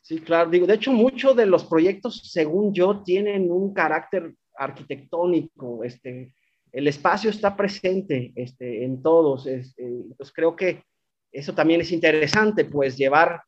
Sí, 0.04 0.20
claro, 0.20 0.52
digo, 0.52 0.68
de 0.68 0.76
hecho 0.76 0.94
muchos 0.94 1.36
de 1.36 1.48
los 1.48 1.66
proyectos, 1.66 2.30
según 2.32 2.72
yo, 2.72 3.02
tienen 3.02 3.52
un 3.52 3.74
carácter 3.74 4.32
arquitectónico, 4.56 5.84
este, 5.84 6.36
el 6.72 6.88
espacio 6.88 7.32
está 7.32 7.58
presente 7.58 8.32
este, 8.36 8.84
en 8.84 9.02
todos. 9.02 9.48
Este, 9.48 9.88
entonces 9.88 10.32
creo 10.36 10.56
que 10.56 10.84
eso 11.32 11.56
también 11.56 11.82
es 11.82 11.92
interesante, 11.92 12.66
pues 12.66 12.96
llevar, 12.96 13.42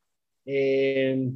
eh, 0.43 1.29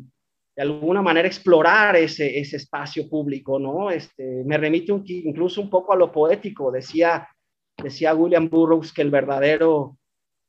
de 0.56 0.62
alguna 0.64 1.04
manera 1.04 1.28
explorar 1.28 1.96
ese, 1.96 2.40
ese 2.40 2.58
espacio 2.58 3.08
público, 3.08 3.60
¿no? 3.60 3.92
Este, 3.92 4.44
me 4.46 4.58
remite 4.58 4.92
un, 4.92 5.04
incluso 5.06 5.62
un 5.62 5.70
poco 5.70 5.94
a 5.94 5.96
lo 5.96 6.12
poético, 6.12 6.72
decía, 6.72 7.28
decía 7.78 8.16
William 8.16 8.50
Burroughs 8.50 8.92
que 8.92 9.04
el 9.04 9.12
verdadero, 9.12 9.96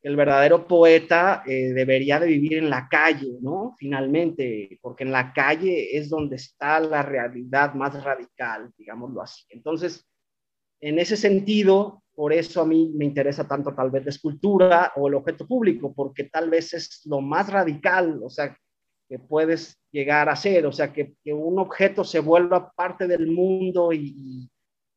el 0.05 0.17
verdadero 0.17 0.67
poeta 0.69 1.43
eh, 1.47 1.73
debería 1.73 2.21
de 2.21 2.27
vivir 2.27 2.59
en 2.59 2.69
la 2.69 2.89
calle, 2.91 3.39
¿no? 3.41 3.75
Finalmente, 3.79 4.79
porque 4.83 5.03
en 5.03 5.11
la 5.11 5.33
calle 5.33 5.97
es 5.97 6.11
donde 6.11 6.37
está 6.37 6.79
la 6.79 7.03
realidad 7.03 7.73
más 7.73 8.05
radical, 8.05 8.71
digámoslo 8.77 9.23
así. 9.23 9.45
Entonces, 9.49 10.07
en 10.81 10.99
ese 10.99 11.17
sentido, 11.17 12.03
por 12.15 12.35
eso 12.35 12.61
a 12.61 12.67
mí 12.67 12.93
me 12.95 13.07
interesa 13.07 13.49
tanto 13.49 13.75
tal 13.75 13.91
vez 13.91 14.05
la 14.05 14.11
escultura 14.11 14.93
o 14.97 15.09
el 15.09 15.15
objeto 15.15 15.47
público, 15.47 15.95
porque 15.95 16.25
tal 16.25 16.51
vez 16.51 16.75
es 16.75 17.01
lo 17.07 17.23
más 17.23 17.51
radical, 17.51 18.21
o 18.23 18.29
sea, 18.29 18.55
que 19.09 19.19
puedes 19.19 19.81
llegar 19.91 20.29
a 20.29 20.37
ser, 20.37 20.67
o 20.67 20.73
sea, 20.73 20.93
que, 20.93 21.15
que 21.25 21.33
un 21.33 21.59
objeto 21.59 22.05
se 22.05 22.21
vuelva 22.21 22.71
parte 22.73 23.07
del 23.09 23.27
mundo 23.29 23.91
y, 23.91 24.15
y 24.15 24.51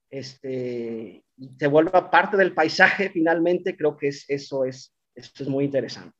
este, 0.09 1.23
y 1.37 1.49
se 1.57 1.67
vuelva 1.67 2.09
parte 2.09 2.37
del 2.37 2.53
paisaje 2.53 3.09
finalmente, 3.09 3.75
creo 3.75 3.97
que 3.97 4.09
es, 4.09 4.25
eso, 4.27 4.65
es, 4.65 4.93
eso 5.17 5.43
es 5.43 5.49
muy 5.49 5.65
interesante. 5.65 6.15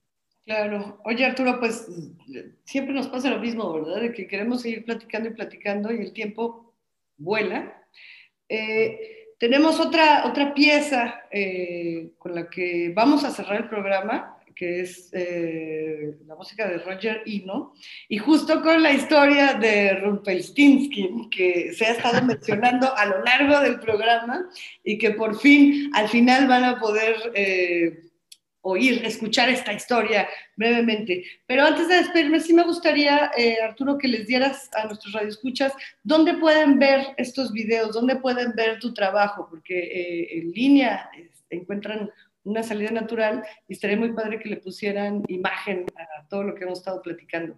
Claro. 0.48 1.02
Oye, 1.04 1.26
Arturo, 1.26 1.60
pues 1.60 1.88
siempre 2.64 2.94
nos 2.94 3.08
pasa 3.08 3.30
lo 3.30 3.40
mismo, 3.40 3.74
¿verdad? 3.74 4.00
De 4.00 4.14
que 4.14 4.28
queremos 4.28 4.62
seguir 4.62 4.86
platicando 4.86 5.28
y 5.28 5.34
platicando 5.34 5.92
y 5.92 6.00
el 6.00 6.14
tiempo 6.14 6.74
vuela. 7.18 7.86
Eh, 8.48 9.36
tenemos 9.38 9.78
otra, 9.82 10.26
otra 10.26 10.54
pieza 10.54 11.22
eh, 11.32 12.12
con 12.18 12.34
la 12.34 12.50
que 12.50 12.94
vamos 12.96 13.26
a 13.26 13.32
cerrar 13.32 13.64
el 13.64 13.70
programa, 13.70 14.38
que 14.56 14.80
es 14.80 15.10
eh, 15.12 16.16
la 16.26 16.36
música 16.36 16.66
de 16.66 16.78
Roger 16.78 17.24
Eno, 17.26 17.74
y 18.08 18.18
justo 18.18 18.64
con 18.64 18.82
la 18.82 18.94
historia 18.94 19.54
de 19.56 19.96
Rumpelstiltskin, 19.96 21.30
que 21.30 21.74
se 21.74 21.88
ha 21.88 21.92
estado 21.92 22.26
mencionando 22.26 22.96
a 22.96 23.06
lo 23.06 23.22
largo 23.22 23.60
del 23.60 23.82
programa 23.82 24.50
y 24.82 24.98
que 24.98 25.12
por 25.12 25.38
fin, 25.38 25.92
al 25.94 26.08
final 26.08 26.48
van 26.48 26.64
a 26.64 26.80
poder... 26.80 28.07
Oír, 28.70 29.06
escuchar 29.06 29.48
esta 29.48 29.72
historia 29.72 30.28
brevemente. 30.58 31.24
Pero 31.46 31.64
antes 31.64 31.88
de 31.88 31.96
despedirme, 31.96 32.42
sí 32.42 32.54
me 32.54 32.66
gustaría, 32.66 33.32
eh, 33.38 33.62
Arturo, 33.64 33.98
que 33.98 34.10
les 34.10 34.28
dieras 34.28 34.70
a 34.74 34.86
nuestros 34.86 35.14
radioescuchas 35.14 35.72
dónde 36.04 36.34
pueden 36.34 36.78
ver 36.78 37.08
estos 37.16 37.54
videos, 37.54 37.94
dónde 37.94 38.18
pueden 38.18 38.52
ver 38.56 38.80
tu 38.80 38.94
trabajo, 38.94 39.48
porque 39.50 39.80
eh, 39.80 40.40
en 40.40 40.52
línea 40.52 41.10
encuentran 41.50 42.12
una 42.44 42.62
salida 42.62 42.92
natural 42.92 43.42
y 43.70 43.74
estaría 43.74 43.96
muy 43.96 44.12
padre 44.12 44.38
que 44.38 44.50
le 44.50 44.58
pusieran 44.58 45.24
imagen 45.30 45.86
a 45.98 46.28
todo 46.28 46.44
lo 46.44 46.54
que 46.54 46.66
hemos 46.66 46.80
estado 46.80 47.02
platicando. 47.02 47.56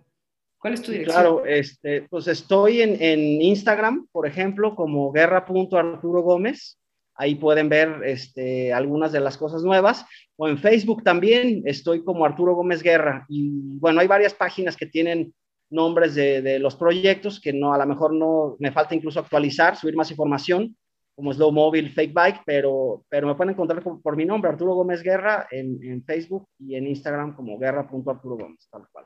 ¿Cuál 0.59 0.75
es 0.75 0.81
tu 0.83 0.91
dirección? 0.91 1.15
Claro, 1.15 1.45
este, 1.45 2.03
pues 2.03 2.27
estoy 2.27 2.83
en, 2.83 3.01
en 3.01 3.41
Instagram, 3.41 4.07
por 4.11 4.27
ejemplo, 4.27 4.75
como 4.75 5.11
guerra.arturo 5.11 6.21
Gómez 6.21 6.77
ahí 7.19 7.35
pueden 7.35 7.67
ver 7.67 8.01
este, 8.05 8.73
algunas 8.73 9.11
de 9.11 9.19
las 9.19 9.37
cosas 9.37 9.61
nuevas. 9.61 10.05
O 10.37 10.47
en 10.47 10.57
Facebook 10.57 11.03
también 11.03 11.61
estoy 11.65 12.03
como 12.03 12.25
Arturo 12.25 12.55
Gómez 12.55 12.81
Guerra. 12.81 13.25
Y 13.27 13.77
bueno, 13.77 13.99
hay 13.99 14.07
varias 14.07 14.33
páginas 14.33 14.77
que 14.77 14.85
tienen 14.85 15.33
nombres 15.69 16.15
de, 16.15 16.41
de, 16.41 16.57
los 16.57 16.75
proyectos 16.75 17.39
que 17.39 17.53
no, 17.53 17.73
a 17.73 17.77
lo 17.77 17.85
mejor 17.85 18.13
no 18.13 18.55
me 18.59 18.71
falta 18.71 18.95
incluso 18.95 19.19
actualizar, 19.19 19.75
subir 19.75 19.95
más 19.95 20.09
información. 20.09 20.75
como 21.13 21.33
Slow 21.33 21.51
Mobile 21.51 21.89
Fake 21.89 22.13
Bike, 22.13 22.41
pero, 22.45 23.03
pero 23.09 23.27
me 23.27 23.35
pueden 23.35 23.53
encontrar 23.53 23.83
por, 23.83 24.01
por 24.01 24.15
mi 24.15 24.23
nombre, 24.23 24.49
Arturo 24.49 24.73
Gómez 24.73 25.03
Guerra, 25.03 25.45
en, 25.51 25.77
en 25.83 26.01
Facebook 26.05 26.47
y 26.57 26.75
en 26.75 26.87
Instagram 26.87 27.35
como 27.35 27.59
guerra.arturo 27.59 28.37
Gómez, 28.37 28.69
tal 28.71 28.83
cual. 28.93 29.05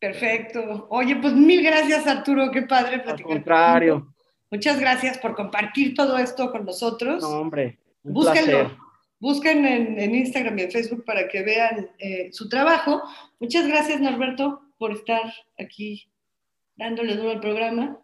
Perfecto. 0.00 0.88
Oye, 0.90 1.14
pues 1.14 1.32
mil 1.32 1.62
gracias, 1.62 2.08
Arturo. 2.08 2.50
Qué 2.50 2.62
padre 2.62 2.96
Al 2.96 3.02
platicar. 3.04 3.32
contrario, 3.32 3.94
contigo. 4.00 4.21
Muchas 4.52 4.78
gracias 4.78 5.18
por 5.18 5.34
compartir 5.34 5.94
todo 5.94 6.16
esto 6.18 6.52
con 6.52 6.64
nosotros. 6.64 7.22
no, 7.22 7.40
hombre, 7.40 7.78
un 8.04 8.12
Búsquenlo. 8.12 8.58
placer. 8.60 8.76
Busquen 9.18 9.64
en, 9.66 9.98
en 10.00 10.14
Instagram 10.14 10.58
y 10.58 10.62
en 10.62 10.70
Facebook 10.70 11.04
para 11.04 11.28
que 11.28 11.42
vean 11.42 11.88
eh, 11.98 12.28
su 12.32 12.48
trabajo. 12.48 13.02
Muchas 13.40 13.66
gracias, 13.66 14.00
Norberto, 14.00 14.60
por 14.78 14.92
estar 14.92 15.22
aquí 15.58 16.08
dándole 16.76 17.16
duro 17.16 17.30
al 17.30 17.40
programa. 17.40 17.98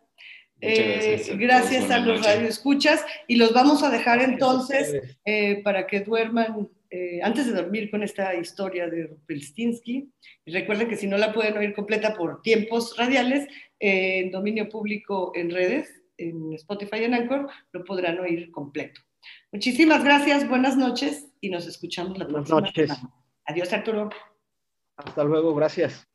Muchas 0.61 0.79
Eh, 0.79 1.11
gracias 1.13 1.39
gracias 1.39 1.91
a 1.91 1.99
los 1.99 2.25
radioescuchas 2.25 3.05
y 3.29 3.37
los 3.37 3.53
vamos 3.53 3.83
a 3.83 3.91
dejar 3.91 4.21
entonces 4.23 5.17
eh, 5.25 5.61
para 5.63 5.87
que 5.87 6.01
duerman 6.01 6.69
eh, 6.91 7.21
antes 7.23 7.47
de 7.47 7.53
dormir 7.53 7.91
con 7.91 8.03
esta 8.03 8.35
historia 8.35 8.89
de 8.89 9.09
Rupelstinsky. 9.09 10.09
Y 10.47 10.51
recuerden 10.53 10.89
que 10.89 10.97
si 10.97 11.07
no 11.07 11.19
la 11.19 11.33
pueden 11.33 11.59
oír 11.59 11.75
completa 11.75 12.15
por 12.15 12.43
tiempos 12.43 12.97
radiales, 12.97 13.47
eh, 13.81 14.21
en 14.21 14.31
dominio 14.31 14.69
público 14.69 15.33
en 15.35 15.51
redes, 15.51 15.98
en 16.19 16.53
Spotify 16.55 16.99
y 16.99 17.05
en 17.05 17.15
Anchor, 17.15 17.49
lo 17.73 17.85
podrán 17.85 18.19
oír 18.19 18.51
completo. 18.51 19.01
Muchísimas 19.53 20.05
gracias, 20.05 20.49
buenas 20.49 20.77
noches 20.77 21.29
y 21.41 21.51
nos 21.51 21.67
escuchamos 21.67 22.19
la 22.19 22.25
Buenas 22.25 22.49
próxima 22.49 22.61
noches. 22.61 22.91
semana. 22.97 23.15
Adiós, 23.47 23.73
Arturo. 23.73 24.11
Hasta 24.97 25.25
luego, 25.25 25.55
gracias. 25.55 26.07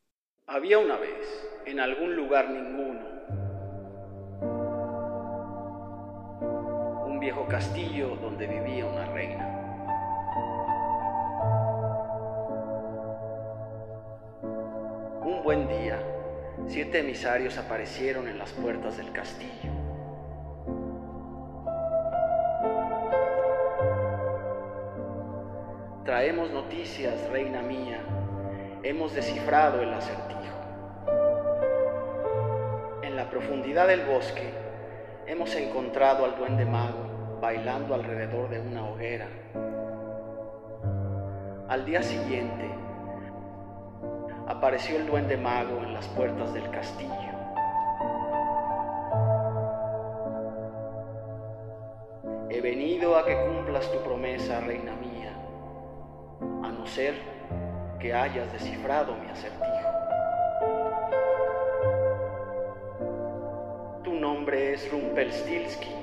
Había 0.45 0.77
una 0.77 0.97
vez, 0.97 1.49
en 1.65 1.79
algún 1.79 2.15
lugar 2.15 2.49
ninguno, 2.49 3.01
un 7.07 7.19
viejo 7.19 7.47
castillo 7.47 8.15
donde 8.17 8.45
vivía 8.47 8.85
una 8.85 9.05
reina. 9.13 9.49
Un 15.23 15.41
buen 15.43 15.67
día, 15.67 15.99
siete 16.67 16.99
emisarios 16.99 17.57
aparecieron 17.57 18.27
en 18.27 18.37
las 18.37 18.51
puertas 18.51 18.97
del 18.97 19.11
castillo. 19.11 19.71
Traemos 26.05 26.51
noticias, 26.51 27.29
reina 27.29 27.61
mía, 27.61 28.01
hemos 28.83 29.13
descifrado 29.15 29.81
el 29.81 29.93
acertijo. 29.93 30.57
En 33.03 33.15
la 33.15 33.29
profundidad 33.29 33.87
del 33.87 34.01
bosque 34.01 34.49
hemos 35.27 35.55
encontrado 35.55 36.25
al 36.25 36.35
duende 36.35 36.65
mago 36.65 37.39
bailando 37.39 37.95
alrededor 37.95 38.49
de 38.49 38.59
una 38.59 38.85
hoguera. 38.85 39.29
Al 41.69 41.85
día 41.85 42.03
siguiente 42.03 42.69
apareció 44.45 44.97
el 44.97 45.07
duende 45.07 45.37
mago 45.37 45.83
en 45.83 45.93
las 45.93 46.05
puertas 46.09 46.53
del 46.53 46.69
castillo. 46.69 47.31
He 52.49 52.59
venido 52.59 53.17
a 53.17 53.25
que 53.25 53.37
cumplas 53.45 53.89
tu 53.89 53.99
promesa, 53.99 54.59
reina 54.59 54.93
ser 56.93 57.15
que 57.99 58.13
hayas 58.13 58.51
descifrado 58.53 59.15
mi 59.15 59.27
acertijo. 59.31 59.89
Tu 64.03 64.13
nombre 64.13 64.73
es 64.73 64.91
Rumpelstiltskin. 64.91 66.02